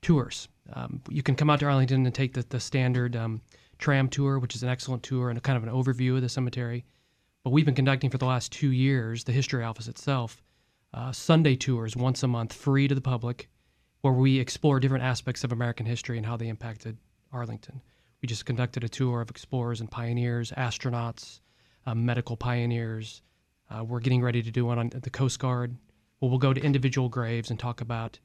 tours. 0.00 0.48
Um, 0.72 1.00
you 1.08 1.22
can 1.22 1.34
come 1.34 1.50
out 1.50 1.60
to 1.60 1.66
Arlington 1.66 2.04
and 2.06 2.14
take 2.14 2.34
the, 2.34 2.44
the 2.48 2.60
standard 2.60 3.16
tram 3.78 4.08
tour, 4.08 4.38
which 4.38 4.54
is 4.54 4.62
an 4.62 4.68
excellent 4.68 5.02
tour 5.02 5.28
and 5.28 5.36
a 5.36 5.40
kind 5.40 5.56
of 5.56 5.64
an 5.64 5.68
overview 5.68 6.14
of 6.14 6.22
the 6.22 6.28
cemetery. 6.28 6.84
But 7.42 7.50
we've 7.50 7.64
been 7.64 7.74
conducting 7.74 8.10
for 8.10 8.18
the 8.18 8.26
last 8.26 8.52
two 8.52 8.70
years, 8.70 9.24
the 9.24 9.32
history 9.32 9.64
office 9.64 9.88
itself, 9.88 10.42
uh, 10.94 11.10
Sunday 11.10 11.56
tours 11.56 11.96
once 11.96 12.22
a 12.22 12.28
month, 12.28 12.52
free 12.52 12.86
to 12.86 12.94
the 12.94 13.00
public, 13.00 13.48
where 14.02 14.12
we 14.12 14.38
explore 14.38 14.78
different 14.78 15.04
aspects 15.04 15.44
of 15.44 15.52
American 15.52 15.86
history 15.86 16.16
and 16.18 16.26
how 16.26 16.36
they 16.36 16.48
impacted 16.48 16.98
Arlington. 17.32 17.80
We 18.20 18.26
just 18.26 18.44
conducted 18.46 18.84
a 18.84 18.88
tour 18.88 19.20
of 19.20 19.30
explorers 19.30 19.80
and 19.80 19.90
pioneers, 19.90 20.52
astronauts, 20.52 21.40
uh, 21.86 21.94
medical 21.94 22.36
pioneers. 22.36 23.22
Uh, 23.70 23.84
we're 23.84 24.00
getting 24.00 24.22
ready 24.22 24.42
to 24.42 24.50
do 24.50 24.66
one 24.66 24.78
on 24.78 24.90
the 24.90 25.10
Coast 25.10 25.38
Guard. 25.38 25.74
Well, 26.20 26.30
we'll 26.30 26.38
go 26.38 26.52
to 26.52 26.60
individual 26.60 27.08
graves 27.08 27.50
and 27.50 27.58
talk 27.58 27.80
about 27.80 28.18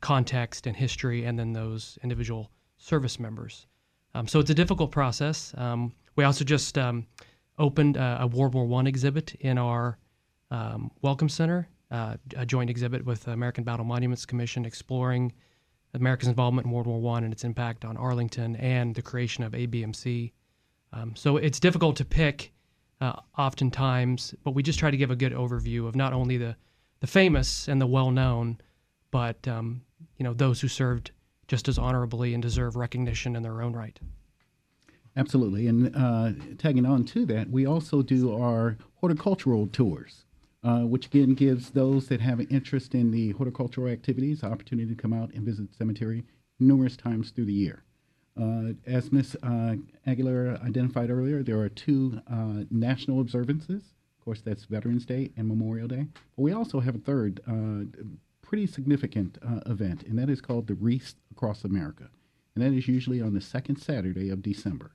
context 0.00 0.66
and 0.66 0.76
history, 0.76 1.24
and 1.24 1.38
then 1.38 1.52
those 1.52 1.98
individual 2.02 2.50
service 2.78 3.20
members. 3.20 3.66
Um, 4.14 4.26
so 4.26 4.38
it's 4.38 4.50
a 4.50 4.54
difficult 4.54 4.90
process. 4.90 5.54
Um, 5.56 5.92
we 6.16 6.24
also 6.24 6.44
just 6.44 6.78
um, 6.78 7.06
opened 7.58 7.96
a, 7.96 8.18
a, 8.22 8.26
World 8.26 8.54
War 8.54 8.66
One 8.66 8.86
exhibit 8.86 9.34
in 9.36 9.58
our 9.58 9.98
um, 10.50 10.90
Welcome 11.02 11.28
Center, 11.28 11.68
uh, 11.94 12.16
a 12.36 12.44
joint 12.44 12.70
exhibit 12.70 13.04
with 13.04 13.22
the 13.22 13.30
American 13.30 13.62
Battle 13.62 13.84
Monuments 13.84 14.26
Commission, 14.26 14.64
exploring 14.64 15.32
America's 15.94 16.26
involvement 16.26 16.66
in 16.66 16.72
World 16.72 16.88
War 16.88 17.00
One 17.00 17.22
and 17.22 17.32
its 17.32 17.44
impact 17.44 17.84
on 17.84 17.96
Arlington 17.96 18.56
and 18.56 18.96
the 18.96 19.02
creation 19.02 19.44
of 19.44 19.52
ABMC. 19.52 20.32
Um, 20.92 21.14
so 21.14 21.36
it's 21.36 21.60
difficult 21.60 21.94
to 21.96 22.04
pick, 22.04 22.52
uh, 23.00 23.20
oftentimes, 23.38 24.34
but 24.42 24.56
we 24.56 24.62
just 24.64 24.80
try 24.80 24.90
to 24.90 24.96
give 24.96 25.12
a 25.12 25.16
good 25.16 25.32
overview 25.32 25.86
of 25.86 25.94
not 25.94 26.12
only 26.12 26.36
the 26.36 26.56
the 26.98 27.06
famous 27.06 27.68
and 27.68 27.80
the 27.80 27.86
well 27.86 28.10
known, 28.10 28.58
but 29.12 29.46
um, 29.46 29.82
you 30.16 30.24
know 30.24 30.34
those 30.34 30.60
who 30.60 30.66
served 30.66 31.12
just 31.46 31.68
as 31.68 31.78
honorably 31.78 32.34
and 32.34 32.42
deserve 32.42 32.74
recognition 32.74 33.36
in 33.36 33.42
their 33.44 33.62
own 33.62 33.72
right. 33.72 34.00
Absolutely. 35.16 35.68
And 35.68 35.94
uh, 35.94 36.32
tagging 36.58 36.86
on 36.86 37.04
to 37.04 37.24
that, 37.26 37.50
we 37.50 37.66
also 37.66 38.02
do 38.02 38.34
our 38.36 38.78
horticultural 38.96 39.68
tours, 39.68 40.23
uh, 40.64 40.80
which 40.80 41.06
again 41.06 41.34
gives 41.34 41.70
those 41.70 42.08
that 42.08 42.20
have 42.20 42.40
an 42.40 42.48
interest 42.50 42.94
in 42.94 43.10
the 43.10 43.32
horticultural 43.32 43.88
activities 43.88 44.42
opportunity 44.42 44.88
to 44.88 45.00
come 45.00 45.12
out 45.12 45.32
and 45.34 45.44
visit 45.44 45.68
the 45.68 45.76
cemetery 45.76 46.24
numerous 46.58 46.96
times 46.96 47.30
through 47.30 47.44
the 47.44 47.52
year. 47.52 47.84
Uh, 48.40 48.72
as 48.86 49.12
Ms. 49.12 49.36
Uh, 49.42 49.76
identified 50.06 51.10
earlier, 51.10 51.42
there 51.42 51.60
are 51.60 51.68
two 51.68 52.20
uh, 52.30 52.64
national 52.70 53.20
observances. 53.20 53.94
Of 54.18 54.24
course, 54.24 54.40
that's 54.40 54.64
Veterans 54.64 55.04
Day 55.04 55.30
and 55.36 55.46
Memorial 55.46 55.86
Day. 55.86 56.06
But 56.36 56.42
we 56.42 56.52
also 56.52 56.80
have 56.80 56.94
a 56.94 56.98
third 56.98 57.40
uh, 57.46 57.84
pretty 58.42 58.66
significant 58.66 59.38
uh, 59.46 59.60
event, 59.66 60.02
and 60.04 60.18
that 60.18 60.30
is 60.30 60.40
called 60.40 60.66
the 60.66 60.74
Wreaths 60.74 61.14
Across 61.30 61.64
America. 61.64 62.08
And 62.54 62.64
that 62.64 62.76
is 62.76 62.88
usually 62.88 63.20
on 63.20 63.34
the 63.34 63.40
second 63.40 63.76
Saturday 63.76 64.30
of 64.30 64.42
December. 64.42 64.92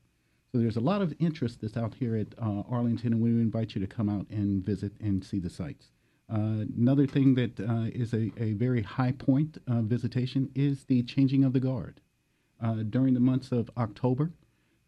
So 0.51 0.57
there's 0.57 0.77
a 0.77 0.81
lot 0.81 1.03
of 1.03 1.13
interest 1.19 1.61
that's 1.61 1.77
out 1.77 1.93
here 1.93 2.15
at 2.15 2.33
uh, 2.41 2.63
Arlington, 2.67 3.13
and 3.13 3.21
we 3.21 3.29
invite 3.29 3.75
you 3.75 3.81
to 3.81 3.87
come 3.87 4.09
out 4.09 4.25
and 4.31 4.65
visit 4.65 4.93
and 4.99 5.23
see 5.23 5.37
the 5.37 5.49
sites. 5.49 5.91
Uh, 6.31 6.65
another 6.75 7.05
thing 7.05 7.35
that 7.35 7.59
uh, 7.59 7.89
is 7.93 8.13
a, 8.13 8.31
a, 8.37 8.53
very 8.53 8.81
high 8.81 9.11
point 9.11 9.57
of 9.67 9.85
visitation 9.85 10.49
is 10.55 10.85
the 10.85 11.03
changing 11.03 11.43
of 11.43 11.53
the 11.53 11.59
guard. 11.59 12.01
Uh, 12.61 12.83
during 12.89 13.13
the 13.13 13.19
months 13.19 13.51
of 13.51 13.69
October 13.77 14.31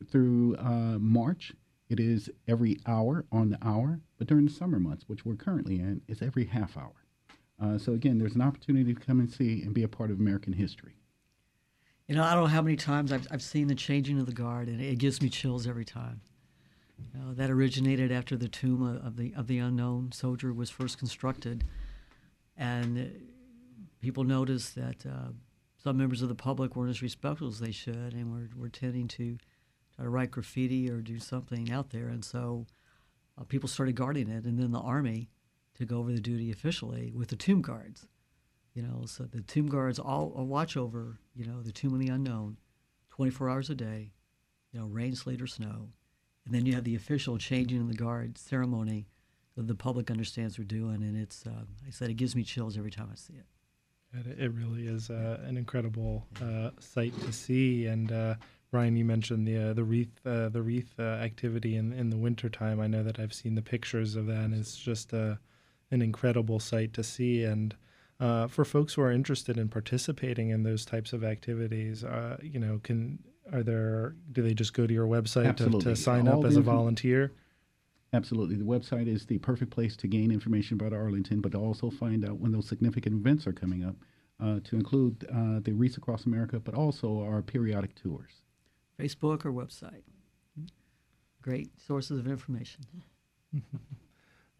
through 0.09 0.55
uh, 0.57 0.97
March, 0.99 1.53
it 1.89 1.99
is 1.99 2.29
every 2.47 2.79
hour 2.87 3.25
on 3.31 3.49
the 3.49 3.57
hour, 3.61 3.99
but 4.17 4.27
during 4.27 4.45
the 4.45 4.51
summer 4.51 4.79
months, 4.79 5.05
which 5.07 5.25
we're 5.25 5.35
currently 5.35 5.75
in, 5.75 6.01
it's 6.07 6.21
every 6.21 6.45
half 6.45 6.77
hour. 6.77 7.05
Uh, 7.61 7.77
so 7.77 7.93
again, 7.93 8.17
there's 8.17 8.35
an 8.35 8.41
opportunity 8.41 8.93
to 8.93 8.99
come 8.99 9.19
and 9.19 9.31
see 9.31 9.61
and 9.61 9.73
be 9.73 9.83
a 9.83 9.87
part 9.87 10.09
of 10.09 10.19
American 10.19 10.53
history. 10.53 10.95
You 12.11 12.17
know, 12.17 12.25
I 12.25 12.33
don't 12.33 12.43
know 12.43 12.49
how 12.49 12.61
many 12.61 12.75
times 12.75 13.13
I've, 13.13 13.25
I've 13.31 13.41
seen 13.41 13.67
the 13.67 13.73
changing 13.73 14.19
of 14.19 14.25
the 14.25 14.33
guard, 14.33 14.67
and 14.67 14.81
it 14.81 14.97
gives 14.97 15.21
me 15.21 15.29
chills 15.29 15.65
every 15.65 15.85
time. 15.85 16.19
You 16.99 17.17
know, 17.17 17.33
that 17.35 17.49
originated 17.49 18.11
after 18.11 18.35
the 18.35 18.49
tomb 18.49 18.83
of 18.83 19.15
the 19.15 19.33
of 19.33 19.47
the 19.47 19.59
unknown 19.59 20.11
soldier 20.11 20.51
was 20.51 20.69
first 20.69 20.97
constructed, 20.97 21.63
and 22.57 23.29
people 24.01 24.25
noticed 24.25 24.75
that 24.75 25.05
uh, 25.05 25.29
some 25.81 25.95
members 25.95 26.21
of 26.21 26.27
the 26.27 26.35
public 26.35 26.75
weren't 26.75 26.89
as 26.89 27.01
respectful 27.01 27.47
as 27.47 27.59
they 27.59 27.71
should, 27.71 28.13
and 28.13 28.29
were, 28.29 28.49
were 28.61 28.67
tending 28.67 29.07
to 29.07 29.37
try 29.95 30.03
to 30.03 30.09
write 30.09 30.31
graffiti 30.31 30.89
or 30.89 30.97
do 30.97 31.17
something 31.17 31.71
out 31.71 31.91
there, 31.91 32.09
and 32.09 32.25
so 32.25 32.67
uh, 33.39 33.45
people 33.45 33.69
started 33.69 33.95
guarding 33.95 34.27
it, 34.27 34.43
and 34.43 34.59
then 34.59 34.71
the 34.71 34.79
army 34.79 35.29
took 35.75 35.93
over 35.93 36.11
the 36.11 36.19
duty 36.19 36.51
officially 36.51 37.13
with 37.15 37.29
the 37.29 37.37
tomb 37.37 37.61
guards. 37.61 38.05
You 38.73 38.83
know, 38.83 39.03
so 39.05 39.23
the 39.23 39.41
tomb 39.41 39.67
guards 39.67 39.99
all, 39.99 40.29
watch 40.29 40.77
over, 40.77 41.17
you 41.35 41.45
know, 41.45 41.61
the 41.61 41.73
tomb 41.73 41.93
of 41.93 41.99
the 41.99 42.07
unknown 42.07 42.57
24 43.09 43.49
hours 43.49 43.69
a 43.69 43.75
day, 43.75 44.11
you 44.71 44.79
know, 44.79 44.85
rain, 44.85 45.13
sleet, 45.13 45.41
or 45.41 45.47
snow. 45.47 45.89
And 46.45 46.55
then 46.55 46.65
you 46.65 46.73
have 46.73 46.85
the 46.85 46.95
official 46.95 47.37
changing 47.37 47.81
of 47.81 47.89
the 47.89 47.93
guard 47.93 48.37
ceremony 48.37 49.07
that 49.55 49.67
the 49.67 49.75
public 49.75 50.09
understands 50.09 50.57
we're 50.57 50.65
doing, 50.65 51.03
and 51.03 51.17
it's 51.17 51.45
uh, 51.45 51.65
I 51.85 51.91
said 51.91 52.09
it 52.09 52.15
gives 52.15 52.35
me 52.35 52.43
chills 52.43 52.77
every 52.77 52.91
time 52.91 53.09
I 53.11 53.15
see 53.15 53.33
it. 53.33 53.45
It, 54.13 54.51
really 54.53 54.87
is 54.87 55.09
uh, 55.09 55.39
an 55.45 55.55
incredible 55.55 56.27
uh, 56.41 56.71
sight 56.79 57.17
to 57.21 57.31
see. 57.31 57.85
And 57.85 58.11
uh, 58.11 58.35
Brian, 58.69 58.97
you 58.97 59.05
mentioned 59.05 59.47
the 59.47 59.69
uh, 59.69 59.73
the 59.73 59.85
wreath 59.85 60.19
uh, 60.25 60.49
the 60.49 60.61
wreath 60.61 60.93
uh, 60.99 61.03
activity 61.03 61.77
in 61.77 61.93
in 61.93 62.09
the 62.09 62.17
wintertime. 62.17 62.81
I 62.81 62.87
know 62.87 63.03
that 63.03 63.19
I've 63.19 63.33
seen 63.33 63.55
the 63.55 63.61
pictures 63.61 64.15
of 64.15 64.27
that, 64.27 64.39
and 64.43 64.53
it's 64.53 64.77
just 64.77 65.13
an 65.13 65.37
incredible 65.91 66.59
sight 66.59 66.93
to 66.93 67.03
see. 67.03 67.43
And 67.43 67.73
for 68.47 68.65
folks 68.65 68.93
who 68.93 69.01
are 69.01 69.11
interested 69.11 69.57
in 69.57 69.69
participating 69.69 70.49
in 70.49 70.63
those 70.63 70.85
types 70.85 71.13
of 71.13 71.23
activities, 71.23 72.03
you 72.41 72.59
know, 72.59 72.79
can 72.83 73.19
are 73.51 73.63
there? 73.63 74.15
Do 74.31 74.41
they 74.41 74.53
just 74.53 74.73
go 74.73 74.87
to 74.87 74.93
your 74.93 75.07
website 75.07 75.57
to, 75.57 75.79
to, 75.79 75.95
sign 75.95 76.27
All 76.27 76.39
up 76.39 76.45
as 76.45 76.55
a 76.55 76.61
volunteer? 76.61 77.33
Absolutely. 78.13 78.55
The 78.55 78.65
website 78.65 79.07
is 79.07 79.25
the 79.25 79.37
perfect 79.39 79.71
place 79.71 79.95
to 79.97 80.07
gain 80.07 80.31
information 80.31 80.79
about 80.79 80.93
Arlington, 80.93 81.39
but 81.39 81.53
to 81.53 81.57
also 81.57 81.89
find 81.89 82.25
out 82.25 82.39
when 82.39 82.51
those 82.51 82.67
significant 82.67 83.15
events 83.15 83.47
are 83.47 83.53
coming 83.53 83.85
up, 83.85 83.95
uh, 84.41 84.59
to 84.65 84.75
include 84.75 85.25
uh, 85.33 85.59
the 85.61 85.71
Wreaths 85.71 85.97
Across 85.97 86.25
America, 86.25 86.59
but 86.59 86.73
also 86.73 87.23
our 87.23 87.41
periodic 87.41 87.95
tours. 87.95 88.31
Facebook 88.99 89.45
or 89.45 89.51
website. 89.51 90.03
Great 91.41 91.69
sources 91.79 92.19
of 92.19 92.27
information. 92.27 92.85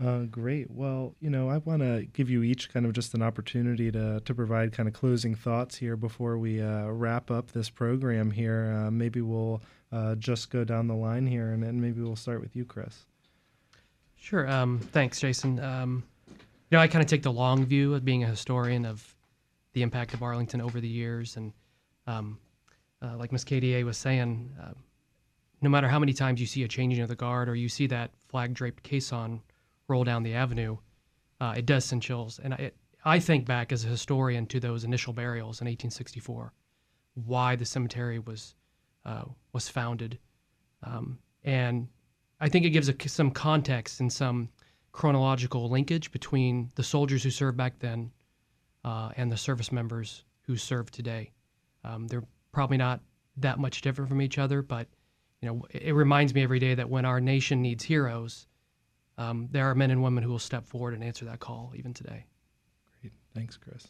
uh, 0.04 0.24
great. 0.24 0.72
Well, 0.72 1.16
you 1.20 1.30
know, 1.30 1.50
I 1.50 1.58
want 1.58 1.82
to 1.82 2.08
give 2.14 2.30
you 2.30 2.44
each 2.44 2.72
kind 2.74 2.86
of 2.86 2.94
just 2.94 3.14
an 3.14 3.22
opportunity 3.22 3.92
to, 3.92 4.20
to 4.22 4.34
provide 4.34 4.74
kind 4.74 4.90
of 4.90 4.94
closing 4.94 5.36
thoughts 5.36 5.76
here 5.76 5.96
before 5.96 6.38
we 6.38 6.62
uh, 6.62 6.88
wrap 6.88 7.30
up 7.30 7.52
this 7.52 7.70
program 7.70 8.32
here. 8.32 8.74
Uh, 8.76 8.92
maybe 8.92 9.22
we'll 9.22 9.62
uh, 9.92 10.16
just 10.16 10.50
go 10.50 10.64
down 10.64 10.88
the 10.88 10.96
line 10.96 11.28
here, 11.28 11.52
and, 11.52 11.64
and 11.64 11.80
maybe 11.80 12.02
we'll 12.02 12.16
start 12.16 12.42
with 12.42 12.56
you, 12.56 12.66
Chris. 12.66 13.06
Sure. 14.16 14.50
Um, 14.50 14.80
thanks, 14.80 15.20
Jason. 15.20 15.60
Um, 15.60 16.04
you 16.30 16.78
know, 16.78 16.80
I 16.80 16.88
kind 16.88 17.04
of 17.04 17.10
take 17.10 17.24
the 17.24 17.32
long 17.32 17.66
view 17.66 17.94
of 17.94 18.04
being 18.04 18.24
a 18.24 18.28
historian 18.28 18.86
of 18.86 19.16
the 19.74 19.84
impact 19.84 20.14
of 20.14 20.24
Arlington 20.24 20.62
over 20.62 20.80
the 20.80 20.88
years, 20.88 21.38
and 21.38 21.54
um, 22.08 22.40
uh, 23.02 23.18
like 23.18 23.32
Miss 23.32 23.44
KDA 23.44 23.84
was 23.84 23.98
saying, 23.98 24.50
uh, 24.62 24.74
no 25.62 25.70
matter 25.70 25.88
how 25.88 26.00
many 26.00 26.14
times 26.14 26.42
you 26.42 26.48
see 26.48 26.64
a 26.64 26.68
changing 26.68 27.04
of 27.04 27.10
the 27.10 27.16
guard 27.16 27.48
or 27.48 27.56
you 27.56 27.70
see 27.70 27.86
that 27.88 28.12
flag 28.30 28.54
draped 28.54 28.82
caisson 28.82 29.42
roll 29.88 30.04
down 30.04 30.24
the 30.24 30.34
avenue, 30.34 30.78
uh, 31.40 31.56
it 31.58 31.66
does 31.66 31.86
send 31.86 32.02
chills. 32.02 32.40
And 32.44 32.54
I, 32.54 32.72
I 33.04 33.20
think 33.20 33.46
back 33.46 33.72
as 33.72 33.84
a 33.84 33.88
historian 33.88 34.46
to 34.48 34.60
those 34.60 34.84
initial 34.84 35.14
burials 35.14 35.62
in 35.62 35.66
1864, 35.66 36.54
why 37.16 37.56
the 37.56 37.66
cemetery 37.66 38.20
was 38.20 38.56
uh, 39.06 39.24
was 39.52 39.68
founded, 39.68 40.20
um, 40.84 41.18
and 41.44 41.88
I 42.40 42.50
think 42.50 42.66
it 42.66 42.70
gives 42.70 42.88
a, 42.88 43.10
some 43.10 43.32
context 43.32 44.00
and 44.00 44.14
some 44.14 44.50
chronological 44.92 45.70
linkage 45.70 46.12
between 46.12 46.70
the 46.76 46.84
soldiers 46.84 47.24
who 47.24 47.32
served 47.32 47.58
back 47.58 47.80
then 47.80 48.12
uh, 48.86 49.12
and 49.18 49.32
the 49.32 49.38
service 49.38 49.72
members 49.72 50.24
who 50.42 50.58
serve 50.58 50.92
today. 50.92 51.32
Um, 51.84 52.08
they're 52.08 52.24
probably 52.52 52.78
not 52.78 53.02
that 53.38 53.60
much 53.60 53.82
different 53.82 54.10
from 54.10 54.22
each 54.22 54.38
other, 54.38 54.62
but 54.62 54.88
you 55.42 55.50
know, 55.50 55.66
it, 55.72 55.84
it 55.84 55.94
reminds 55.94 56.34
me 56.34 56.44
every 56.44 56.60
day 56.60 56.76
that 56.76 56.90
when 56.90 57.06
our 57.06 57.20
nation 57.22 57.62
needs 57.62 57.84
heroes, 57.84 58.48
um, 59.22 59.48
there 59.52 59.66
are 59.70 59.76
men 59.76 59.92
and 59.92 60.02
women 60.02 60.24
who 60.24 60.30
will 60.30 60.40
step 60.40 60.66
forward 60.68 60.94
and 60.94 61.04
answer 61.04 61.26
that 61.26 61.40
call 61.40 61.74
even 61.76 61.94
today. 61.94 62.26
Great, 63.02 63.14
thanks, 63.36 63.58
Chris. 63.58 63.88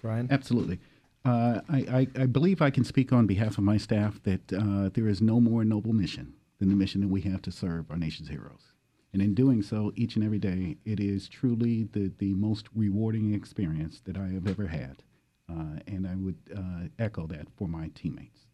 Brian, 0.00 0.28
absolutely. 0.30 0.78
Uh, 1.24 1.60
I, 1.68 1.78
I, 1.78 2.22
I, 2.22 2.26
believe 2.26 2.60
I 2.60 2.70
can 2.70 2.82
speak 2.82 3.12
on 3.12 3.26
behalf 3.26 3.56
of 3.56 3.64
my 3.64 3.76
staff 3.76 4.20
that 4.24 4.52
uh, 4.52 4.90
there 4.92 5.06
is 5.06 5.22
no 5.22 5.40
more 5.40 5.64
noble 5.64 5.92
mission 5.92 6.34
than 6.58 6.68
the 6.68 6.74
mission 6.74 7.00
that 7.02 7.08
we 7.08 7.20
have 7.22 7.42
to 7.42 7.52
serve 7.52 7.90
our 7.90 7.96
nation's 7.96 8.28
heroes. 8.28 8.72
And 9.12 9.22
in 9.22 9.34
doing 9.34 9.62
so, 9.62 9.92
each 9.94 10.16
and 10.16 10.24
every 10.24 10.38
day, 10.38 10.78
it 10.84 10.98
is 10.98 11.28
truly 11.28 11.84
the, 11.84 12.10
the 12.18 12.34
most 12.34 12.66
rewarding 12.74 13.34
experience 13.34 14.00
that 14.04 14.16
I 14.16 14.28
have 14.28 14.48
ever 14.48 14.66
had. 14.66 15.02
Uh, 15.48 15.78
and 15.86 16.06
I 16.06 16.16
would 16.16 16.38
uh, 16.56 16.88
echo 16.98 17.26
that 17.28 17.46
for 17.56 17.68
my 17.68 17.90
teammates. 17.94 18.46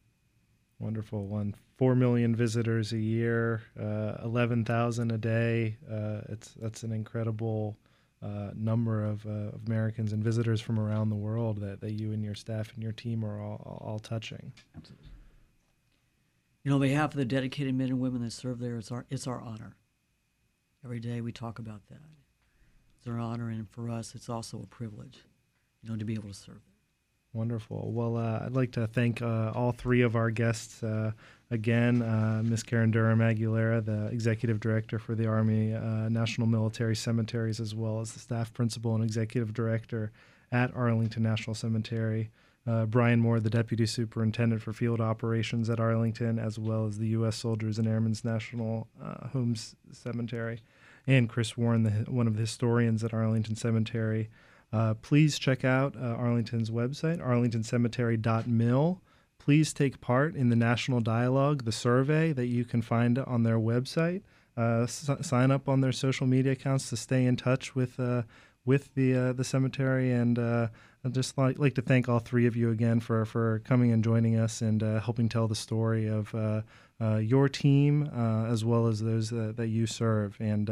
Wonderful 0.80 1.26
one. 1.26 1.54
Four 1.76 1.94
million 1.94 2.36
visitors 2.36 2.92
a 2.92 2.98
year, 2.98 3.62
uh, 3.78 4.16
eleven 4.24 4.64
thousand 4.64 5.10
a 5.10 5.18
day. 5.18 5.76
Uh, 5.90 6.20
it's 6.28 6.54
that's 6.60 6.82
an 6.84 6.92
incredible 6.92 7.76
uh, 8.22 8.50
number 8.54 9.04
of, 9.04 9.24
uh, 9.26 9.50
Americans 9.66 10.12
and 10.12 10.22
visitors 10.22 10.60
from 10.60 10.78
around 10.78 11.08
the 11.08 11.16
world 11.16 11.60
that, 11.60 11.80
that 11.80 11.92
you 11.92 12.12
and 12.12 12.24
your 12.24 12.34
staff 12.34 12.72
and 12.74 12.82
your 12.82 12.92
team 12.92 13.24
are 13.24 13.40
all, 13.40 13.80
all 13.84 13.98
touching. 14.00 14.52
Absolutely. 14.76 15.06
You 16.64 16.70
know, 16.70 16.74
on 16.76 16.80
behalf 16.80 17.12
of 17.12 17.16
the 17.16 17.24
dedicated 17.24 17.74
men 17.74 17.88
and 17.88 18.00
women 18.00 18.22
that 18.22 18.32
serve 18.32 18.58
there, 18.58 18.76
it's 18.76 18.90
our 18.90 19.06
it's 19.10 19.26
our 19.26 19.40
honor. 19.40 19.76
Every 20.84 21.00
day 21.00 21.20
we 21.20 21.32
talk 21.32 21.58
about 21.58 21.86
that. 21.88 22.00
It's 22.98 23.06
our 23.06 23.18
honor, 23.18 23.48
and 23.48 23.68
for 23.70 23.88
us, 23.88 24.14
it's 24.14 24.28
also 24.28 24.60
a 24.62 24.66
privilege, 24.66 25.24
you 25.82 25.90
know, 25.90 25.96
to 25.96 26.04
be 26.04 26.14
able 26.14 26.28
to 26.28 26.34
serve. 26.34 26.60
Wonderful. 27.34 27.92
Well, 27.92 28.16
uh, 28.16 28.40
I'd 28.44 28.54
like 28.54 28.72
to 28.72 28.86
thank 28.86 29.20
uh, 29.22 29.52
all 29.54 29.72
three 29.72 30.00
of 30.00 30.16
our 30.16 30.30
guests 30.30 30.82
uh, 30.82 31.12
again. 31.50 32.02
Uh, 32.02 32.42
Ms. 32.44 32.62
Karen 32.62 32.90
Durham 32.90 33.20
Aguilera, 33.20 33.84
the 33.84 34.06
Executive 34.06 34.60
Director 34.60 34.98
for 34.98 35.14
the 35.14 35.26
Army 35.26 35.74
uh, 35.74 36.08
National 36.08 36.46
Military 36.46 36.96
Cemeteries, 36.96 37.60
as 37.60 37.74
well 37.74 38.00
as 38.00 38.12
the 38.12 38.18
Staff 38.18 38.52
Principal 38.54 38.94
and 38.94 39.04
Executive 39.04 39.52
Director 39.52 40.10
at 40.50 40.74
Arlington 40.74 41.22
National 41.22 41.54
Cemetery 41.54 42.30
uh, 42.68 42.84
Brian 42.84 43.20
Moore, 43.20 43.40
the 43.40 43.50
Deputy 43.50 43.86
Superintendent 43.86 44.60
for 44.60 44.72
Field 44.72 45.00
Operations 45.00 45.70
at 45.70 45.80
Arlington, 45.80 46.38
as 46.38 46.58
well 46.58 46.86
as 46.86 46.98
the 46.98 47.08
U.S. 47.08 47.36
Soldiers 47.36 47.78
and 47.78 47.88
Airmen's 47.88 48.24
National 48.24 48.88
uh, 49.02 49.28
Homes 49.28 49.74
Cemetery, 49.90 50.60
and 51.06 51.28
Chris 51.28 51.56
Warren, 51.56 51.84
the, 51.84 51.90
one 52.10 52.26
of 52.26 52.34
the 52.34 52.40
historians 52.40 53.02
at 53.02 53.14
Arlington 53.14 53.56
Cemetery. 53.56 54.28
Uh, 54.72 54.94
please 54.94 55.38
check 55.38 55.64
out 55.64 55.96
uh, 55.96 56.00
Arlington's 56.00 56.70
website, 56.70 57.20
arlingtoncemetery.mil. 57.20 59.00
Please 59.38 59.72
take 59.72 60.00
part 60.00 60.34
in 60.34 60.50
the 60.50 60.56
national 60.56 61.00
dialogue, 61.00 61.64
the 61.64 61.72
survey 61.72 62.32
that 62.32 62.46
you 62.46 62.64
can 62.64 62.82
find 62.82 63.18
on 63.18 63.44
their 63.44 63.58
website. 63.58 64.22
Uh, 64.56 64.82
s- 64.82 65.08
sign 65.22 65.50
up 65.50 65.68
on 65.68 65.80
their 65.80 65.92
social 65.92 66.26
media 66.26 66.52
accounts 66.52 66.90
to 66.90 66.96
stay 66.96 67.24
in 67.24 67.36
touch 67.36 67.74
with 67.74 67.98
uh, 67.98 68.22
with 68.66 68.92
the 68.94 69.14
uh, 69.14 69.32
the 69.32 69.44
cemetery. 69.44 70.12
And 70.12 70.38
uh, 70.38 70.68
I'd 71.04 71.14
just 71.14 71.38
like, 71.38 71.58
like 71.58 71.74
to 71.76 71.82
thank 71.82 72.08
all 72.08 72.18
three 72.18 72.46
of 72.46 72.56
you 72.56 72.70
again 72.70 73.00
for, 73.00 73.24
for 73.24 73.60
coming 73.60 73.92
and 73.92 74.04
joining 74.04 74.36
us 74.36 74.60
and 74.60 74.82
helping 74.82 75.28
tell 75.28 75.48
the 75.48 75.54
story 75.54 76.08
of 76.08 76.34
your 77.20 77.48
team 77.48 78.02
as 78.50 78.64
well 78.64 78.88
as 78.88 79.00
those 79.00 79.30
that 79.30 79.68
you 79.68 79.86
serve. 79.86 80.36
And 80.40 80.68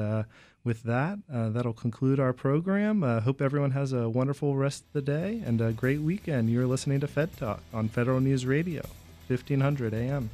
with 0.67 0.83
that, 0.83 1.19
uh, 1.33 1.49
that'll 1.49 1.73
conclude 1.73 2.21
our 2.21 2.33
program. 2.33 3.03
Uh, 3.03 3.21
hope 3.21 3.41
everyone 3.41 3.71
has 3.71 3.93
a 3.93 4.09
wonderful 4.09 4.57
rest 4.57 4.83
of 4.83 4.93
the 4.93 5.01
day 5.01 5.41
and 5.47 5.61
a 5.61 5.73
great 5.73 6.01
weekend. 6.01 6.51
You're 6.51 6.67
listening 6.67 7.01
to 7.01 7.07
Fed 7.07 7.35
Talk 7.37 7.63
on 7.73 7.89
Federal 7.89 8.21
News 8.21 8.45
Radio, 8.45 8.83
1500 9.29 9.95
AM. 9.95 10.29